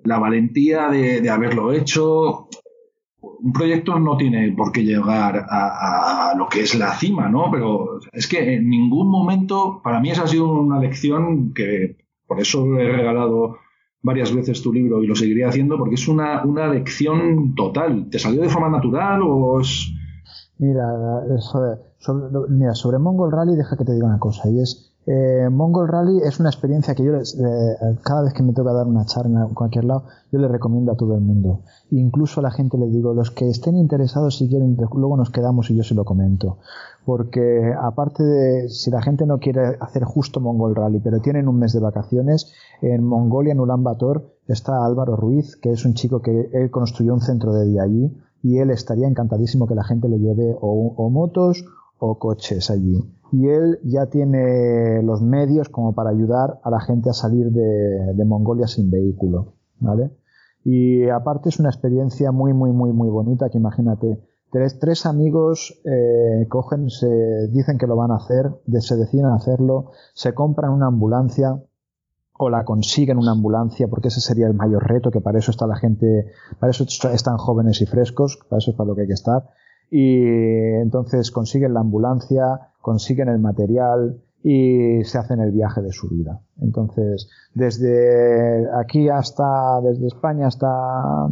la 0.04 0.18
valentía 0.18 0.88
de, 0.88 1.20
de 1.20 1.30
haberlo 1.30 1.72
hecho 1.72 2.48
un 3.40 3.52
proyecto 3.52 3.98
no 3.98 4.16
tiene 4.16 4.52
por 4.52 4.72
qué 4.72 4.84
llegar 4.84 5.46
a, 5.48 6.34
lo 6.36 6.48
que 6.48 6.60
es 6.60 6.74
la 6.74 6.92
cima, 6.94 7.28
¿no? 7.28 7.50
Pero 7.50 8.00
es 8.12 8.26
que 8.26 8.54
en 8.54 8.68
ningún 8.68 9.08
momento, 9.08 9.80
para 9.82 10.00
mí 10.00 10.10
esa 10.10 10.24
ha 10.24 10.26
sido 10.26 10.50
una 10.50 10.78
lección 10.78 11.52
que 11.54 11.96
por 12.26 12.40
eso 12.40 12.76
he 12.76 12.90
regalado 12.90 13.58
varias 14.02 14.34
veces 14.34 14.62
tu 14.62 14.72
libro 14.72 15.02
y 15.02 15.06
lo 15.06 15.14
seguiré 15.14 15.44
haciendo 15.44 15.78
porque 15.78 15.96
es 15.96 16.08
una, 16.08 16.44
una 16.44 16.68
lección 16.68 17.54
total. 17.54 18.08
¿Te 18.10 18.18
salió 18.18 18.42
de 18.42 18.48
forma 18.48 18.68
natural 18.68 19.20
o 19.22 19.60
es...? 19.60 19.92
Mira, 20.58 20.86
sobre, 21.38 21.78
mira, 22.48 22.74
sobre 22.74 22.98
Mongol 22.98 23.32
Rally 23.32 23.56
deja 23.56 23.76
que 23.76 23.84
te 23.84 23.92
diga 23.92 24.06
una 24.06 24.18
cosa 24.18 24.48
y 24.48 24.60
es 24.60 24.95
eh, 25.08 25.48
Mongol 25.50 25.86
Rally 25.86 26.18
es 26.24 26.40
una 26.40 26.48
experiencia 26.48 26.96
que 26.96 27.04
yo 27.04 27.12
les, 27.12 27.38
eh, 27.38 27.76
cada 28.02 28.22
vez 28.22 28.32
que 28.32 28.42
me 28.42 28.52
toca 28.52 28.72
dar 28.72 28.88
una 28.88 29.04
charla 29.04 29.46
en 29.48 29.54
cualquier 29.54 29.84
lado, 29.84 30.04
yo 30.32 30.40
le 30.40 30.48
recomiendo 30.48 30.90
a 30.90 30.96
todo 30.96 31.14
el 31.14 31.20
mundo. 31.20 31.60
Incluso 31.92 32.40
a 32.40 32.42
la 32.42 32.50
gente 32.50 32.76
le 32.76 32.88
digo, 32.88 33.14
los 33.14 33.30
que 33.30 33.48
estén 33.48 33.76
interesados, 33.76 34.36
si 34.36 34.48
quieren, 34.48 34.76
luego 34.76 35.16
nos 35.16 35.30
quedamos 35.30 35.70
y 35.70 35.76
yo 35.76 35.84
se 35.84 35.94
lo 35.94 36.04
comento. 36.04 36.58
Porque 37.04 37.72
aparte 37.80 38.24
de, 38.24 38.68
si 38.68 38.90
la 38.90 39.00
gente 39.00 39.26
no 39.26 39.38
quiere 39.38 39.76
hacer 39.78 40.02
justo 40.02 40.40
Mongol 40.40 40.74
Rally, 40.74 40.98
pero 40.98 41.20
tienen 41.20 41.46
un 41.46 41.60
mes 41.60 41.72
de 41.72 41.78
vacaciones, 41.78 42.52
en 42.82 43.04
Mongolia, 43.04 43.52
en 43.52 43.60
Ulan 43.60 43.84
Bator, 43.84 44.34
está 44.48 44.84
Álvaro 44.84 45.14
Ruiz, 45.14 45.54
que 45.54 45.70
es 45.70 45.84
un 45.84 45.94
chico 45.94 46.20
que 46.20 46.50
él 46.52 46.68
construyó 46.72 47.14
un 47.14 47.20
centro 47.20 47.52
de 47.52 47.64
día 47.66 47.84
allí, 47.84 48.12
y 48.42 48.58
él 48.58 48.70
estaría 48.70 49.06
encantadísimo 49.06 49.68
que 49.68 49.76
la 49.76 49.84
gente 49.84 50.08
le 50.08 50.18
lleve 50.18 50.56
o 50.60 51.10
motos 51.10 51.64
o 51.98 52.18
coches 52.18 52.70
allí 52.70 53.02
y 53.32 53.48
él 53.48 53.80
ya 53.84 54.06
tiene 54.06 55.02
los 55.02 55.22
medios 55.22 55.68
como 55.68 55.94
para 55.94 56.10
ayudar 56.10 56.60
a 56.62 56.70
la 56.70 56.80
gente 56.80 57.10
a 57.10 57.12
salir 57.12 57.50
de, 57.50 58.24
Mongolia 58.24 58.66
sin 58.66 58.90
vehículo, 58.90 59.54
¿vale? 59.78 60.10
Y 60.64 61.08
aparte 61.08 61.48
es 61.48 61.60
una 61.60 61.68
experiencia 61.68 62.32
muy, 62.32 62.52
muy, 62.52 62.72
muy, 62.72 62.92
muy 62.92 63.08
bonita 63.08 63.48
que 63.48 63.58
imagínate, 63.58 64.20
tres, 64.50 64.78
tres 64.78 65.06
amigos 65.06 65.80
eh, 65.84 66.46
cogen, 66.48 66.90
se 66.90 67.48
dicen 67.48 67.78
que 67.78 67.86
lo 67.86 67.96
van 67.96 68.10
a 68.10 68.16
hacer, 68.16 68.50
se 68.80 68.96
deciden 68.96 69.26
a 69.26 69.36
hacerlo, 69.36 69.92
se 70.14 70.34
compran 70.34 70.72
una 70.72 70.86
ambulancia 70.86 71.62
o 72.38 72.50
la 72.50 72.64
consiguen 72.64 73.18
una 73.18 73.32
ambulancia, 73.32 73.88
porque 73.88 74.08
ese 74.08 74.20
sería 74.20 74.46
el 74.46 74.54
mayor 74.54 74.86
reto, 74.86 75.10
que 75.10 75.20
para 75.20 75.38
eso 75.38 75.50
está 75.50 75.66
la 75.66 75.76
gente, 75.76 76.32
para 76.58 76.70
eso 76.70 76.84
están 76.84 77.38
jóvenes 77.38 77.80
y 77.80 77.86
frescos, 77.86 78.38
para 78.48 78.58
eso 78.58 78.72
es 78.72 78.76
para 78.76 78.88
lo 78.88 78.94
que 78.94 79.02
hay 79.02 79.06
que 79.06 79.14
estar. 79.14 79.48
Y 79.90 80.22
entonces 80.82 81.30
consiguen 81.30 81.74
la 81.74 81.80
ambulancia, 81.80 82.72
consiguen 82.80 83.28
el 83.28 83.38
material 83.38 84.20
y 84.42 85.02
se 85.04 85.18
hacen 85.18 85.40
el 85.40 85.50
viaje 85.50 85.82
de 85.82 85.92
su 85.92 86.08
vida. 86.08 86.40
Entonces, 86.60 87.28
desde 87.54 88.66
aquí 88.78 89.08
hasta, 89.08 89.80
desde 89.82 90.06
España 90.06 90.46
hasta 90.46 91.28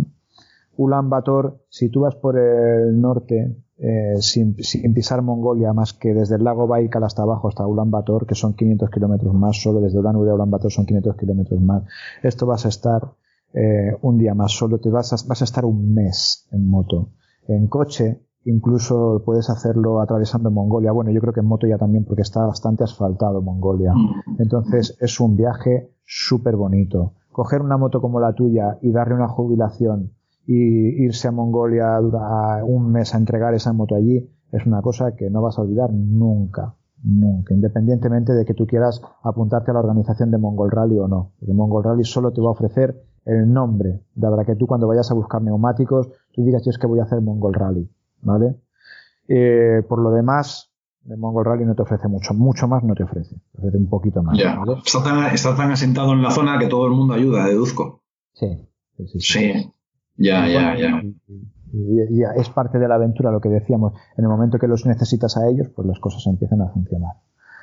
Ulan 0.76 1.10
Bator, 1.10 1.64
si 1.68 1.88
tú 1.90 2.00
vas 2.00 2.16
por 2.16 2.38
el 2.38 3.00
norte, 3.00 3.56
eh, 3.76 4.16
sin, 4.20 4.54
pisar 4.54 5.22
Mongolia, 5.22 5.72
más 5.72 5.92
que 5.92 6.14
desde 6.14 6.36
el 6.36 6.44
lago 6.44 6.66
Baikal 6.66 7.04
hasta 7.04 7.22
abajo, 7.22 7.48
hasta 7.48 7.66
Ulan 7.66 7.90
Bator, 7.90 8.26
que 8.26 8.34
son 8.34 8.54
500 8.54 8.90
kilómetros 8.90 9.34
más, 9.34 9.60
solo 9.60 9.80
desde 9.80 9.98
Ulan 9.98 10.16
Ude 10.16 10.30
a 10.30 10.34
Ulan 10.34 10.50
Bator 10.50 10.72
son 10.72 10.86
500 10.86 11.16
kilómetros 11.16 11.60
más. 11.60 11.84
Esto 12.22 12.46
vas 12.46 12.66
a 12.66 12.68
estar 12.68 13.12
eh, 13.52 13.96
un 14.02 14.18
día 14.18 14.34
más, 14.34 14.52
solo 14.52 14.78
te 14.78 14.90
vas 14.90 15.26
vas 15.28 15.40
a 15.40 15.44
estar 15.44 15.64
un 15.64 15.94
mes 15.94 16.48
en 16.50 16.68
moto. 16.68 17.10
En 17.46 17.66
coche, 17.66 18.23
Incluso 18.46 19.22
puedes 19.24 19.48
hacerlo 19.48 20.00
atravesando 20.00 20.50
Mongolia. 20.50 20.92
Bueno, 20.92 21.10
yo 21.10 21.20
creo 21.20 21.32
que 21.32 21.40
en 21.40 21.46
moto 21.46 21.66
ya 21.66 21.78
también 21.78 22.04
porque 22.04 22.22
está 22.22 22.44
bastante 22.44 22.84
asfaltado 22.84 23.40
Mongolia. 23.40 23.92
Mm. 23.94 24.40
Entonces 24.42 24.96
es 25.00 25.18
un 25.18 25.36
viaje 25.36 25.90
súper 26.04 26.56
bonito. 26.56 27.14
Coger 27.32 27.62
una 27.62 27.78
moto 27.78 28.00
como 28.00 28.20
la 28.20 28.34
tuya 28.34 28.78
y 28.82 28.92
darle 28.92 29.14
una 29.14 29.28
jubilación 29.28 30.12
y 30.46 31.04
irse 31.04 31.28
a 31.28 31.32
Mongolia 31.32 31.98
durante 32.00 32.64
un 32.64 32.92
mes 32.92 33.14
a 33.14 33.18
entregar 33.18 33.54
esa 33.54 33.72
moto 33.72 33.94
allí 33.94 34.28
es 34.52 34.66
una 34.66 34.82
cosa 34.82 35.16
que 35.16 35.30
no 35.30 35.40
vas 35.40 35.58
a 35.58 35.62
olvidar 35.62 35.90
nunca, 35.92 36.74
nunca, 37.02 37.54
independientemente 37.54 38.34
de 38.34 38.44
que 38.44 38.54
tú 38.54 38.66
quieras 38.66 39.00
apuntarte 39.22 39.70
a 39.70 39.74
la 39.74 39.80
organización 39.80 40.30
de 40.30 40.38
Mongol 40.38 40.70
Rally 40.70 40.98
o 40.98 41.08
no. 41.08 41.32
Porque 41.40 41.54
Mongol 41.54 41.82
Rally 41.82 42.04
solo 42.04 42.32
te 42.32 42.40
va 42.40 42.48
a 42.48 42.52
ofrecer 42.52 43.02
el 43.24 43.50
nombre, 43.50 44.02
de 44.14 44.30
verdad 44.30 44.44
que 44.44 44.54
tú 44.54 44.66
cuando 44.66 44.86
vayas 44.86 45.10
a 45.10 45.14
buscar 45.14 45.42
neumáticos, 45.42 46.10
tú 46.32 46.44
digas 46.44 46.62
yo 46.62 46.70
es 46.70 46.78
que 46.78 46.86
voy 46.86 47.00
a 47.00 47.04
hacer 47.04 47.22
Mongol 47.22 47.54
Rally 47.54 47.90
¿vale? 48.24 48.56
Eh, 49.28 49.82
por 49.88 50.02
lo 50.02 50.10
demás, 50.10 50.72
el 51.08 51.18
Mongol 51.18 51.44
Rally 51.44 51.64
no 51.64 51.74
te 51.74 51.82
ofrece 51.82 52.08
mucho, 52.08 52.34
mucho 52.34 52.68
más 52.68 52.82
no 52.82 52.94
te 52.94 53.04
ofrece, 53.04 53.36
te 53.52 53.58
ofrece 53.58 53.76
un 53.76 53.88
poquito 53.88 54.22
más. 54.22 54.38
Está, 54.84 55.54
tan, 55.56 55.70
asentado 55.70 56.12
en 56.12 56.22
la 56.22 56.30
zona 56.30 56.58
que 56.58 56.66
todo 56.66 56.86
el 56.86 56.92
mundo 56.92 57.14
ayuda, 57.14 57.46
deduzco. 57.46 58.02
Sí, 58.32 58.68
sí, 58.96 59.20
sí. 59.20 59.72
ya, 60.16 60.46
ya, 60.48 60.76
ya. 60.76 61.02
Y, 61.72 62.22
es 62.38 62.48
parte 62.50 62.78
de 62.78 62.86
la 62.86 62.94
aventura 62.94 63.32
lo 63.32 63.40
que 63.40 63.48
decíamos. 63.48 63.94
En 64.16 64.24
el 64.24 64.30
momento 64.30 64.58
que 64.58 64.68
los 64.68 64.86
necesitas 64.86 65.36
a 65.36 65.48
ellos, 65.48 65.68
pues 65.74 65.88
las 65.88 65.98
cosas 65.98 66.24
empiezan 66.26 66.62
a 66.62 66.68
funcionar. 66.68 67.16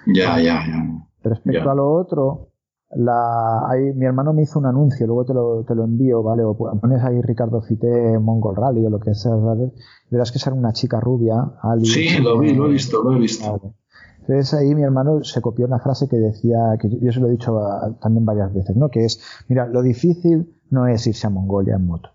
Ya, 0.07 0.37
ya, 0.39 0.65
ya. 0.67 1.07
Respecto 1.23 1.69
a 1.69 1.75
lo 1.75 1.91
otro, 1.91 2.50
la, 2.95 3.69
ahí, 3.69 3.93
mi 3.93 4.05
hermano 4.05 4.33
me 4.33 4.43
hizo 4.43 4.59
un 4.59 4.65
anuncio, 4.65 5.07
luego 5.07 5.25
te 5.25 5.33
lo, 5.33 5.63
te 5.63 5.75
lo 5.75 5.83
envío, 5.83 6.23
¿vale? 6.23 6.43
O 6.43 6.55
pones 6.55 7.03
ahí 7.03 7.21
Ricardo 7.21 7.61
Cité 7.61 8.19
Mongol 8.19 8.55
Rally 8.55 8.85
o 8.85 8.89
lo 8.89 8.99
que 8.99 9.13
sea, 9.13 9.35
¿vale? 9.35 9.71
Verás 10.09 10.31
que 10.31 10.39
sale 10.39 10.57
una 10.57 10.73
chica 10.73 10.99
rubia, 10.99 11.53
Ali. 11.61 11.85
Sí, 11.85 12.19
lo 12.21 12.37
vi, 12.39 12.53
lo 12.53 12.67
he 12.67 12.71
visto, 12.71 13.01
lo 13.01 13.13
he 13.15 13.19
visto. 13.19 13.73
Entonces 14.21 14.53
ahí 14.53 14.75
mi 14.75 14.83
hermano 14.83 15.23
se 15.23 15.41
copió 15.41 15.65
una 15.65 15.79
frase 15.79 16.07
que 16.07 16.17
decía, 16.17 16.77
que 16.79 16.89
yo 16.89 17.11
se 17.11 17.19
lo 17.19 17.27
he 17.27 17.31
didicho 17.31 17.57
también 18.01 18.25
varias 18.25 18.53
veces, 18.53 18.75
¿no? 18.75 18.89
Que 18.89 19.05
es, 19.05 19.21
mira, 19.47 19.67
lo 19.67 19.81
difícil 19.81 20.53
no 20.69 20.87
es 20.87 21.07
irse 21.07 21.27
a 21.27 21.29
Mongolia 21.29 21.75
en 21.75 21.87
moto. 21.87 22.09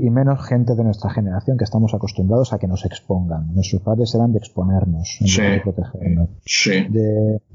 Y 0.00 0.10
menos 0.10 0.44
gente 0.46 0.74
de 0.74 0.82
nuestra 0.82 1.10
generación 1.10 1.56
que 1.56 1.64
estamos 1.64 1.94
acostumbrados 1.94 2.52
a 2.52 2.58
que 2.58 2.66
nos 2.66 2.84
expongan. 2.84 3.54
Nuestros 3.54 3.82
padres 3.82 4.14
eran 4.14 4.32
de 4.32 4.38
exponernos, 4.38 5.18
de 5.20 5.60
protegernos. 5.62 6.28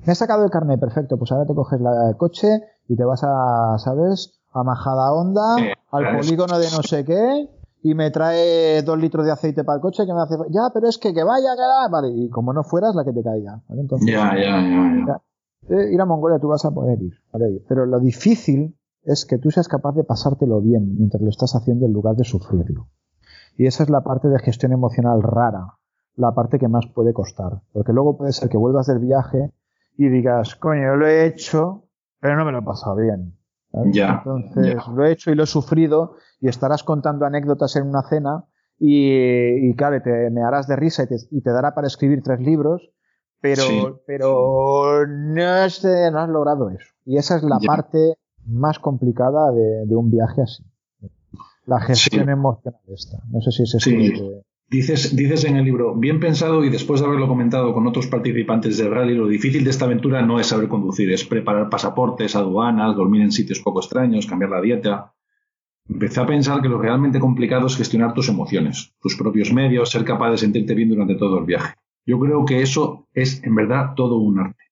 Me 0.06 0.13
he 0.13 0.15
sacado 0.15 0.45
el 0.45 0.49
carnet, 0.49 0.80
perfecto, 0.80 1.17
pues 1.17 1.32
ahora 1.32 1.45
te 1.45 1.54
coges 1.54 1.82
la, 1.82 2.10
el 2.10 2.15
coche 2.15 2.62
y 2.88 2.95
te 2.95 3.04
vas 3.04 3.23
a, 3.23 3.78
¿sabes? 3.78 4.39
A 4.54 4.63
Majada 4.63 5.12
Honda, 5.12 5.58
al 5.91 6.17
polígono 6.17 6.58
de 6.58 6.67
no 6.71 6.84
sé 6.84 7.04
qué, 7.04 7.49
y 7.86 7.93
me 7.93 8.10
trae 8.10 8.82
dos 8.82 8.97
litros 8.97 9.25
de 9.25 9.32
aceite 9.32 9.63
para 9.63 9.75
el 9.75 9.82
coche 9.82 10.08
que 10.08 10.13
me 10.13 10.19
hace 10.19 10.36
ya 10.49 10.71
pero 10.73 10.89
es 10.89 10.97
que 10.97 11.13
que 11.13 11.23
vaya 11.23 11.54
que 11.56 11.62
va 11.62 11.88
vale. 11.88 12.10
Y 12.15 12.30
como 12.32 12.51
no 12.51 12.63
fueras 12.63 12.95
la 12.95 13.04
que 13.04 13.13
te 13.13 13.21
caiga 13.21 13.62
entonces 13.69 14.10
ya, 14.12 14.34
ya, 14.36 14.60
ya, 15.06 15.21
eh, 15.69 15.93
ir 15.93 16.01
a 16.01 16.06
Mongolia 16.06 16.39
tú 16.39 16.47
vas 16.47 16.65
a 16.65 16.71
poder 16.71 16.99
ir 16.99 17.13
¿vale? 17.32 17.62
pero 17.67 17.86
lo 17.86 17.99
difícil 17.99 18.75
es 19.06 19.26
que 19.26 19.38
tú 19.38 19.52
seas 19.52 19.68
capaz 19.68 19.94
de 19.94 20.04
pasártelo 20.04 20.62
bien 20.62 20.96
mientras 20.98 21.22
lo 21.22 21.30
estás 21.30 21.56
haciendo 21.56 21.86
en 21.86 21.94
lugar 21.94 22.15
de 22.15 22.24
sufrirlo. 22.24 22.89
Y 23.58 23.68
esa 23.68 23.84
es 23.84 23.89
la 23.89 24.02
parte 24.02 24.28
de 24.28 24.39
gestión 24.39 24.74
emocional 24.74 25.22
rara, 25.24 25.78
la 26.15 26.34
parte 26.34 26.60
que 26.60 26.68
más 26.68 26.86
puede 26.88 27.13
costar. 27.13 27.62
Porque 27.72 27.94
luego 27.94 28.18
puede 28.18 28.34
ser 28.34 28.50
que 28.50 28.58
vuelvas 28.58 28.88
del 28.88 29.00
viaje 29.00 29.54
y 29.98 30.10
digas, 30.10 30.56
coño, 30.56 30.82
yo 30.82 30.96
lo 30.96 31.08
he 31.08 31.26
hecho, 31.26 31.88
pero 32.20 32.36
no 32.36 32.46
me 32.46 32.52
lo 32.52 32.60
he 32.60 32.63
pasado 32.63 32.98
bien. 32.98 33.38
Ya, 33.91 34.24
Entonces, 34.26 34.88
lo 34.88 35.06
he 35.06 35.12
hecho 35.12 35.32
y 35.32 35.36
lo 35.36 35.44
he 35.44 35.48
sufrido 35.48 36.15
y 36.39 36.48
estarás 36.48 36.84
contando 36.84 37.26
anécdotas 37.26 37.76
en 37.76 37.88
una 37.88 38.04
cena 38.04 38.46
y, 38.78 39.76
claro, 39.76 40.02
te, 40.02 40.30
me 40.32 40.44
harás 40.44 40.68
de 40.68 40.76
risa 40.76 41.04
y 41.32 41.41
te, 41.41 41.50
dará 41.52 41.76
para 41.76 41.88
escribir 41.88 42.22
tres 42.24 42.39
libros, 42.39 42.89
pero, 43.41 44.02
pero 44.08 45.06
no, 45.08 45.44
has, 45.44 45.84
no, 45.84 46.20
has, 46.20 46.30
logrado 46.30 46.70
eso. 46.70 46.88
Y 47.06 47.18
esa 47.18 47.36
es 47.36 47.44
la 47.44 47.60
parte 47.60 48.18
más 48.45 48.79
complicada 48.79 49.51
de, 49.51 49.95
un 49.95 50.12
viaje 50.12 50.41
así. 50.41 50.63
La 51.65 51.79
gestión 51.79 52.29
emocional 52.29 52.79
esta. 52.88 53.17
No 53.31 53.41
sé 53.41 53.51
si 53.51 53.63
es 53.63 53.75
eso. 53.75 54.43
Dices, 54.67 55.15
dices 55.15 55.45
en 55.45 55.58
el 55.58 55.65
libro, 55.65 55.93
bien 55.95 56.19
pensado 56.19 56.63
y 56.63 56.69
después 56.69 56.99
de 56.99 57.05
haberlo 57.05 57.27
comentado 57.27 57.71
con 57.73 57.86
otros 57.86 58.08
participantes 58.08 58.77
del 58.77 58.91
rally, 58.91 59.13
lo 59.13 59.27
difícil 59.27 59.63
de 59.63 59.69
esta 59.69 59.86
aventura 59.86 60.23
no 60.23 60.39
es 60.39 60.47
saber 60.47 60.67
conducir, 60.67 61.12
es 61.12 61.23
preparar 61.23 61.69
pasaportes, 61.69 62.36
aduanas, 62.36 62.95
dormir 62.95 63.21
en 63.21 63.31
sitios 63.31 63.60
poco 63.60 63.79
extraños, 63.79 64.25
cambiar 64.25 64.49
la 64.49 64.62
dieta. 64.62 65.13
Empecé 65.88 66.19
a 66.19 66.25
pensar 66.25 66.62
que 66.63 66.69
lo 66.69 66.79
realmente 66.79 67.19
complicado 67.19 67.67
es 67.67 67.77
gestionar 67.77 68.15
tus 68.15 68.27
emociones, 68.27 68.95
tus 68.99 69.15
propios 69.15 69.53
medios, 69.53 69.91
ser 69.91 70.03
capaz 70.03 70.31
de 70.31 70.39
sentirte 70.39 70.73
bien 70.73 70.89
durante 70.89 71.13
todo 71.13 71.38
el 71.38 71.45
viaje. 71.45 71.75
Yo 72.08 72.19
creo 72.19 72.43
que 72.43 72.63
eso 72.63 73.08
es 73.13 73.43
en 73.43 73.53
verdad 73.53 73.93
todo 73.95 74.17
un 74.17 74.39
arte. 74.39 74.64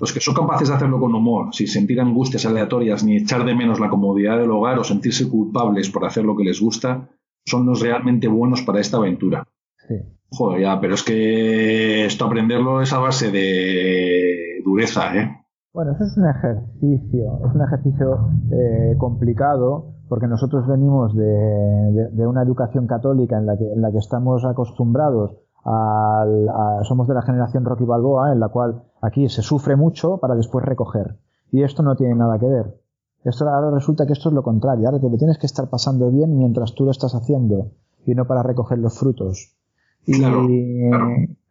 Los 0.00 0.12
que 0.12 0.20
son 0.20 0.34
capaces 0.34 0.68
de 0.68 0.74
hacerlo 0.74 1.00
con 1.00 1.14
humor, 1.14 1.54
sin 1.54 1.66
sentir 1.66 2.00
angustias 2.00 2.46
aleatorias 2.46 3.04
ni 3.04 3.16
echar 3.16 3.44
de 3.44 3.54
menos 3.54 3.80
la 3.80 3.90
comodidad 3.90 4.38
del 4.38 4.50
hogar 4.50 4.78
o 4.78 4.84
sentirse 4.84 5.28
culpables 5.28 5.90
por 5.90 6.04
hacer 6.04 6.24
lo 6.24 6.36
que 6.36 6.44
les 6.44 6.60
gusta, 6.60 7.08
son 7.44 7.66
los 7.66 7.80
realmente 7.80 8.28
buenos 8.28 8.62
para 8.62 8.80
esta 8.80 8.98
aventura. 8.98 9.46
Sí. 9.88 9.94
Joder, 10.30 10.62
ya, 10.62 10.80
pero 10.80 10.94
es 10.94 11.02
que 11.02 12.06
esto 12.06 12.24
aprenderlo 12.24 12.80
es 12.80 12.92
a 12.92 12.98
base 12.98 13.30
de 13.30 14.62
dureza, 14.64 15.14
¿eh? 15.16 15.42
Bueno, 15.74 15.92
eso 15.92 16.04
es 16.04 16.16
un 16.16 16.28
ejercicio, 16.28 17.40
es 17.46 17.54
un 17.54 17.62
ejercicio 17.62 18.28
eh, 18.52 18.94
complicado 18.98 19.94
porque 20.08 20.26
nosotros 20.26 20.66
venimos 20.68 21.16
de, 21.16 22.26
una 22.26 22.42
educación 22.42 22.86
católica 22.86 23.38
en 23.38 23.46
la 23.46 23.56
que, 23.56 23.64
en 23.64 23.80
la 23.80 23.90
que 23.90 23.96
estamos 23.96 24.44
acostumbrados 24.44 25.38
al, 25.64 26.48
a, 26.48 26.84
somos 26.84 27.06
de 27.08 27.14
la 27.14 27.22
generación 27.22 27.64
Rocky 27.64 27.84
Balboa, 27.84 28.32
en 28.32 28.40
la 28.40 28.48
cual 28.48 28.82
aquí 29.00 29.28
se 29.28 29.42
sufre 29.42 29.76
mucho 29.76 30.18
para 30.18 30.34
después 30.34 30.64
recoger. 30.64 31.18
Y 31.50 31.62
esto 31.62 31.82
no 31.82 31.96
tiene 31.96 32.14
nada 32.14 32.38
que 32.38 32.46
ver. 32.46 32.80
Esto 33.24 33.48
ahora 33.48 33.70
resulta 33.70 34.06
que 34.06 34.12
esto 34.14 34.30
es 34.30 34.34
lo 34.34 34.42
contrario. 34.42 34.86
Ahora 34.86 35.00
te 35.00 35.08
lo 35.08 35.16
tienes 35.16 35.38
que 35.38 35.46
estar 35.46 35.68
pasando 35.68 36.10
bien 36.10 36.36
mientras 36.36 36.74
tú 36.74 36.84
lo 36.84 36.90
estás 36.90 37.14
haciendo 37.14 37.70
y 38.04 38.14
no 38.14 38.26
para 38.26 38.42
recoger 38.42 38.78
los 38.78 38.98
frutos. 38.98 39.56
Y 40.04 40.20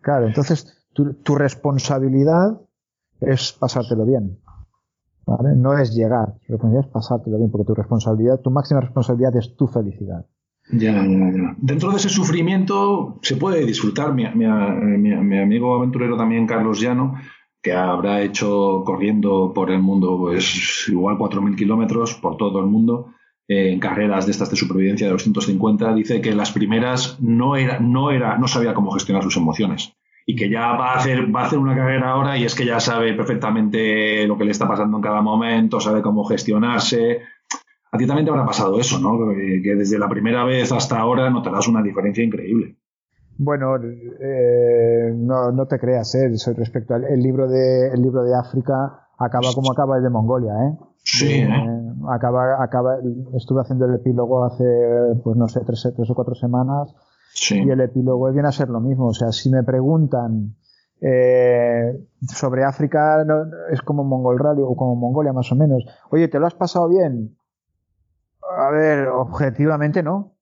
claro, 0.02 0.28
entonces 0.28 0.86
tu, 0.94 1.14
tu, 1.14 1.36
responsabilidad 1.36 2.60
es 3.22 3.54
pasártelo 3.54 4.06
bien. 4.06 4.40
¿vale? 5.26 5.56
No 5.56 5.78
es 5.78 5.94
llegar, 5.94 6.34
tu 6.46 6.54
responsabilidad 6.54 6.86
es 6.86 6.92
pasártelo 6.92 7.38
bien, 7.38 7.52
porque 7.52 7.68
tu 7.68 7.76
responsabilidad, 7.76 8.40
tu 8.42 8.52
máxima 8.52 8.82
responsabilidad 8.82 9.36
es 9.38 9.56
tu 9.56 9.68
felicidad. 9.68 10.26
Ya, 10.72 10.94
ya, 10.94 11.32
ya. 11.32 11.56
Dentro 11.58 11.92
de 11.92 11.98
ese 11.98 12.10
sufrimiento 12.10 13.18
se 13.22 13.36
puede 13.36 13.66
disfrutar. 13.66 14.14
Mi, 14.14 14.26
mi, 14.34 14.46
mi, 14.46 15.16
mi 15.16 15.40
amigo 15.40 15.76
aventurero 15.76 16.18
también, 16.18 16.48
Carlos 16.48 16.80
Llano, 16.80 17.16
que 17.62 17.74
habrá 17.74 18.22
hecho 18.22 18.84
corriendo 18.86 19.52
por 19.54 19.70
el 19.70 19.80
mundo, 19.80 20.18
pues 20.18 20.86
igual 20.88 21.18
4.000 21.18 21.56
kilómetros 21.56 22.16
por 22.16 22.38
todo 22.38 22.60
el 22.60 22.66
mundo, 22.66 23.14
en 23.48 23.80
carreras 23.80 24.26
de 24.26 24.32
estas 24.32 24.50
de 24.50 24.56
supervivencia 24.56 25.08
de 25.08 25.14
250, 25.14 25.94
dice 25.94 26.22
que 26.22 26.34
las 26.34 26.52
primeras 26.52 27.20
no 27.22 27.56
era, 27.56 27.80
no 27.80 28.12
era, 28.12 28.38
no 28.38 28.48
sabía 28.48 28.74
cómo 28.74 28.92
gestionar 28.92 29.24
sus 29.24 29.38
emociones. 29.38 29.94
Y 30.26 30.36
que 30.36 30.50
ya 30.50 30.72
va 30.74 30.94
a 30.94 30.98
hacer, 30.98 31.36
va 31.36 31.42
a 31.42 31.46
hacer 31.48 31.60
una 31.60 31.76
carrera 31.76 32.12
ahora 32.12 32.38
y 32.38 32.46
es 32.46 32.56
que 32.56 32.66
ya 32.66 32.80
sabe 32.80 33.14
perfectamente 33.14 34.26
lo 34.28 34.38
que 34.38 34.46
le 34.46 34.52
está 34.52 34.68
pasando 34.68 34.98
en 34.98 35.04
cada 35.04 35.22
momento, 35.22 35.80
sabe 35.80 36.02
cómo 36.02 36.24
gestionarse. 36.24 37.24
A 37.92 37.98
ti 37.98 38.08
también 38.08 38.26
te 38.26 38.32
habrá 38.32 38.46
pasado 38.46 38.80
eso, 38.80 39.00
¿no? 39.00 39.18
Que 39.36 39.76
desde 39.76 40.00
la 40.00 40.08
primera 40.08 40.46
vez 40.46 40.72
hasta 40.72 40.98
ahora 40.98 41.30
notarás 41.30 41.68
una 41.68 41.84
diferencia 41.84 42.24
increíble. 42.24 42.78
Bueno, 43.38 43.76
eh, 43.78 45.14
no, 45.16 45.52
no, 45.52 45.66
te 45.66 45.80
creas, 45.80 46.14
¿eh? 46.16 46.30
Respecto 46.56 46.94
al 46.94 47.06
el 47.06 47.22
libro 47.22 47.50
de, 47.50 47.90
el 47.90 48.02
libro 48.02 48.24
de 48.24 48.36
África, 48.36 49.08
acaba 49.18 49.48
como 49.54 49.72
acaba 49.72 49.98
el 49.98 50.04
de 50.04 50.10
Mongolia, 50.10 50.54
¿eh? 50.54 50.78
Sí, 51.04 51.34
¿eh? 51.34 51.48
¿eh? 51.50 51.82
acaba, 52.10 52.64
acaba, 52.64 52.98
estuve 53.36 53.62
haciendo 53.62 53.86
el 53.86 53.96
epílogo 53.96 54.46
hace, 54.46 54.64
pues 55.24 55.36
no 55.36 55.48
sé, 55.48 55.62
tres, 55.66 55.92
tres 55.96 56.10
o 56.10 56.16
cuatro 56.16 56.36
semanas. 56.36 56.94
Sí. 57.34 57.62
Y 57.64 57.70
el 57.70 57.82
epílogo 57.82 58.32
viene 58.32 58.48
a 58.48 58.52
ser 58.52 58.70
lo 58.70 58.80
mismo. 58.80 59.08
O 59.08 59.14
sea, 59.14 59.32
si 59.32 59.50
me 59.50 59.64
preguntan 59.64 60.56
eh, 61.02 61.98
sobre 62.22 62.64
África, 62.64 63.24
no, 63.26 63.46
es 63.72 63.82
como 63.82 64.04
Mongol 64.04 64.38
Rally 64.38 64.62
o 64.62 64.76
como 64.76 64.96
Mongolia 64.96 65.34
más 65.34 65.52
o 65.52 65.56
menos. 65.56 65.84
Oye, 66.10 66.28
¿te 66.28 66.40
lo 66.40 66.46
has 66.46 66.56
pasado 66.56 66.88
bien? 66.90 67.36
A 68.58 68.70
ver, 68.72 69.08
objetivamente 69.08 70.04
no. 70.04 70.36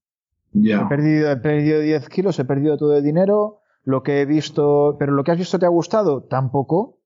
He, 0.53 0.85
perdido, 0.87 1.31
he 1.31 1.37
perdido 1.37 1.79
10 1.79 2.09
kilos, 2.09 2.39
he 2.39 2.45
perdido 2.45 2.77
todo 2.77 2.95
el 2.95 3.03
dinero. 3.03 3.61
Lo 3.83 4.03
que 4.03 4.21
he 4.21 4.25
visto, 4.25 4.95
pero 4.99 5.13
lo 5.13 5.23
que 5.23 5.31
has 5.31 5.37
visto 5.37 5.59
te 5.59 5.65
ha 5.65 5.69
gustado, 5.69 6.23
tampoco, 6.23 6.97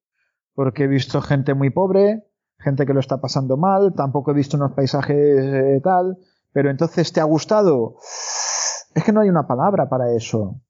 porque 0.56 0.86
he 0.86 0.88
visto 0.88 1.22
gente 1.22 1.54
muy 1.54 1.70
pobre, 1.70 2.26
gente 2.58 2.86
que 2.86 2.94
lo 2.94 3.00
está 3.00 3.22
pasando 3.22 3.58
mal, 3.58 3.94
tampoco 3.94 4.32
he 4.32 4.34
visto 4.34 4.58
unos 4.58 4.72
paisajes 4.72 5.16
eh, 5.18 5.82
tal, 5.84 6.18
pero 6.52 6.70
entonces 6.70 7.12
te 7.14 7.22
ha 7.22 7.26
gustado. 7.26 7.96
Es 8.96 9.04
que 9.04 9.12
no 9.12 9.22
hay 9.22 9.30
una 9.30 9.48
palabra 9.48 9.90
para 9.90 10.12
eso. 10.14 10.62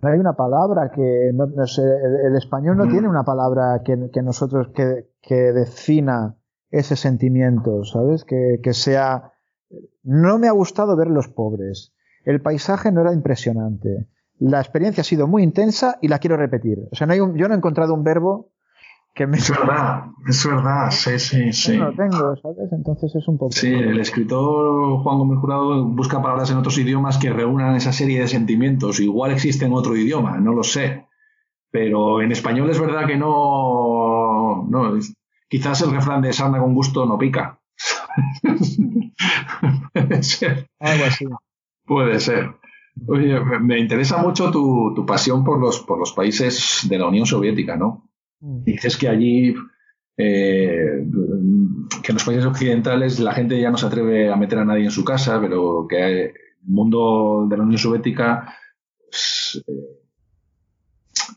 No 0.00 0.08
hay 0.10 0.18
una 0.18 0.34
palabra 0.34 0.90
que 0.92 1.32
no, 1.34 1.66
sé, 1.66 1.82
el, 1.82 2.36
español 2.36 2.76
no 2.76 2.86
mm. 2.86 2.90
tiene 2.90 3.08
una 3.08 3.24
palabra 3.24 3.82
que, 3.84 4.10
que 4.12 4.22
nosotros 4.22 4.68
que, 4.74 5.08
que, 5.20 5.52
defina 5.52 6.36
ese 6.70 6.94
sentimiento, 6.94 7.84
¿sabes? 7.84 8.24
Que, 8.24 8.60
que 8.62 8.74
sea 8.74 9.32
no 10.02 10.38
me 10.38 10.48
ha 10.48 10.52
gustado 10.52 10.96
ver 10.96 11.08
los 11.08 11.28
pobres. 11.28 11.92
El 12.24 12.40
paisaje 12.40 12.92
no 12.92 13.02
era 13.02 13.12
impresionante. 13.12 14.08
La 14.38 14.60
experiencia 14.60 15.00
ha 15.00 15.04
sido 15.04 15.26
muy 15.26 15.42
intensa 15.42 15.98
y 16.00 16.08
la 16.08 16.18
quiero 16.18 16.36
repetir. 16.36 16.78
O 16.90 16.96
sea, 16.96 17.06
no 17.06 17.12
hay 17.12 17.20
un, 17.20 17.36
yo 17.36 17.48
no 17.48 17.54
he 17.54 17.56
encontrado 17.56 17.94
un 17.94 18.04
verbo 18.04 18.52
que 19.14 19.26
me... 19.26 19.38
Es 19.38 19.50
verdad, 19.50 20.04
es 20.28 20.46
verdad, 20.46 20.90
sí, 20.90 21.18
sí, 21.18 21.52
sí. 21.52 21.76
No 21.76 21.90
lo 21.90 21.96
tengo, 21.96 22.36
¿sabes? 22.36 22.72
Entonces 22.72 23.14
es 23.16 23.26
un 23.26 23.36
poco... 23.36 23.52
Sí, 23.52 23.72
el 23.72 23.98
escritor 23.98 25.02
Juan 25.02 25.18
Gómez 25.18 25.40
Jurado 25.40 25.84
busca 25.86 26.22
palabras 26.22 26.50
en 26.50 26.58
otros 26.58 26.78
idiomas 26.78 27.18
que 27.18 27.30
reúnan 27.30 27.74
esa 27.74 27.92
serie 27.92 28.20
de 28.20 28.28
sentimientos. 28.28 29.00
Igual 29.00 29.32
existe 29.32 29.64
en 29.64 29.72
otro 29.72 29.96
idioma, 29.96 30.38
no 30.38 30.52
lo 30.52 30.62
sé. 30.62 31.06
Pero 31.70 32.22
en 32.22 32.30
español 32.30 32.70
es 32.70 32.80
verdad 32.80 33.06
que 33.06 33.16
no... 33.16 34.66
no 34.68 34.98
quizás 35.48 35.82
el 35.82 35.90
refrán 35.90 36.22
de 36.22 36.32
sarna 36.32 36.60
con 36.60 36.74
gusto 36.74 37.06
no 37.06 37.18
pica. 37.18 37.57
Puede 39.92 40.22
ser. 40.22 40.66
Algo 40.78 41.04
así. 41.04 41.26
Puede 41.84 42.20
ser. 42.20 42.50
Oye, 43.06 43.38
me 43.60 43.78
interesa 43.78 44.18
mucho 44.18 44.50
tu, 44.50 44.92
tu, 44.94 45.06
pasión 45.06 45.44
por 45.44 45.60
los, 45.60 45.80
por 45.80 45.98
los 45.98 46.12
países 46.12 46.86
de 46.88 46.98
la 46.98 47.06
Unión 47.06 47.26
Soviética, 47.26 47.76
¿no? 47.76 48.10
Mm. 48.40 48.64
Dices 48.64 48.96
que 48.96 49.08
allí, 49.08 49.54
eh, 50.16 51.04
que 52.02 52.12
en 52.12 52.14
los 52.14 52.24
países 52.24 52.44
occidentales 52.44 53.20
la 53.20 53.32
gente 53.32 53.60
ya 53.60 53.70
no 53.70 53.78
se 53.78 53.86
atreve 53.86 54.30
a 54.30 54.36
meter 54.36 54.58
a 54.58 54.64
nadie 54.64 54.84
en 54.84 54.90
su 54.90 55.04
casa, 55.04 55.40
pero 55.40 55.86
que 55.88 56.24
el 56.24 56.32
mundo 56.62 57.46
de 57.48 57.56
la 57.56 57.62
Unión 57.62 57.78
Soviética 57.78 58.54
pues, 59.08 59.62
eh, 59.66 59.98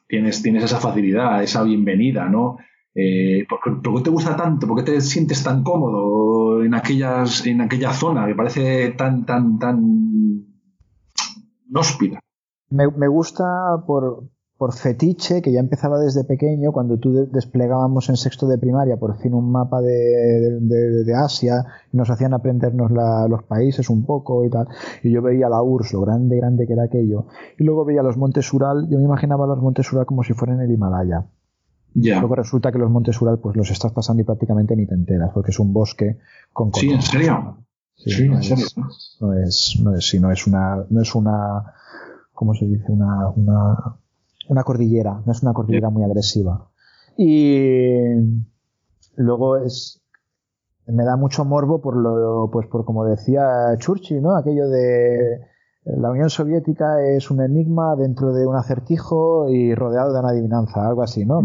tienes, 0.08 0.42
tienes 0.42 0.64
esa 0.64 0.80
facilidad, 0.80 1.44
esa 1.44 1.64
bienvenida, 1.64 2.28
¿no? 2.28 2.58
Eh, 2.94 3.46
¿por, 3.48 3.60
qué 3.64 4.04
te 4.04 4.10
gusta 4.10 4.36
tanto? 4.36 4.68
¿Por 4.68 4.78
qué 4.78 4.92
te 4.92 5.02
sientes 5.02 5.44
tan 5.44 5.64
cómodo 5.64 6.64
en, 6.64 6.74
aquellas, 6.74 7.46
en 7.46 7.62
aquella 7.62 7.94
zona 7.94 8.28
que 8.28 8.36
parece 8.36 8.90
tan, 8.92 9.26
tan, 9.26 9.60
tan 9.60 10.46
nóspida? 11.70 12.20
Me, 12.70 13.08
gusta 13.08 13.84
por, 13.88 14.30
por 14.58 14.74
fetiche, 14.74 15.42
que 15.42 15.54
ya 15.54 15.60
empezaba 15.62 16.00
desde 16.00 16.26
pequeño, 16.26 16.72
cuando 16.72 16.98
tú 16.98 17.28
desplegábamos 17.32 18.10
en 18.10 18.18
sexto 18.18 18.48
de 18.48 18.58
primaria 18.58 18.98
por 18.98 19.18
fin 19.20 19.34
un 19.34 19.52
mapa 19.52 19.82
de, 19.82 20.60
de, 20.62 21.04
de 21.04 21.14
Asia, 21.14 21.66
nos 21.94 22.10
hacían 22.10 22.34
aprendernos 22.34 22.92
los 22.92 23.44
países 23.44 23.90
un 23.90 24.06
poco 24.06 24.46
y 24.46 24.50
tal, 24.50 24.68
y 25.04 25.12
yo 25.12 25.22
veía 25.22 25.50
la 25.50 25.62
URSS, 25.62 25.94
lo 25.94 26.02
grande, 26.02 26.38
grande 26.38 26.66
que 26.66 26.74
era 26.74 26.84
aquello, 26.84 27.26
y 27.58 27.64
luego 27.64 27.86
veía 27.86 28.04
los 28.04 28.18
montes 28.18 28.54
Ural, 28.54 28.88
yo 28.90 28.98
me 28.98 29.04
imaginaba 29.06 29.48
los 29.48 29.62
montes 29.62 29.92
Ural 29.92 30.06
como 30.06 30.24
si 30.24 30.34
fueran 30.34 30.62
el 30.62 30.72
Himalaya. 30.72 31.26
Luego 31.94 32.36
resulta 32.36 32.72
que 32.72 32.78
los 32.78 32.90
montes 32.90 33.22
Ural 33.22 33.40
pues 33.40 33.56
los 33.56 33.70
estás 33.70 33.92
pasando 33.92 34.22
y 34.22 34.26
prácticamente 34.26 34.76
ni 34.76 34.86
te 34.86 34.96
enteras, 34.96 35.32
porque 35.34 35.52
es 35.52 35.60
un 35.60 35.74
bosque 35.74 36.18
con 36.54 36.74
Sí, 36.74 36.90
¿en 36.90 37.02
serio? 37.02 37.58
Sí, 37.96 38.28
no, 38.30 38.40
es, 38.40 38.76
no 39.20 39.34
es, 39.34 39.80
no 39.84 39.96
es, 39.96 40.16
no 40.20 40.32
es 40.32 40.48
una, 40.48 40.86
no 40.90 41.02
es 41.02 41.14
una, 41.14 41.74
¿cómo 42.34 42.56
se 42.56 42.66
dice? 42.66 42.86
Una, 42.92 43.30
una, 43.30 43.98
una 44.50 44.64
cordillera, 44.64 45.22
no 45.26 45.32
es 45.32 45.44
una 45.44 45.54
cordillera 45.54 45.90
muy 45.90 46.04
agresiva. 46.04 46.70
Y 47.18 48.06
luego 49.18 49.58
es, 49.58 50.02
me 50.88 51.04
da 51.04 51.16
mucho 51.16 51.46
morbo 51.46 51.82
por 51.82 51.96
lo, 51.96 52.50
pues 52.52 52.68
por 52.68 52.86
como 52.86 53.06
decía 53.06 53.76
Churchill, 53.78 54.22
¿no? 54.22 54.36
Aquello 54.36 54.68
de 54.70 55.51
la 55.84 56.12
Unión 56.12 56.30
Soviética 56.30 57.02
es 57.04 57.32
un 57.32 57.42
enigma 57.42 57.96
dentro 57.96 58.34
de 58.34 58.46
un 58.46 58.56
acertijo 58.56 59.50
y 59.50 59.74
rodeado 59.74 60.14
de 60.14 60.20
una 60.20 60.30
adivinanza, 60.30 60.88
algo 60.88 61.02
así, 61.02 61.26
¿no? 61.26 61.42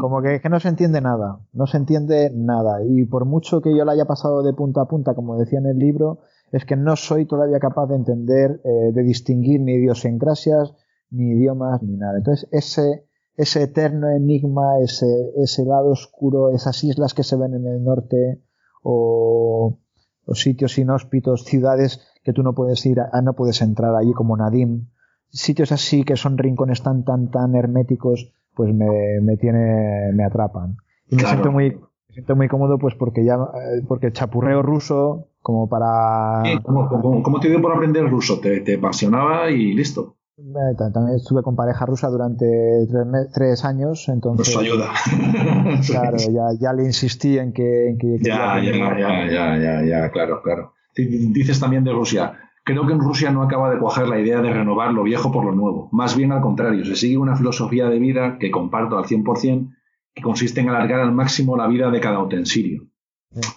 Como 0.00 0.22
que, 0.22 0.40
no 0.48 0.58
se 0.58 0.68
entiende 0.68 1.02
nada, 1.02 1.40
no 1.52 1.66
se 1.66 1.76
entiende 1.76 2.32
nada. 2.34 2.82
Y 2.82 3.04
por 3.04 3.26
mucho 3.26 3.60
que 3.60 3.76
yo 3.76 3.84
la 3.84 3.92
haya 3.92 4.06
pasado 4.06 4.42
de 4.42 4.54
punta 4.54 4.82
a 4.82 4.88
punta, 4.88 5.14
como 5.14 5.36
decía 5.36 5.58
en 5.58 5.66
el 5.66 5.78
libro, 5.78 6.20
es 6.50 6.64
que 6.64 6.76
no 6.76 6.96
soy 6.96 7.26
todavía 7.26 7.58
capaz 7.58 7.88
de 7.88 7.96
entender, 7.96 8.62
eh, 8.64 8.92
de 8.92 9.02
distinguir 9.02 9.60
ni 9.60 9.74
idiosincrasias, 9.74 10.74
ni 11.10 11.32
idiomas, 11.32 11.82
ni 11.82 11.98
nada. 11.98 12.16
Entonces, 12.16 12.48
ese, 12.52 13.06
ese 13.36 13.64
eterno 13.64 14.08
enigma, 14.08 14.78
ese, 14.80 15.06
ese 15.36 15.66
lado 15.66 15.90
oscuro, 15.90 16.54
esas 16.54 16.82
islas 16.84 17.12
que 17.12 17.22
se 17.22 17.36
ven 17.36 17.52
en 17.52 17.66
el 17.66 17.84
norte, 17.84 18.42
o, 18.82 19.78
o 20.24 20.34
sitios 20.34 20.78
inhóspitos, 20.78 21.44
ciudades 21.44 22.00
que 22.28 22.34
tú 22.34 22.42
no 22.42 22.52
puedes 22.52 22.84
ir, 22.84 23.00
a, 23.00 23.22
no 23.22 23.32
puedes 23.32 23.62
entrar 23.62 23.94
allí 23.94 24.12
como 24.12 24.36
Nadim. 24.36 24.88
Sitios 25.30 25.72
así 25.72 26.04
que 26.04 26.14
son 26.14 26.36
rincones 26.36 26.82
tan, 26.82 27.02
tan, 27.02 27.30
tan 27.30 27.54
herméticos, 27.54 28.30
pues 28.54 28.74
me, 28.74 29.18
me 29.22 29.38
tiene, 29.38 30.12
me 30.12 30.24
atrapan. 30.24 30.76
Y 31.08 31.16
me 31.16 31.22
siento 31.22 31.50
muy, 31.50 31.70
me 31.70 32.12
siento 32.12 32.36
muy 32.36 32.48
cómodo 32.48 32.76
pues 32.78 32.94
porque 32.96 33.24
ya, 33.24 33.36
eh, 33.36 33.82
porque 33.88 34.12
chapurreo 34.12 34.60
ruso 34.60 35.28
como 35.40 35.70
para... 35.70 36.42
¿Cómo, 36.62 37.40
te 37.40 37.48
dio 37.48 37.62
por 37.62 37.72
aprender 37.72 38.06
ruso? 38.10 38.40
¿Te, 38.40 38.60
te 38.60 38.76
apasionaba 38.76 39.50
y 39.50 39.72
listo? 39.72 40.16
Eh, 40.36 40.74
también 40.76 41.16
estuve 41.16 41.42
con 41.42 41.56
pareja 41.56 41.86
rusa 41.86 42.08
durante 42.08 42.46
tres, 43.32 43.64
años, 43.64 44.06
entonces. 44.08 44.54
Nos 44.54 44.62
ayuda. 44.62 44.90
claro, 45.86 46.18
ya, 46.18 46.48
ya, 46.60 46.72
le 46.74 46.84
insistí 46.84 47.38
en 47.38 47.54
que. 47.54 47.88
En 47.88 47.98
que 47.98 48.18
ya, 48.20 48.60
ya, 48.62 48.72
ya, 48.72 49.28
ya, 49.30 49.58
ya, 49.58 49.82
ya, 49.82 50.10
claro, 50.10 50.42
claro. 50.42 50.74
Dices 51.06 51.60
también 51.60 51.84
de 51.84 51.92
Rusia. 51.92 52.38
Creo 52.64 52.86
que 52.86 52.92
en 52.92 53.00
Rusia 53.00 53.30
no 53.30 53.42
acaba 53.42 53.70
de 53.70 53.78
coger 53.78 54.08
la 54.08 54.20
idea 54.20 54.42
de 54.42 54.52
renovar 54.52 54.92
lo 54.92 55.02
viejo 55.02 55.32
por 55.32 55.44
lo 55.44 55.52
nuevo. 55.52 55.88
Más 55.92 56.16
bien 56.16 56.32
al 56.32 56.42
contrario, 56.42 56.84
se 56.84 56.96
sigue 56.96 57.16
una 57.16 57.36
filosofía 57.36 57.88
de 57.88 57.98
vida 57.98 58.38
que 58.38 58.50
comparto 58.50 58.98
al 58.98 59.04
100%, 59.04 59.74
que 60.14 60.22
consiste 60.22 60.60
en 60.60 60.68
alargar 60.68 61.00
al 61.00 61.12
máximo 61.12 61.56
la 61.56 61.66
vida 61.66 61.90
de 61.90 62.00
cada 62.00 62.22
utensilio. 62.22 62.86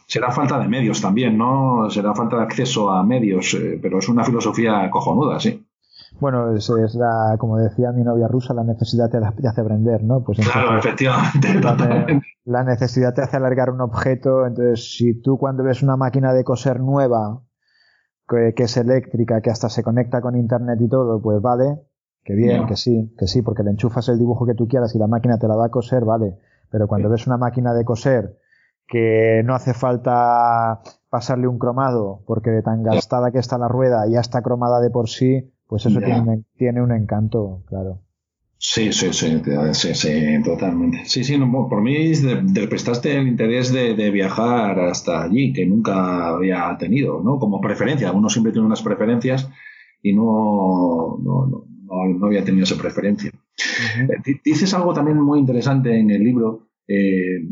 Será 0.06 0.32
falta 0.32 0.60
de 0.60 0.68
medios 0.68 1.02
también, 1.02 1.38
¿no? 1.38 1.90
Será 1.90 2.14
falta 2.14 2.38
de 2.38 2.44
acceso 2.44 2.90
a 2.90 3.04
medios, 3.04 3.54
eh, 3.54 3.80
pero 3.82 4.00
es 4.00 4.10
una 4.10 4.24
filosofía 4.24 4.90
cojonuda, 4.90 5.40
sí. 5.40 5.61
Bueno, 6.22 6.56
es, 6.56 6.70
es, 6.70 6.94
la, 6.94 7.36
como 7.40 7.58
decía 7.58 7.92
mi 7.92 8.04
novia 8.04 8.28
rusa, 8.28 8.54
la 8.54 8.64
necesidad 8.64 9.10
te, 9.10 9.18
hace 9.18 9.60
aprender, 9.60 10.04
¿no? 10.04 10.24
Pues 10.24 10.38
claro, 10.38 10.78
efectivamente. 10.78 11.48
La, 12.46 12.64
necesidad 12.64 13.14
te 13.16 13.24
hace 13.24 13.38
alargar 13.38 13.72
un 13.72 13.82
objeto, 13.82 14.46
entonces 14.46 14.96
si 14.96 15.20
tú 15.20 15.40
cuando 15.40 15.64
ves 15.64 15.82
una 15.82 15.98
máquina 15.98 16.32
de 16.34 16.44
coser 16.44 16.80
nueva, 16.80 17.42
que, 18.28 18.54
es 18.56 18.78
eléctrica, 18.78 19.42
que 19.42 19.50
hasta 19.50 19.68
se 19.70 19.82
conecta 19.82 20.22
con 20.22 20.36
internet 20.36 20.80
y 20.80 20.88
todo, 20.88 21.20
pues 21.22 21.42
vale, 21.42 21.82
que 22.24 22.36
bien, 22.36 22.68
que 22.68 22.76
sí, 22.76 23.16
que 23.18 23.26
sí, 23.26 23.42
porque 23.42 23.64
le 23.64 23.72
enchufas 23.72 24.08
el 24.10 24.20
dibujo 24.20 24.46
que 24.46 24.54
tú 24.54 24.68
quieras 24.68 24.94
y 24.94 25.00
la 25.00 25.08
máquina 25.08 25.40
te 25.40 25.48
la 25.48 25.56
va 25.56 25.66
a 25.66 25.70
coser, 25.70 26.06
vale. 26.06 26.38
Pero 26.70 26.88
cuando 26.88 27.10
ves 27.10 27.26
una 27.26 27.38
máquina 27.38 27.74
de 27.74 27.84
coser 27.84 28.38
que 28.88 29.42
no 29.44 29.56
hace 29.56 29.74
falta 29.74 30.82
pasarle 31.10 31.48
un 31.48 31.58
cromado, 31.58 32.24
porque 32.28 32.52
de 32.52 32.62
tan 32.62 32.84
gastada 32.84 33.32
que 33.32 33.40
está 33.40 33.58
la 33.58 33.68
rueda 33.68 34.06
ya 34.08 34.20
está 34.20 34.42
cromada 34.42 34.82
de 34.82 34.90
por 34.90 35.10
sí, 35.10 35.52
pues 35.72 35.86
eso 35.86 36.02
tiene 36.58 36.82
un, 36.82 36.92
encanto, 36.92 37.64
claro. 37.66 38.02
Sí, 38.58 38.92
sí, 38.92 39.14
sí, 39.14 39.42
sí, 39.72 39.94
sí, 39.96 40.44
totalmente. 40.44 41.04
Sí, 41.06 41.24
sí, 41.24 41.38
por 41.38 41.82
mí 41.82 42.12
te 42.54 42.68
prestaste 42.68 43.16
el 43.16 43.26
interés 43.30 43.72
de, 43.72 44.12
viajar 44.12 44.78
hasta 44.82 45.24
allí, 45.24 45.54
que 45.54 45.66
nunca 45.66 46.28
había 46.28 46.76
tenido, 46.78 47.24
¿no? 47.24 47.40
Como 47.40 47.62
preferencia. 47.62 48.12
Uno 48.12 48.28
siempre 48.28 48.52
tiene 48.52 48.68
unas 48.68 48.82
preferencias 48.82 49.50
y 50.04 50.12
no, 50.12 51.18
no, 51.24 51.66
no, 51.86 52.26
había 52.26 52.44
tenido 52.44 52.66
esa 52.66 52.76
preferencia. 52.76 53.32
Eh, 53.32 54.42
dices 54.44 54.74
algo 54.74 54.94
también 54.94 55.22
muy 55.22 55.40
interesante 55.40 55.98
en 55.98 56.12
el 56.12 56.22
libro, 56.22 56.68
eh, 56.86 57.48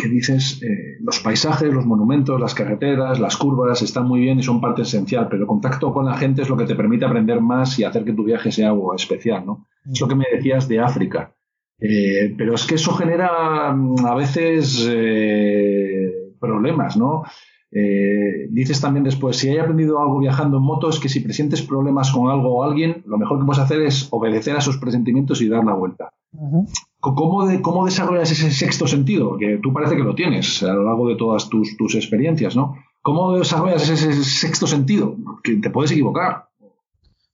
que 0.00 0.08
dices, 0.08 0.62
eh, 0.62 0.96
los 1.00 1.20
paisajes, 1.20 1.72
los 1.72 1.84
monumentos, 1.84 2.40
las 2.40 2.54
carreteras, 2.54 3.18
las 3.18 3.36
curvas 3.36 3.82
están 3.82 4.06
muy 4.06 4.20
bien 4.20 4.38
y 4.38 4.42
son 4.42 4.60
parte 4.60 4.82
esencial, 4.82 5.28
pero 5.28 5.42
el 5.42 5.48
contacto 5.48 5.92
con 5.92 6.06
la 6.06 6.16
gente 6.16 6.42
es 6.42 6.48
lo 6.48 6.56
que 6.56 6.64
te 6.64 6.74
permite 6.74 7.04
aprender 7.04 7.40
más 7.40 7.78
y 7.78 7.84
hacer 7.84 8.04
que 8.04 8.12
tu 8.12 8.24
viaje 8.24 8.52
sea 8.52 8.68
algo 8.68 8.94
especial, 8.94 9.44
¿no? 9.44 9.66
Es 9.90 10.00
lo 10.00 10.08
que 10.08 10.14
me 10.14 10.26
decías 10.32 10.68
de 10.68 10.80
África. 10.80 11.34
Eh, 11.80 12.34
pero 12.36 12.54
es 12.54 12.66
que 12.66 12.76
eso 12.76 12.92
genera 12.92 13.72
mm, 13.72 14.06
a 14.06 14.14
veces 14.14 14.86
eh, 14.90 16.10
problemas, 16.40 16.96
¿no? 16.96 17.24
dices 17.70 18.80
también 18.80 19.04
después, 19.04 19.36
si 19.36 19.50
hay 19.50 19.58
aprendido 19.58 20.00
algo 20.00 20.18
viajando 20.20 20.56
en 20.56 20.62
moto, 20.62 20.88
es 20.88 20.98
que 20.98 21.10
si 21.10 21.20
presentes 21.20 21.60
problemas 21.60 22.10
con 22.10 22.30
algo 22.30 22.56
o 22.56 22.64
alguien, 22.64 23.02
lo 23.04 23.18
mejor 23.18 23.38
que 23.38 23.44
puedes 23.44 23.62
hacer 23.62 23.82
es 23.82 24.08
obedecer 24.10 24.56
a 24.56 24.60
esos 24.60 24.78
presentimientos 24.78 25.42
y 25.42 25.50
dar 25.50 25.62
la 25.64 25.74
vuelta. 25.74 26.14
¿Cómo, 27.00 27.46
de, 27.46 27.62
¿Cómo 27.62 27.84
desarrollas 27.84 28.30
ese 28.32 28.50
sexto 28.50 28.86
sentido? 28.86 29.36
Que 29.38 29.60
tú 29.62 29.72
parece 29.72 29.94
que 29.94 30.02
lo 30.02 30.14
tienes 30.14 30.62
a 30.64 30.72
lo 30.72 30.82
largo 30.82 31.08
de 31.08 31.16
todas 31.16 31.48
tus, 31.48 31.76
tus 31.76 31.94
experiencias, 31.94 32.56
¿no? 32.56 32.74
¿Cómo 33.02 33.34
desarrollas 33.34 33.88
ese 33.88 34.12
sexto 34.24 34.66
sentido? 34.66 35.14
Que 35.44 35.56
te 35.56 35.70
puedes 35.70 35.92
equivocar. 35.92 36.48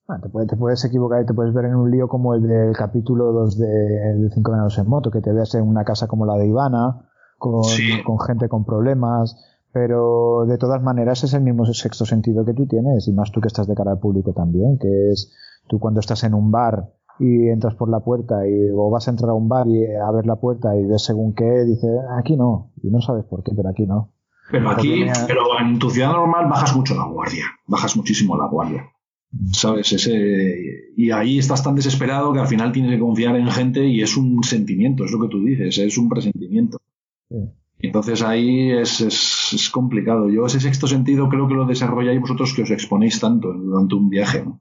Ah, 0.06 0.18
te, 0.22 0.28
puedes, 0.28 0.50
te, 0.50 0.56
puedes, 0.56 0.84
equivocar 0.84 1.22
y 1.22 1.26
te 1.26 1.32
puedes 1.32 1.54
ver 1.54 1.64
en 1.64 1.76
un 1.76 1.90
lío 1.90 2.08
como 2.08 2.34
el 2.34 2.42
del 2.42 2.76
capítulo 2.76 3.32
2 3.32 3.58
de, 3.58 4.30
5 4.34 4.52
grados 4.52 4.76
en 4.76 4.86
moto, 4.86 5.10
que 5.10 5.22
te 5.22 5.32
veas 5.32 5.54
en 5.54 5.66
una 5.66 5.82
casa 5.84 6.08
como 6.08 6.26
la 6.26 6.36
de 6.36 6.46
Ivana, 6.46 7.08
con, 7.38 7.62
con 8.04 8.20
gente 8.20 8.50
con 8.50 8.66
problemas, 8.66 9.34
pero 9.72 10.44
de 10.46 10.58
todas 10.58 10.82
maneras 10.82 11.24
es 11.24 11.32
el 11.32 11.42
mismo 11.42 11.64
sexto 11.64 12.04
sentido 12.04 12.44
que 12.44 12.52
tú 12.52 12.66
tienes, 12.66 13.08
y 13.08 13.14
más 13.14 13.32
tú 13.32 13.40
que 13.40 13.48
estás 13.48 13.66
de 13.66 13.74
cara 13.74 13.92
al 13.92 13.98
público 13.98 14.34
también, 14.34 14.78
que 14.78 15.10
es 15.10 15.32
tú 15.68 15.78
cuando 15.78 16.00
estás 16.00 16.22
en 16.24 16.34
un 16.34 16.50
bar 16.50 16.92
y 17.18 17.48
entras 17.48 17.74
por 17.74 17.88
la 17.88 18.00
puerta 18.00 18.46
y 18.48 18.70
o 18.74 18.90
vas 18.90 19.06
a 19.06 19.10
entrar 19.10 19.30
a 19.30 19.34
un 19.34 19.48
bar 19.48 19.66
y 19.68 19.84
a 19.84 20.10
ver 20.10 20.26
la 20.26 20.36
puerta 20.36 20.76
y 20.76 20.84
ves 20.84 21.04
según 21.04 21.34
qué, 21.34 21.64
dices, 21.64 21.90
aquí 22.18 22.36
no, 22.36 22.72
y 22.82 22.90
no 22.90 23.00
sabes 23.00 23.24
por 23.24 23.42
qué, 23.42 23.52
pero 23.54 23.68
aquí 23.68 23.86
no. 23.86 24.12
Pero 24.50 24.70
aquí, 24.70 25.06
pero 25.26 25.42
en 25.60 25.78
tu 25.78 25.90
ciudad 25.90 26.12
normal 26.12 26.48
bajas 26.48 26.76
mucho 26.76 26.94
la 26.94 27.06
guardia, 27.06 27.44
bajas 27.66 27.96
muchísimo 27.96 28.36
la 28.36 28.46
guardia. 28.46 28.90
¿Sabes? 29.52 29.92
Ese, 29.92 30.92
y 30.96 31.10
ahí 31.10 31.38
estás 31.38 31.64
tan 31.64 31.74
desesperado 31.74 32.32
que 32.32 32.38
al 32.38 32.46
final 32.46 32.70
tienes 32.70 32.92
que 32.92 33.00
confiar 33.00 33.34
en 33.36 33.48
gente 33.48 33.86
y 33.86 34.00
es 34.00 34.16
un 34.16 34.44
sentimiento, 34.44 35.04
es 35.04 35.10
lo 35.10 35.20
que 35.20 35.28
tú 35.28 35.44
dices, 35.44 35.78
es 35.78 35.98
un 35.98 36.08
presentimiento. 36.08 36.78
entonces 37.80 38.22
ahí 38.22 38.70
es, 38.70 39.00
es, 39.00 39.50
es, 39.54 39.70
complicado. 39.70 40.30
Yo 40.30 40.46
ese 40.46 40.60
sexto 40.60 40.86
sentido 40.86 41.28
creo 41.28 41.48
que 41.48 41.54
lo 41.54 41.66
desarrolláis 41.66 42.20
vosotros 42.20 42.54
que 42.54 42.62
os 42.62 42.70
exponéis 42.70 43.18
tanto 43.18 43.52
durante 43.52 43.94
un 43.96 44.08
viaje. 44.08 44.44
¿no? 44.44 44.60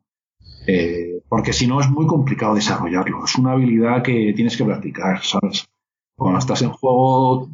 Eh, 0.65 1.12
porque 1.33 1.51
si 1.51 1.65
no 1.65 1.79
es 1.79 1.89
muy 1.89 2.05
complicado 2.05 2.53
desarrollarlo. 2.53 3.25
Es 3.25 3.35
una 3.39 3.53
habilidad 3.53 4.03
que 4.03 4.33
tienes 4.35 4.55
que 4.55 4.63
practicar, 4.63 5.17
¿sabes? 5.23 5.67
Cuando 6.15 6.37
estás 6.37 6.61
en 6.61 6.69
juego. 6.69 7.49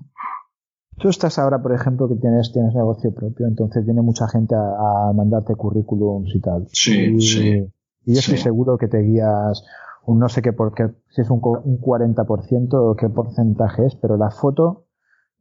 Tú 0.97 1.07
estás 1.07 1.39
ahora, 1.39 1.61
por 1.61 1.73
ejemplo, 1.73 2.09
que 2.09 2.15
tienes, 2.15 2.51
tienes 2.51 2.75
negocio 2.75 3.13
propio, 3.13 3.47
entonces 3.47 3.85
viene 3.85 4.01
mucha 4.01 4.27
gente 4.27 4.53
a, 4.53 5.13
mandarte 5.15 5.55
currículums 5.55 6.29
y 6.35 6.41
tal. 6.41 6.67
Sí, 6.73 7.15
y, 7.15 7.21
sí. 7.21 7.71
Y 8.05 8.13
yo 8.15 8.19
estoy 8.19 8.35
seguro 8.35 8.77
que 8.77 8.89
te 8.89 8.99
guías, 8.99 9.63
un 10.05 10.19
no 10.19 10.27
sé 10.27 10.41
qué, 10.41 10.51
porque 10.51 10.89
si 11.11 11.21
es 11.21 11.29
un, 11.29 11.39
un 11.41 11.79
40% 11.79 12.73
o 12.73 12.97
qué 12.97 13.07
porcentaje 13.07 13.85
es, 13.85 13.95
pero 13.95 14.17
la 14.17 14.29
foto 14.29 14.87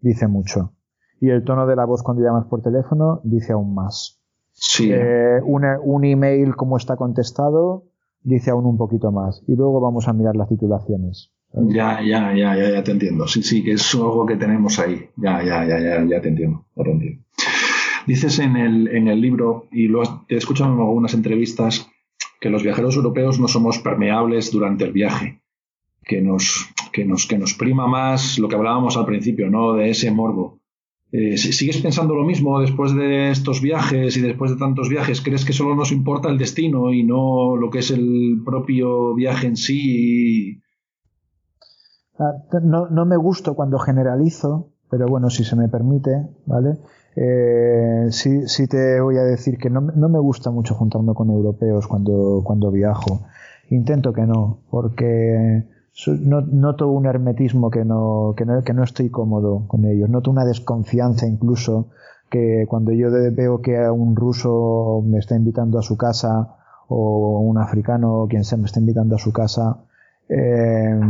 dice 0.00 0.28
mucho. 0.28 0.74
Y 1.20 1.30
el 1.30 1.42
tono 1.42 1.66
de 1.66 1.74
la 1.74 1.86
voz 1.86 2.04
cuando 2.04 2.22
llamas 2.22 2.46
por 2.46 2.62
teléfono 2.62 3.20
dice 3.24 3.52
aún 3.52 3.74
más. 3.74 4.20
Sí. 4.52 4.92
Eh, 4.92 5.40
un 5.42 6.04
email 6.04 6.54
como 6.54 6.76
está 6.76 6.94
contestado 6.94 7.88
dice 8.28 8.50
aún 8.50 8.66
un 8.66 8.76
poquito 8.76 9.10
más. 9.10 9.42
Y 9.46 9.56
luego 9.56 9.80
vamos 9.80 10.08
a 10.08 10.12
mirar 10.12 10.36
las 10.36 10.48
titulaciones. 10.48 11.32
Ya, 11.52 12.02
ya, 12.02 12.34
ya, 12.34 12.56
ya, 12.56 12.70
ya 12.70 12.84
te 12.84 12.92
entiendo. 12.92 13.26
Sí, 13.26 13.42
sí, 13.42 13.64
que 13.64 13.72
es 13.72 13.94
algo 13.94 14.26
que 14.26 14.36
tenemos 14.36 14.78
ahí. 14.78 15.08
Ya, 15.16 15.42
ya, 15.42 15.66
ya, 15.66 15.80
ya, 15.80 16.04
ya 16.04 16.20
te 16.20 16.28
entiendo. 16.28 16.66
Ya 16.76 16.84
te 16.84 16.90
entiendo. 16.90 17.24
Dices 18.06 18.38
en 18.38 18.56
el, 18.56 18.88
en 18.88 19.08
el 19.08 19.20
libro, 19.20 19.66
y 19.70 19.88
lo 19.88 20.02
te 20.26 20.34
he 20.34 20.38
escuchado 20.38 20.72
en 20.72 20.80
algunas 20.80 21.14
entrevistas, 21.14 21.90
que 22.40 22.50
los 22.50 22.62
viajeros 22.62 22.96
europeos 22.96 23.40
no 23.40 23.48
somos 23.48 23.78
permeables 23.78 24.50
durante 24.52 24.84
el 24.84 24.92
viaje, 24.92 25.42
que 26.04 26.20
nos, 26.20 26.68
que 26.92 27.04
nos, 27.04 27.26
que 27.26 27.38
nos 27.38 27.54
prima 27.54 27.86
más 27.86 28.38
lo 28.38 28.48
que 28.48 28.56
hablábamos 28.56 28.96
al 28.96 29.06
principio, 29.06 29.50
¿no? 29.50 29.74
De 29.74 29.90
ese 29.90 30.10
morbo. 30.10 30.60
Eh, 31.10 31.38
¿Sigues 31.38 31.78
pensando 31.78 32.14
lo 32.14 32.24
mismo 32.24 32.60
después 32.60 32.94
de 32.94 33.30
estos 33.30 33.62
viajes 33.62 34.16
y 34.16 34.20
después 34.20 34.50
de 34.50 34.58
tantos 34.58 34.90
viajes? 34.90 35.22
¿Crees 35.22 35.44
que 35.46 35.54
solo 35.54 35.74
nos 35.74 35.90
importa 35.90 36.28
el 36.28 36.36
destino 36.36 36.92
y 36.92 37.02
no 37.02 37.56
lo 37.56 37.70
que 37.70 37.78
es 37.78 37.90
el 37.90 38.42
propio 38.44 39.14
viaje 39.14 39.46
en 39.46 39.56
sí? 39.56 40.60
Ah, 42.18 42.34
no, 42.62 43.06
me 43.06 43.16
gusto 43.16 43.54
cuando 43.54 43.78
generalizo, 43.78 44.72
pero 44.90 45.06
bueno, 45.06 45.30
si 45.30 45.44
se 45.44 45.56
me 45.56 45.68
permite, 45.68 46.10
¿vale? 46.44 46.76
Eh, 47.16 48.08
sí, 48.10 48.46
sí 48.46 48.66
te 48.66 49.00
voy 49.00 49.16
a 49.16 49.22
decir 49.22 49.56
que 49.56 49.70
no, 49.70 49.80
no, 49.80 50.08
me 50.10 50.18
gusta 50.18 50.50
mucho 50.50 50.74
juntarme 50.74 51.14
con 51.14 51.30
europeos 51.30 51.86
cuando, 51.86 52.42
cuando 52.44 52.70
viajo. 52.70 53.22
Intento 53.70 54.12
que 54.12 54.22
no, 54.22 54.60
porque 54.70 55.64
noto 56.06 56.88
un 56.88 57.06
hermetismo 57.06 57.70
que 57.70 57.84
no, 57.84 58.34
que 58.36 58.44
no, 58.44 58.62
que 58.62 58.72
no 58.72 58.84
estoy 58.84 59.10
cómodo 59.10 59.66
con 59.66 59.84
ellos, 59.84 60.08
noto 60.08 60.30
una 60.30 60.44
desconfianza 60.44 61.26
incluso 61.26 61.88
que 62.30 62.66
cuando 62.68 62.92
yo 62.92 63.10
veo 63.10 63.60
que 63.60 63.78
un 63.90 64.14
ruso 64.14 65.02
me 65.04 65.18
está 65.18 65.34
invitando 65.34 65.78
a 65.78 65.82
su 65.82 65.96
casa 65.96 66.56
o 66.88 67.40
un 67.40 67.58
africano 67.58 68.22
o 68.22 68.28
quien 68.28 68.44
sea 68.44 68.58
me 68.58 68.66
está 68.66 68.80
invitando 68.80 69.16
a 69.16 69.18
su 69.18 69.32
casa, 69.32 69.84
eh, 70.28 71.00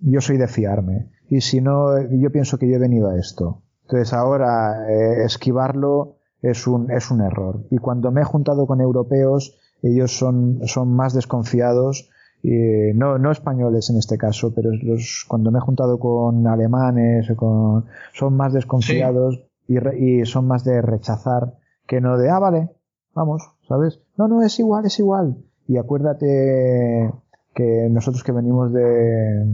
yo 0.00 0.20
soy 0.20 0.36
de 0.36 0.48
fiarme. 0.48 1.10
Y 1.28 1.40
si 1.40 1.60
no, 1.60 1.98
yo 2.10 2.30
pienso 2.30 2.58
que 2.58 2.68
yo 2.68 2.76
he 2.76 2.78
venido 2.78 3.08
a 3.08 3.18
esto. 3.18 3.62
Entonces 3.82 4.12
ahora 4.12 4.88
eh, 4.88 5.24
esquivarlo 5.24 6.16
es 6.40 6.66
un, 6.66 6.90
es 6.90 7.10
un 7.10 7.20
error. 7.20 7.64
Y 7.70 7.78
cuando 7.78 8.10
me 8.10 8.22
he 8.22 8.24
juntado 8.24 8.66
con 8.66 8.80
europeos, 8.80 9.58
ellos 9.82 10.16
son, 10.16 10.60
son 10.66 10.94
más 10.94 11.14
desconfiados, 11.14 12.10
y 12.42 12.92
no, 12.94 13.18
no 13.18 13.30
españoles 13.30 13.88
en 13.90 13.98
este 13.98 14.18
caso, 14.18 14.52
pero 14.54 14.70
los, 14.82 15.24
cuando 15.28 15.52
me 15.52 15.58
he 15.58 15.62
juntado 15.62 15.98
con 15.98 16.46
alemanes, 16.46 17.32
con, 17.36 17.86
son 18.12 18.36
más 18.36 18.52
desconfiados 18.52 19.44
y, 19.68 19.78
y 20.20 20.26
son 20.26 20.48
más 20.48 20.64
de 20.64 20.82
rechazar 20.82 21.54
que 21.86 22.00
no 22.00 22.18
de, 22.18 22.30
ah, 22.30 22.40
vale, 22.40 22.70
vamos, 23.14 23.42
¿sabes? 23.68 24.00
No, 24.16 24.26
no, 24.26 24.42
es 24.42 24.58
igual, 24.58 24.86
es 24.86 24.98
igual. 24.98 25.36
Y 25.68 25.76
acuérdate 25.76 27.12
que 27.54 27.88
nosotros 27.90 28.24
que 28.24 28.32
venimos 28.32 28.72
de, 28.72 29.44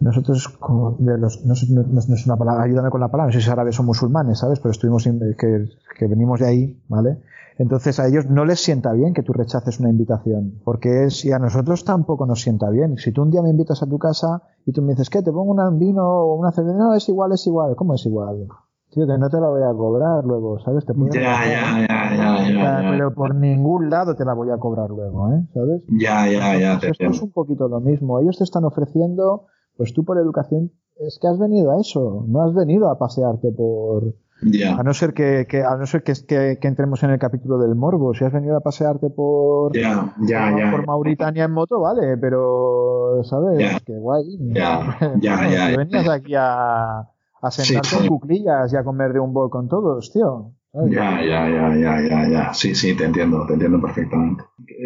nosotros 0.00 0.58
de 0.98 1.18
los, 1.18 1.44
no, 1.44 1.54
es 1.54 2.26
una 2.26 2.36
palabra, 2.36 2.64
ayúdame 2.64 2.90
con 2.90 3.00
la 3.00 3.08
palabra, 3.08 3.32
no 3.32 3.38
sé 3.38 3.44
si 3.44 3.50
árabes 3.50 3.78
o 3.78 3.82
musulmanes, 3.82 4.38
¿sabes? 4.38 4.58
Pero 4.58 4.72
estuvimos, 4.72 5.04
que, 5.04 5.68
que 5.98 6.06
venimos 6.06 6.40
de 6.40 6.46
ahí, 6.46 6.82
¿vale? 6.88 7.18
Entonces 7.60 8.00
a 8.00 8.08
ellos 8.08 8.24
no 8.24 8.46
les 8.46 8.58
sienta 8.58 8.90
bien 8.94 9.12
que 9.12 9.22
tú 9.22 9.34
rechaces 9.34 9.80
una 9.80 9.90
invitación, 9.90 10.54
porque 10.64 11.04
es, 11.04 11.26
y 11.26 11.32
a 11.32 11.38
nosotros 11.38 11.84
tampoco 11.84 12.24
nos 12.24 12.40
sienta 12.40 12.70
bien. 12.70 12.96
Si 12.96 13.12
tú 13.12 13.20
un 13.20 13.30
día 13.30 13.42
me 13.42 13.50
invitas 13.50 13.82
a 13.82 13.86
tu 13.86 13.98
casa 13.98 14.42
y 14.64 14.72
tú 14.72 14.80
me 14.80 14.94
dices, 14.94 15.10
¿qué? 15.10 15.20
¿Te 15.20 15.30
pongo 15.30 15.52
un 15.52 15.78
vino 15.78 16.02
o 16.02 16.36
una 16.36 16.52
cerveza? 16.52 16.78
No, 16.78 16.94
es 16.94 17.06
igual, 17.10 17.32
es 17.32 17.46
igual. 17.46 17.76
¿Cómo 17.76 17.94
es 17.94 18.06
igual? 18.06 18.46
Tío, 18.90 19.06
que 19.06 19.18
no 19.18 19.28
te 19.28 19.38
la 19.38 19.48
voy 19.48 19.62
a 19.62 19.76
cobrar 19.76 20.24
luego, 20.24 20.58
¿sabes? 20.60 20.86
Te 20.86 20.94
ya, 21.12 21.20
ya, 21.20 21.86
ya, 21.86 22.16
ya, 22.16 22.50
ya, 22.50 22.90
Pero 22.92 23.12
por 23.12 23.34
ningún 23.34 23.90
lado 23.90 24.16
te 24.16 24.24
la 24.24 24.32
voy 24.32 24.48
a 24.48 24.56
cobrar 24.56 24.88
luego, 24.88 25.30
¿eh? 25.30 25.46
¿Sabes? 25.52 25.82
Ya, 25.88 26.26
ya, 26.26 26.58
ya. 26.58 26.74
esto 26.88 27.04
es 27.04 27.20
un 27.20 27.30
poquito 27.30 27.68
lo 27.68 27.80
mismo. 27.80 28.20
Ellos 28.20 28.38
te 28.38 28.44
están 28.44 28.64
ofreciendo 28.64 29.44
pues 29.76 29.94
tú 29.94 30.04
por 30.04 30.18
educación 30.18 30.72
es 30.98 31.18
que 31.18 31.26
has 31.28 31.38
venido 31.38 31.70
a 31.70 31.80
eso, 31.80 32.24
no 32.28 32.42
has 32.42 32.54
venido 32.54 32.90
a 32.90 32.98
pasearte 32.98 33.50
por... 33.52 34.14
A 34.42 34.82
no 34.82 34.94
ser 34.94 35.12
que, 35.12 35.46
a 35.62 35.76
no 35.76 35.86
ser 35.86 36.02
que, 36.02 36.14
que, 36.26 36.68
entremos 36.68 37.02
en 37.02 37.10
el 37.10 37.18
capítulo 37.18 37.58
del 37.58 37.74
morbo, 37.74 38.14
si 38.14 38.24
has 38.24 38.32
venido 38.32 38.56
a 38.56 38.60
pasearte 38.60 39.10
por, 39.10 39.76
ya, 39.76 40.14
ya, 40.20 40.70
por, 40.70 40.86
Mauritania 40.86 41.44
en 41.44 41.52
moto, 41.52 41.80
vale, 41.80 42.16
pero 42.16 43.22
sabes, 43.24 43.82
qué 43.84 43.92
guay. 43.92 44.38
Ya, 44.40 44.96
ya, 45.20 45.48
ya, 45.50 45.76
venías 45.76 46.08
aquí 46.08 46.34
a, 46.34 47.00
a 47.42 47.50
sentarte 47.50 48.02
en 48.02 48.08
cuclillas 48.08 48.72
y 48.72 48.76
a 48.76 48.84
comer 48.84 49.12
de 49.12 49.20
un 49.20 49.34
bol 49.34 49.50
con 49.50 49.68
todos, 49.68 50.10
tío. 50.10 50.54
Ya, 50.88 51.20
ya, 51.22 51.48
ya, 51.50 51.76
ya, 51.76 52.08
ya, 52.08 52.28
ya. 52.30 52.54
Sí, 52.54 52.74
sí, 52.74 52.96
te 52.96 53.04
entiendo, 53.04 53.44
te 53.46 53.54
entiendo 53.54 53.80
perfectamente. 53.80 54.44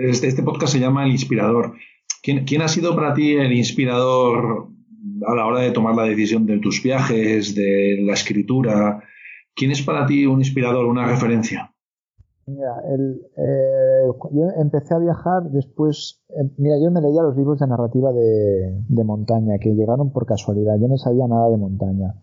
Este, 0.08 0.28
este 0.28 0.42
podcast 0.42 0.72
se 0.72 0.80
llama 0.80 1.04
El 1.04 1.12
Inspirador. 1.12 1.74
¿Quién, 2.22 2.44
¿Quién 2.44 2.62
ha 2.62 2.68
sido 2.68 2.96
para 2.96 3.14
ti 3.14 3.34
el 3.34 3.52
inspirador 3.52 4.68
a 5.26 5.34
la 5.34 5.46
hora 5.46 5.60
de 5.60 5.70
tomar 5.72 5.94
la 5.94 6.04
decisión 6.04 6.46
de 6.46 6.58
tus 6.58 6.82
viajes, 6.82 7.54
de 7.54 7.98
la 8.00 8.14
escritura? 8.14 9.04
¿Quién 9.54 9.70
es 9.70 9.82
para 9.82 10.06
ti 10.06 10.26
un 10.26 10.40
inspirador, 10.40 10.86
una 10.86 11.06
referencia? 11.06 11.70
Mira, 12.46 12.74
eh, 12.88 14.06
yo 14.32 14.50
empecé 14.60 14.94
a 14.94 14.98
viajar 14.98 15.44
después. 15.44 16.22
Eh, 16.28 16.50
mira, 16.58 16.76
yo 16.82 16.90
me 16.90 17.00
leía 17.00 17.22
los 17.22 17.36
libros 17.36 17.58
de 17.58 17.66
narrativa 17.66 18.12
de, 18.12 19.04
montaña 19.04 19.58
que 19.58 19.74
llegaron 19.74 20.12
por 20.12 20.26
casualidad. 20.26 20.76
Yo 20.78 20.88
no 20.88 20.98
sabía 20.98 21.26
nada 21.26 21.48
de 21.48 21.56
montaña. 21.56 22.14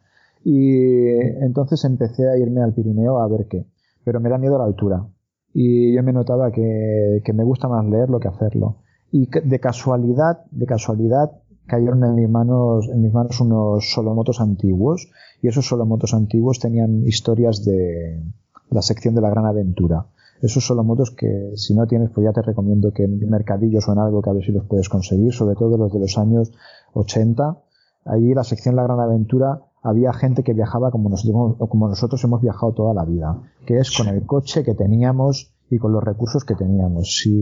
Y 0.44 1.08
entonces 1.42 1.84
empecé 1.86 2.30
a 2.30 2.38
irme 2.38 2.62
al 2.62 2.74
Pirineo 2.74 3.20
a 3.20 3.28
ver 3.28 3.48
qué. 3.48 3.66
Pero 4.04 4.20
me 4.20 4.30
da 4.30 4.38
miedo 4.38 4.58
la 4.58 4.66
altura. 4.66 5.08
Y 5.54 5.94
yo 5.96 6.04
me 6.04 6.14
notaba 6.14 6.52
que, 6.52 7.22
que 7.24 7.34
me 7.34 7.44
gusta 7.44 7.68
más 7.68 7.86
leerlo 7.86 8.20
que 8.20 8.28
hacerlo. 8.28 8.78
Y 9.12 9.28
de 9.28 9.60
casualidad, 9.60 10.46
de 10.52 10.66
casualidad, 10.66 11.32
cayeron 11.66 12.04
en 12.04 12.16
mis 12.16 12.30
manos, 12.30 12.90
en 12.90 13.02
mis 13.02 13.14
manos 13.14 13.40
unos 13.40 13.92
solomotos 13.92 14.42
antiguos 14.42 15.10
y 15.42 15.48
esos 15.48 15.68
solomotos 15.68 16.14
antiguos 16.14 16.60
tenían 16.60 17.06
historias 17.06 17.66
de 17.66 18.24
la 18.70 18.82
sección 18.82 19.16
de 19.16 19.22
la 19.22 19.30
gran 19.30 19.46
aventura. 19.46 20.06
Esos 20.42 20.66
solomotos 20.66 21.12
que 21.12 21.52
si 21.56 21.76
no 21.76 21.86
tienes 21.88 22.10
pues 22.10 22.26
ya 22.26 22.34
te 22.34 22.42
recomiendo 22.42 22.92
que 22.92 23.04
en 23.04 23.30
mercadillos 23.30 23.88
o 23.88 23.94
en 23.94 24.00
algo 24.00 24.22
que 24.22 24.30
a 24.30 24.34
ver 24.34 24.44
si 24.44 24.52
los 24.52 24.66
puedes 24.66 24.90
conseguir, 24.90 25.34
sobre 25.34 25.56
todo 25.56 25.78
los 25.78 25.92
de 25.92 26.00
los 26.00 26.18
años 26.18 26.52
80. 26.94 27.58
Ahí 28.06 28.34
la 28.34 28.44
sección 28.44 28.76
La 28.76 28.84
Gran 28.84 29.00
Aventura 29.00 29.62
había 29.84 30.14
gente 30.14 30.44
que 30.44 30.54
viajaba 30.54 30.92
como 30.92 31.10
nosotros, 31.10 31.58
como 31.70 31.88
nosotros 31.88 32.24
hemos 32.24 32.42
viajado 32.42 32.74
toda 32.74 32.94
la 32.94 33.06
vida, 33.06 33.40
que 33.66 33.78
es 33.78 33.96
con 33.96 34.08
el 34.08 34.26
coche 34.26 34.64
que 34.64 34.74
teníamos 34.74 35.54
y 35.70 35.78
con 35.78 35.92
los 35.92 36.04
recursos 36.04 36.44
que 36.44 36.56
teníamos. 36.56 37.18
Si 37.18 37.42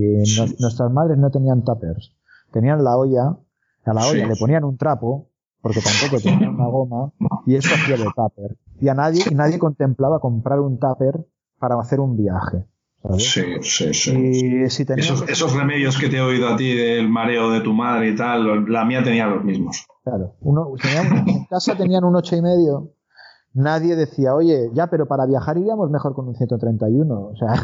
nuestras 0.59 0.91
madres 0.91 1.17
no 1.17 1.31
tenían 1.31 1.63
tuppers, 1.63 2.13
tenían 2.51 2.83
la 2.83 2.97
olla 2.97 3.37
a 3.89 3.93
la 3.93 4.07
olla 4.07 4.27
le 4.27 4.35
ponían 4.35 4.63
un 4.63 4.77
trapo, 4.77 5.28
porque 5.61 5.81
tampoco 5.81 6.21
tenían 6.21 6.55
una 6.55 6.67
goma, 6.67 7.11
y 7.45 7.55
eso 7.55 7.73
hacía 7.73 7.97
de 7.97 8.05
tupper. 8.15 8.57
Y 8.79 8.87
a 8.87 8.93
nadie, 8.93 9.23
y 9.29 9.35
nadie 9.35 9.59
contemplaba 9.59 10.19
comprar 10.19 10.59
un 10.59 10.79
tupper 10.79 11.25
para 11.59 11.79
hacer 11.79 11.99
un 11.99 12.15
viaje. 12.15 12.65
Sí, 13.17 13.43
sí, 13.61 13.93
sí. 13.93 14.63
esos, 14.67 15.55
remedios 15.55 15.97
que 15.97 16.09
te 16.09 16.17
he 16.17 16.21
oído 16.21 16.49
a 16.49 16.57
ti 16.57 16.75
del 16.75 17.09
mareo 17.09 17.49
de 17.49 17.61
tu 17.61 17.73
madre 17.73 18.09
y 18.09 18.15
tal, 18.15 18.65
la 18.71 18.83
mía 18.83 19.01
tenía 19.03 19.25
los 19.27 19.43
mismos. 19.43 19.85
Claro. 20.03 20.35
Uno, 20.41 20.73
en 20.83 21.45
casa 21.45 21.75
tenían 21.75 22.03
un 22.03 22.15
ocho 22.15 22.35
y 22.35 22.41
medio. 22.41 22.91
Nadie 23.53 23.95
decía, 23.95 24.35
oye, 24.35 24.69
ya, 24.73 24.87
pero 24.87 25.07
para 25.07 25.25
viajar 25.25 25.57
iríamos 25.57 25.89
mejor 25.89 26.13
con 26.13 26.27
un 26.27 26.35
131. 26.35 27.13
O 27.13 27.35
sea, 27.35 27.63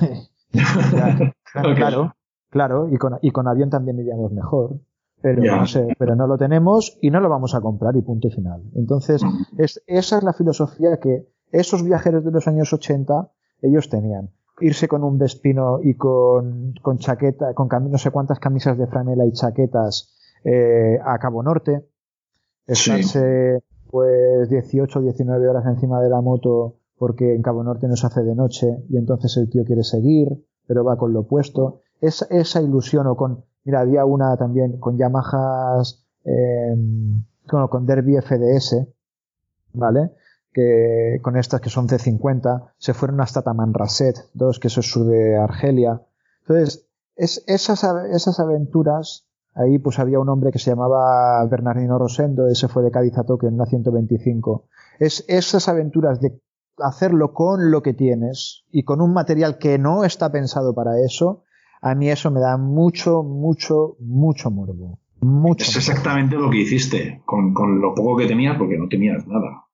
claro, 1.76 2.16
claro, 2.50 2.90
y 2.90 2.98
con, 2.98 3.18
y 3.22 3.32
con 3.32 3.48
avión 3.48 3.70
también 3.70 4.00
iríamos 4.00 4.32
mejor 4.32 4.80
pero 5.26 5.58
no 5.58 5.66
sé, 5.66 5.88
pero 5.98 6.16
no 6.16 6.28
lo 6.28 6.38
tenemos 6.38 7.00
y 7.02 7.10
no 7.10 7.20
lo 7.20 7.30
vamos 7.30 7.56
a 7.56 7.62
comprar 7.62 7.96
y 7.96 8.04
punto 8.04 8.30
final. 8.30 8.62
Entonces, 8.76 9.24
es, 9.58 9.84
esa 9.88 10.18
es 10.20 10.24
la 10.24 10.34
filosofía 10.34 11.00
que 11.00 11.28
esos 11.52 11.84
viajeros 11.84 12.24
de 12.24 12.30
los 12.30 12.48
años 12.48 12.72
80 12.72 13.32
ellos 13.64 13.90
tenían. 13.90 14.30
Irse 14.60 14.88
con 14.88 15.04
un 15.04 15.18
Vespino 15.18 15.80
y 15.82 15.96
con, 15.96 16.76
con 16.80 17.00
chaqueta, 17.00 17.56
con 17.56 17.68
no 17.90 17.98
sé 17.98 18.12
cuántas 18.12 18.40
camisas 18.40 18.78
de 18.78 18.86
franela 18.86 19.26
y 19.26 19.32
chaquetas 19.32 20.16
eh, 20.44 21.00
a 21.04 21.18
Cabo 21.18 21.42
Norte, 21.42 21.90
estarse 22.68 23.64
pues 23.90 24.48
18 24.48 25.00
o 25.00 25.02
19 25.02 25.50
horas 25.50 25.66
encima 25.66 26.02
de 26.02 26.10
la 26.10 26.22
moto 26.22 26.76
porque 27.00 27.34
en 27.34 27.42
Cabo 27.42 27.64
Norte 27.64 27.88
no 27.88 27.96
se 27.96 28.06
hace 28.06 28.22
de 28.22 28.36
noche 28.36 28.68
y 28.90 28.98
entonces 28.98 29.36
el 29.38 29.50
tío 29.50 29.64
quiere 29.66 29.82
seguir, 29.82 30.28
pero 30.68 30.84
va 30.84 30.98
con 30.98 31.14
lo 31.14 31.22
opuesto. 31.22 31.82
Es, 32.00 32.28
esa 32.30 32.62
ilusión 32.62 33.08
o 33.08 33.16
con 33.16 33.44
Mira, 33.66 33.82
había 33.82 34.06
una 34.06 34.38
también 34.38 34.80
con 34.80 34.98
Yamahas, 34.98 36.06
eh, 36.24 36.76
con 37.48 37.86
Derby 37.86 38.16
FDS, 38.22 38.88
¿vale? 39.74 40.12
Que 40.54 41.20
con 41.22 41.36
estas 41.36 41.62
que 41.62 41.70
son 41.70 41.88
C50, 41.88 42.74
se 42.78 42.94
fueron 42.94 43.22
hasta 43.22 43.42
Tamanrasset, 43.42 44.16
dos, 44.34 44.60
que 44.60 44.68
eso 44.68 44.80
es 44.80 44.90
sur 44.90 45.08
de 45.08 45.36
Argelia. 45.36 46.02
Entonces, 46.42 46.88
es, 47.16 47.44
esas, 47.48 47.84
esas 48.12 48.40
aventuras, 48.40 49.28
ahí 49.56 49.80
pues 49.80 49.98
había 50.00 50.20
un 50.20 50.30
hombre 50.30 50.52
que 50.52 50.60
se 50.60 50.70
llamaba 50.70 51.44
Bernardino 51.48 51.98
Rosendo, 51.98 52.48
ese 52.48 52.68
fue 52.68 52.84
de 52.84 52.92
Cádiz 52.92 53.18
a 53.18 53.24
Tokio 53.24 53.50
en 53.50 53.56
una 53.56 53.66
125. 53.66 54.68
Es 55.00 55.26
esas 55.28 55.68
aventuras 55.68 56.22
de 56.22 56.40
hacerlo 56.78 57.34
con 57.34 57.72
lo 57.72 57.82
que 57.82 57.94
tienes 57.94 58.64
y 58.72 58.84
con 58.84 59.02
un 59.02 59.14
material 59.14 59.58
que 59.58 59.78
no 59.78 60.04
está 60.04 60.32
pensado 60.32 60.76
para 60.76 61.00
eso, 61.00 61.45
a 61.86 61.94
mí 61.94 62.10
eso 62.10 62.32
me 62.32 62.40
da 62.40 62.58
mucho, 62.58 63.22
mucho, 63.22 63.96
mucho 64.00 64.50
morbo. 64.50 64.98
Mucho 65.22 65.66
es 65.66 65.76
exactamente 65.76 66.36
lo 66.36 66.50
que 66.50 66.62
hiciste, 66.62 67.22
con, 67.26 67.54
lo 67.80 67.94
poco 67.94 68.18
que 68.18 68.26
tenías, 68.26 68.58
porque 68.58 68.76
no 68.76 68.88
tenías 68.88 69.28
nada. 69.28 69.66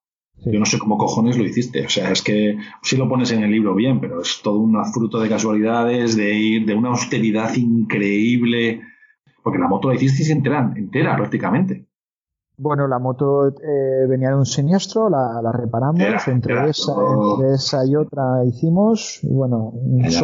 Yo 0.43 0.59
no 0.59 0.66
sé 0.66 0.78
cómo 0.78 0.97
cojones 0.97 1.38
lo 1.38 1.45
hiciste. 1.45 1.86
O 1.86 1.89
sea, 1.89 2.12
es 2.12 2.22
que 2.22 2.57
sí 2.82 2.97
lo 2.97 3.07
pones 3.07 3.32
en 3.32 3.43
el 3.43 3.51
libro 3.51 3.76
bien, 3.76 4.01
pero 4.01 4.22
es 4.22 4.41
todo 4.43 4.59
un 4.59 4.84
fruto 4.91 5.22
de 5.22 5.30
casualidades, 5.30 6.18
de 6.18 6.34
ir, 6.34 6.66
de 6.66 6.76
una 6.76 6.89
austeridad 6.89 7.53
increíble. 7.55 8.82
Porque 9.41 9.59
la 9.59 9.70
moto 9.70 9.88
la 9.88 9.95
hiciste 9.95 10.30
entera, 10.34 10.74
entera 10.76 11.16
prácticamente. 11.16 11.88
Bueno, 12.57 12.89
la 12.89 12.99
moto 12.99 13.47
eh, 13.47 14.05
venía 14.09 14.32
de 14.32 14.36
un 14.36 14.45
siniestro, 14.45 15.09
la, 15.09 15.49
reparamos, 15.53 16.01
entre, 16.01 16.70
esa, 16.70 16.91
entre, 16.93 17.53
esa, 17.53 17.86
y 17.86 17.95
otra 17.95 18.43
hicimos, 18.45 19.20
y 19.24 19.34
bueno, 19.34 19.74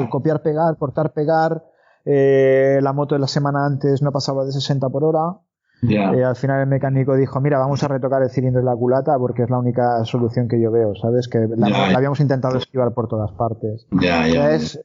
copiar, 0.10 0.44
pegar, 0.44 0.78
cortar, 0.78 1.14
pegar, 1.14 1.64
eh, 2.10 2.80
la 2.82 2.94
moto 2.94 3.16
de 3.16 3.20
la 3.20 3.28
semana 3.28 3.66
antes 3.66 4.02
no 4.02 4.14
pasaba 4.14 4.46
de 4.46 4.54
60 4.54 4.88
por 4.90 5.04
hora. 5.04 5.42
Eh, 5.82 6.24
al 6.24 6.36
final 6.36 6.62
el 6.62 6.68
mecánico 6.68 7.16
dijo, 7.16 7.40
mira, 7.42 7.60
vamos 7.60 7.84
a 7.84 7.88
retocar 7.88 8.24
el 8.24 8.30
cilindro 8.30 8.62
y 8.62 8.66
la 8.66 8.76
culata 8.76 9.18
porque 9.20 9.44
es 9.44 9.50
la 9.50 9.60
única 9.60 10.04
solución 10.06 10.48
que 10.48 10.60
yo 10.60 10.72
veo, 10.72 10.96
¿sabes? 10.96 11.28
Que 11.28 11.48
la, 11.56 11.96
habíamos 11.96 12.20
intentado 12.20 12.58
esquivar 12.58 12.94
por 12.94 13.08
todas 13.08 13.32
partes. 13.34 13.88
es 14.52 14.80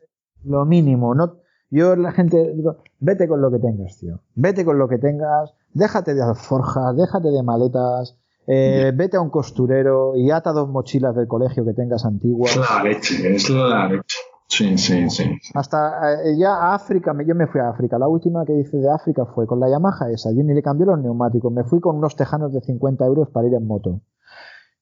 lo 0.45 0.64
mínimo. 0.66 1.14
No, 1.14 1.39
yo 1.70 1.95
la 1.97 2.12
gente 2.12 2.53
digo, 2.55 2.79
vete 2.99 3.29
con 3.29 3.41
lo 3.41 3.51
que 3.51 3.61
tengas, 3.61 3.99
tío. 3.99 4.20
Vete 4.35 4.64
con 4.64 4.79
lo 4.79 4.89
que 4.89 4.99
tengas, 4.99 5.55
déjate 5.73 6.14
de 6.14 6.23
alforjas, 6.23 6.97
déjate 6.97 7.31
de 7.31 7.43
maletas. 7.43 8.18
Eh, 8.49 8.91
vete 8.93 9.16
a 9.16 9.20
un 9.20 9.31
costurero 9.31 10.16
y 10.16 10.33
ata 10.33 10.51
dos 10.51 10.68
mochilas 10.68 11.14
del 11.14 11.29
colegio 11.29 11.64
que 11.64 11.73
tengas 11.73 12.05
antiguas. 12.05 12.51
Es 12.51 12.57
la 12.59 12.83
leche, 12.83 13.37
es 13.37 13.49
la 13.49 13.89
leche. 13.89 14.18
Sí, 14.53 14.76
sí, 14.76 15.09
sí. 15.09 15.24
Hasta 15.55 16.24
eh, 16.24 16.36
ya 16.36 16.53
a 16.53 16.74
África, 16.74 17.16
yo 17.26 17.34
me 17.34 17.46
fui 17.46 17.59
a 17.59 17.70
África. 17.70 17.98
La 17.98 18.07
última 18.07 18.44
que 18.44 18.53
hice 18.53 18.76
de 18.76 18.90
África 18.90 19.24
fue 19.24 19.46
con 19.46 19.59
la 19.59 19.70
Yamaha 19.70 20.11
esa. 20.11 20.28
Jenny 20.30 20.53
le 20.53 20.62
cambió 20.62 20.84
los 20.84 21.00
neumáticos. 21.00 21.50
Me 21.50 21.64
fui 21.64 21.80
con 21.80 21.96
unos 21.96 22.16
tejanos 22.16 22.53
de 22.53 22.61
50 22.61 23.03
euros 23.07 23.30
para 23.30 23.48
ir 23.48 23.55
en 23.55 23.66
moto. 23.66 24.03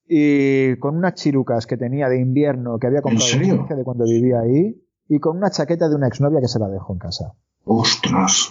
Y 0.08 0.74
con 0.78 0.96
unas 0.96 1.14
chirucas 1.14 1.68
que 1.68 1.76
tenía 1.76 2.08
de 2.08 2.20
invierno 2.20 2.80
que 2.80 2.88
había 2.88 3.00
comprado 3.00 3.76
de 3.76 3.84
cuando 3.84 4.06
vivía 4.06 4.40
ahí. 4.40 4.84
Y 5.08 5.20
con 5.20 5.36
una 5.36 5.50
chaqueta 5.50 5.88
de 5.88 5.94
una 5.94 6.08
exnovia 6.08 6.40
que 6.40 6.48
se 6.48 6.58
la 6.58 6.66
dejó 6.66 6.92
en 6.92 6.98
casa. 6.98 7.34
¡Ostras! 7.64 8.50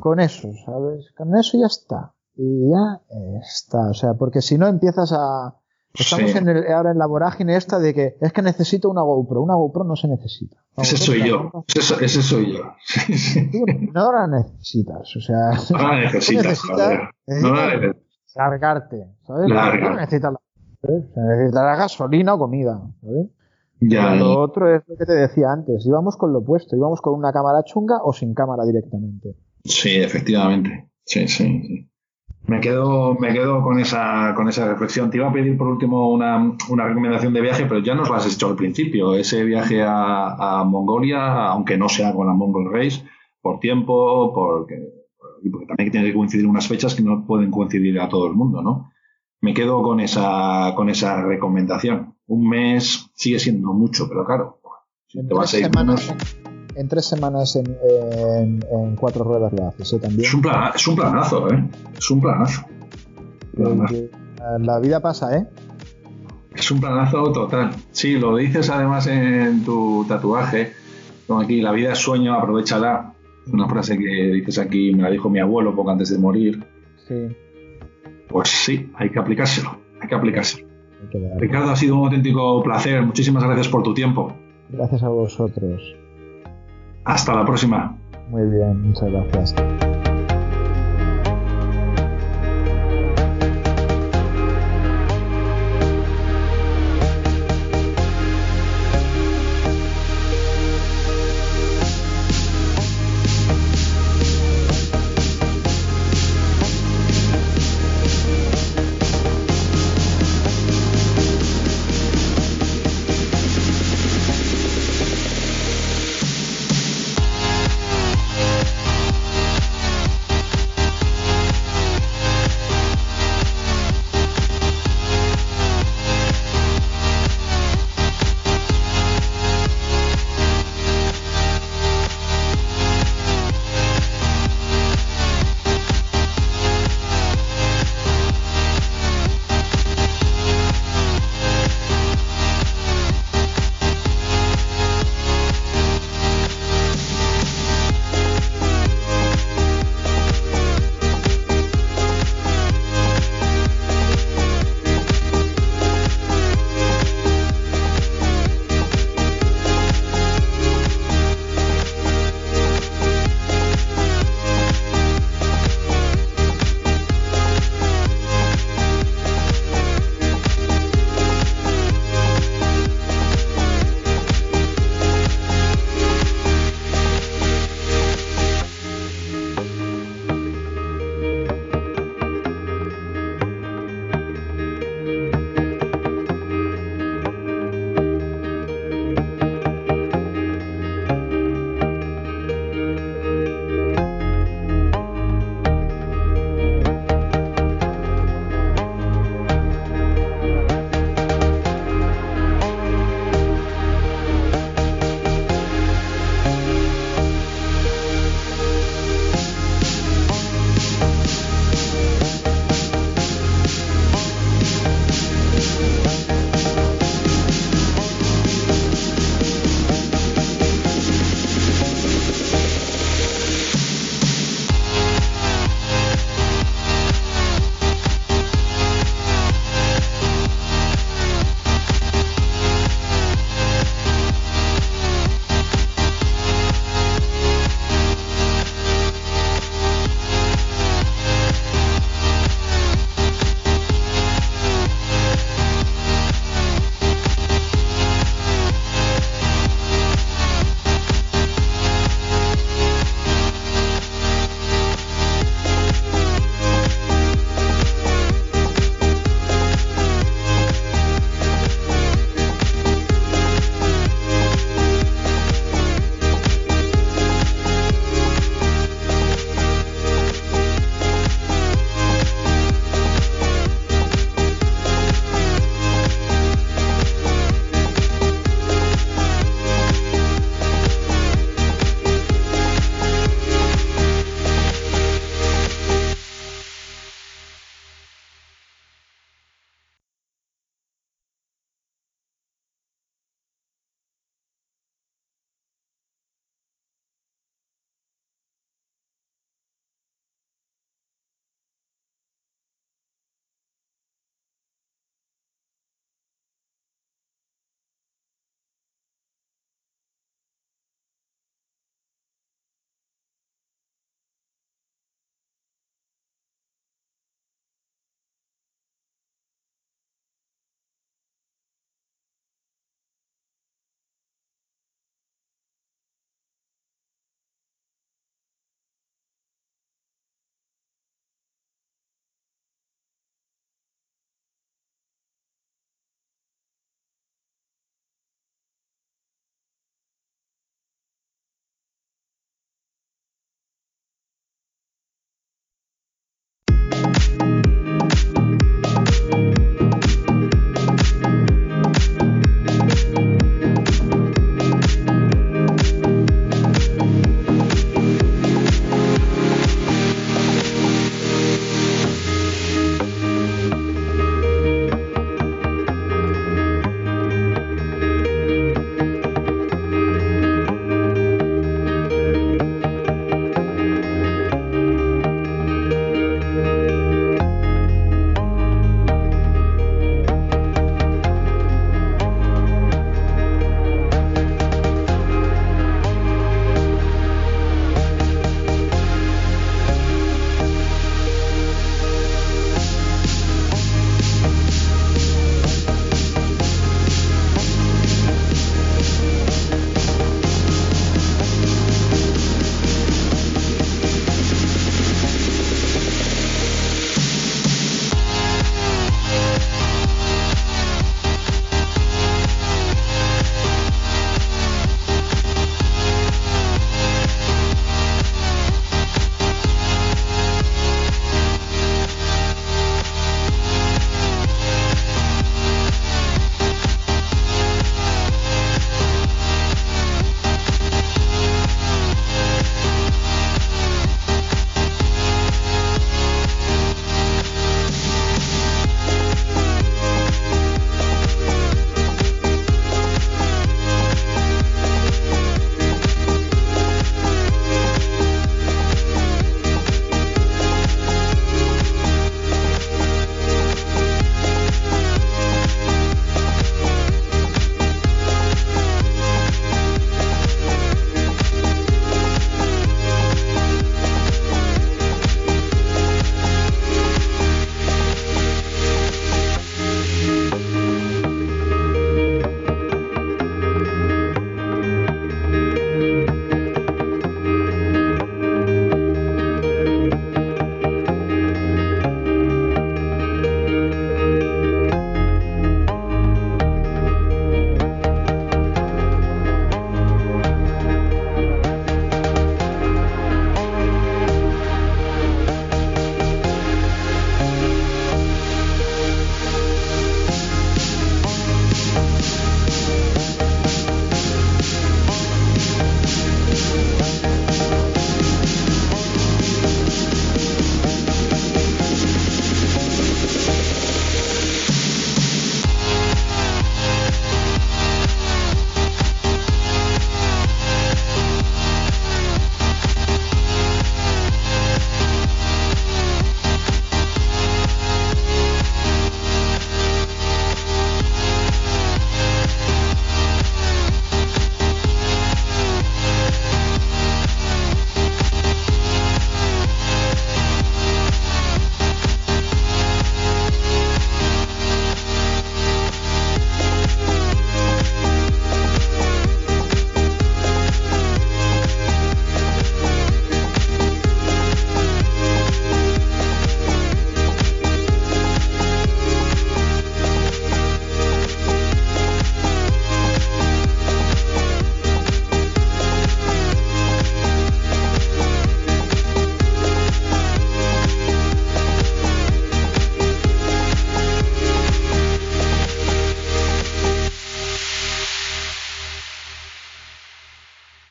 con 0.00 0.18
eso, 0.18 0.48
¿sabes? 0.66 1.12
Con 1.16 1.36
eso 1.36 1.56
ya 1.56 1.66
está. 1.66 2.14
Y 2.34 2.68
ya 2.68 3.00
está. 3.40 3.90
O 3.90 3.94
sea, 3.94 4.14
porque 4.14 4.42
si 4.42 4.58
no 4.58 4.66
empiezas 4.66 5.12
a 5.12 5.54
Estamos 5.94 6.34
en 6.34 6.48
el, 6.48 6.72
ahora 6.72 6.92
en 6.92 6.98
la 6.98 7.06
vorágine 7.06 7.56
esta 7.56 7.78
de 7.78 7.92
que 7.92 8.16
es 8.20 8.32
que 8.32 8.42
necesito 8.42 8.88
una 8.88 9.02
GoPro. 9.02 9.42
Una 9.42 9.54
GoPro 9.54 9.84
no 9.84 9.96
se 9.96 10.08
necesita. 10.08 10.56
ese 10.78 10.96
soy 10.96 11.28
yo. 11.28 11.64
Ese, 11.74 12.22
soy 12.22 12.54
yo. 12.54 12.74
no 13.92 14.12
la 14.12 14.26
necesitas. 14.26 15.16
O 15.16 15.20
sea, 15.20 15.50
no 15.70 15.88
la 15.88 16.00
necesitas. 16.00 16.44
necesitas 16.44 16.78
no 17.26 17.54
la 17.54 17.76
necesitas. 17.76 18.02
Largarte. 18.34 19.06
¿Sabes? 19.26 19.48
No 19.48 19.94
necesitas 19.96 20.32
la, 20.32 21.62
la 21.62 21.76
gasolina 21.76 22.34
o 22.34 22.38
comida. 22.38 22.80
¿sabes? 23.02 23.26
Ya, 23.80 24.14
lo 24.14 24.40
otro 24.40 24.74
es 24.74 24.82
lo 24.86 24.96
que 24.96 25.04
te 25.04 25.12
decía 25.12 25.50
antes. 25.52 25.84
Íbamos 25.84 26.16
con 26.16 26.32
lo 26.32 26.38
opuesto. 26.38 26.76
Íbamos 26.76 27.00
con 27.00 27.14
una 27.14 27.32
cámara 27.32 27.64
chunga 27.64 27.98
o 28.02 28.12
sin 28.12 28.32
cámara 28.32 28.64
directamente. 28.64 29.36
Sí, 29.64 29.96
efectivamente. 29.96 30.88
Sí, 31.04 31.28
sí. 31.28 31.62
sí. 31.66 31.91
Me 32.46 32.60
quedo, 32.60 33.14
me 33.14 33.32
quedo 33.32 33.62
con 33.62 33.78
esa, 33.78 34.34
con 34.34 34.48
esa 34.48 34.68
reflexión. 34.68 35.10
Te 35.10 35.18
iba 35.18 35.28
a 35.28 35.32
pedir 35.32 35.56
por 35.56 35.68
último 35.68 36.10
una, 36.10 36.56
una 36.68 36.86
recomendación 36.86 37.32
de 37.32 37.40
viaje, 37.40 37.66
pero 37.66 37.80
ya 37.80 37.94
nos 37.94 38.08
lo 38.08 38.16
has 38.16 38.32
hecho 38.32 38.48
al 38.48 38.56
principio. 38.56 39.14
Ese 39.14 39.44
viaje 39.44 39.82
a, 39.84 40.64
Mongolia, 40.66 41.48
aunque 41.48 41.76
no 41.76 41.88
sea 41.88 42.12
con 42.12 42.26
la 42.26 42.32
Mongol 42.32 42.72
Race, 42.72 43.04
por 43.40 43.60
tiempo, 43.60 44.32
porque, 44.34 44.74
porque 45.50 45.66
también 45.66 45.92
tiene 45.92 46.06
que 46.08 46.14
coincidir 46.14 46.46
unas 46.46 46.66
fechas 46.66 46.94
que 46.94 47.02
no 47.02 47.24
pueden 47.26 47.50
coincidir 47.50 48.00
a 48.00 48.08
todo 48.08 48.26
el 48.26 48.34
mundo, 48.34 48.60
¿no? 48.60 48.90
Me 49.40 49.54
quedo 49.54 49.82
con 49.82 50.00
esa, 50.00 50.72
con 50.76 50.88
esa 50.88 51.22
recomendación. 51.22 52.14
Un 52.26 52.48
mes 52.48 53.10
sigue 53.14 53.38
siendo 53.38 53.72
mucho, 53.72 54.08
pero 54.08 54.24
claro, 54.24 54.60
si 55.06 55.26
te 55.26 55.34
vas 55.34 55.54
a 55.54 55.58
ir 55.58 55.70
en 56.74 56.88
tres 56.88 57.06
semanas 57.06 57.56
en, 57.56 57.76
en, 58.70 58.96
cuatro 58.96 59.24
ruedas 59.24 59.52
lo 59.52 59.68
haces, 59.68 59.92
¿eh? 59.92 59.98
También. 59.98 60.22
Es 60.22 60.34
un, 60.34 60.42
es 60.74 60.88
un 60.88 60.96
planazo, 60.96 61.52
¿eh? 61.52 61.64
Es 61.96 62.10
un 62.10 62.20
planazo. 62.20 62.62
La 64.60 64.78
vida 64.80 65.00
pasa, 65.00 65.36
¿eh? 65.36 65.46
Es 66.54 66.70
un 66.70 66.80
planazo 66.80 67.32
total. 67.32 67.70
Sí, 67.90 68.18
lo 68.18 68.36
dices 68.36 68.70
además 68.70 69.06
en 69.06 69.64
tu 69.64 70.04
tatuaje. 70.08 70.72
Como 71.26 71.40
aquí, 71.40 71.60
la 71.60 71.72
vida 71.72 71.92
es 71.92 71.98
sueño, 71.98 72.34
aprovechala. 72.34 73.14
Una 73.52 73.68
frase 73.68 73.98
que 73.98 74.04
dices 74.04 74.58
aquí, 74.58 74.94
me 74.94 75.02
la 75.02 75.10
dijo 75.10 75.28
mi 75.28 75.40
abuelo 75.40 75.74
poco 75.74 75.90
antes 75.90 76.10
de 76.10 76.18
morir. 76.18 76.64
Sí. 77.08 77.28
Pues 78.28 78.48
sí, 78.48 78.90
hay 78.94 79.10
que 79.10 79.18
aplicárselo. 79.18 79.78
Hay 80.00 80.08
que 80.08 80.14
aplicárselo. 80.14 80.68
Ricardo, 81.38 81.70
ha 81.70 81.76
sido 81.76 81.96
un 81.96 82.04
auténtico 82.04 82.62
placer. 82.62 83.02
Muchísimas 83.02 83.42
gracias 83.44 83.68
por 83.68 83.82
tu 83.82 83.92
tiempo. 83.92 84.32
Gracias 84.70 85.02
a 85.02 85.08
vosotros. 85.08 85.96
Hasta 87.04 87.34
la 87.34 87.44
próxima. 87.44 87.96
Muy 88.28 88.48
bien, 88.48 88.88
muchas 88.88 89.10
gracias. 89.10 89.54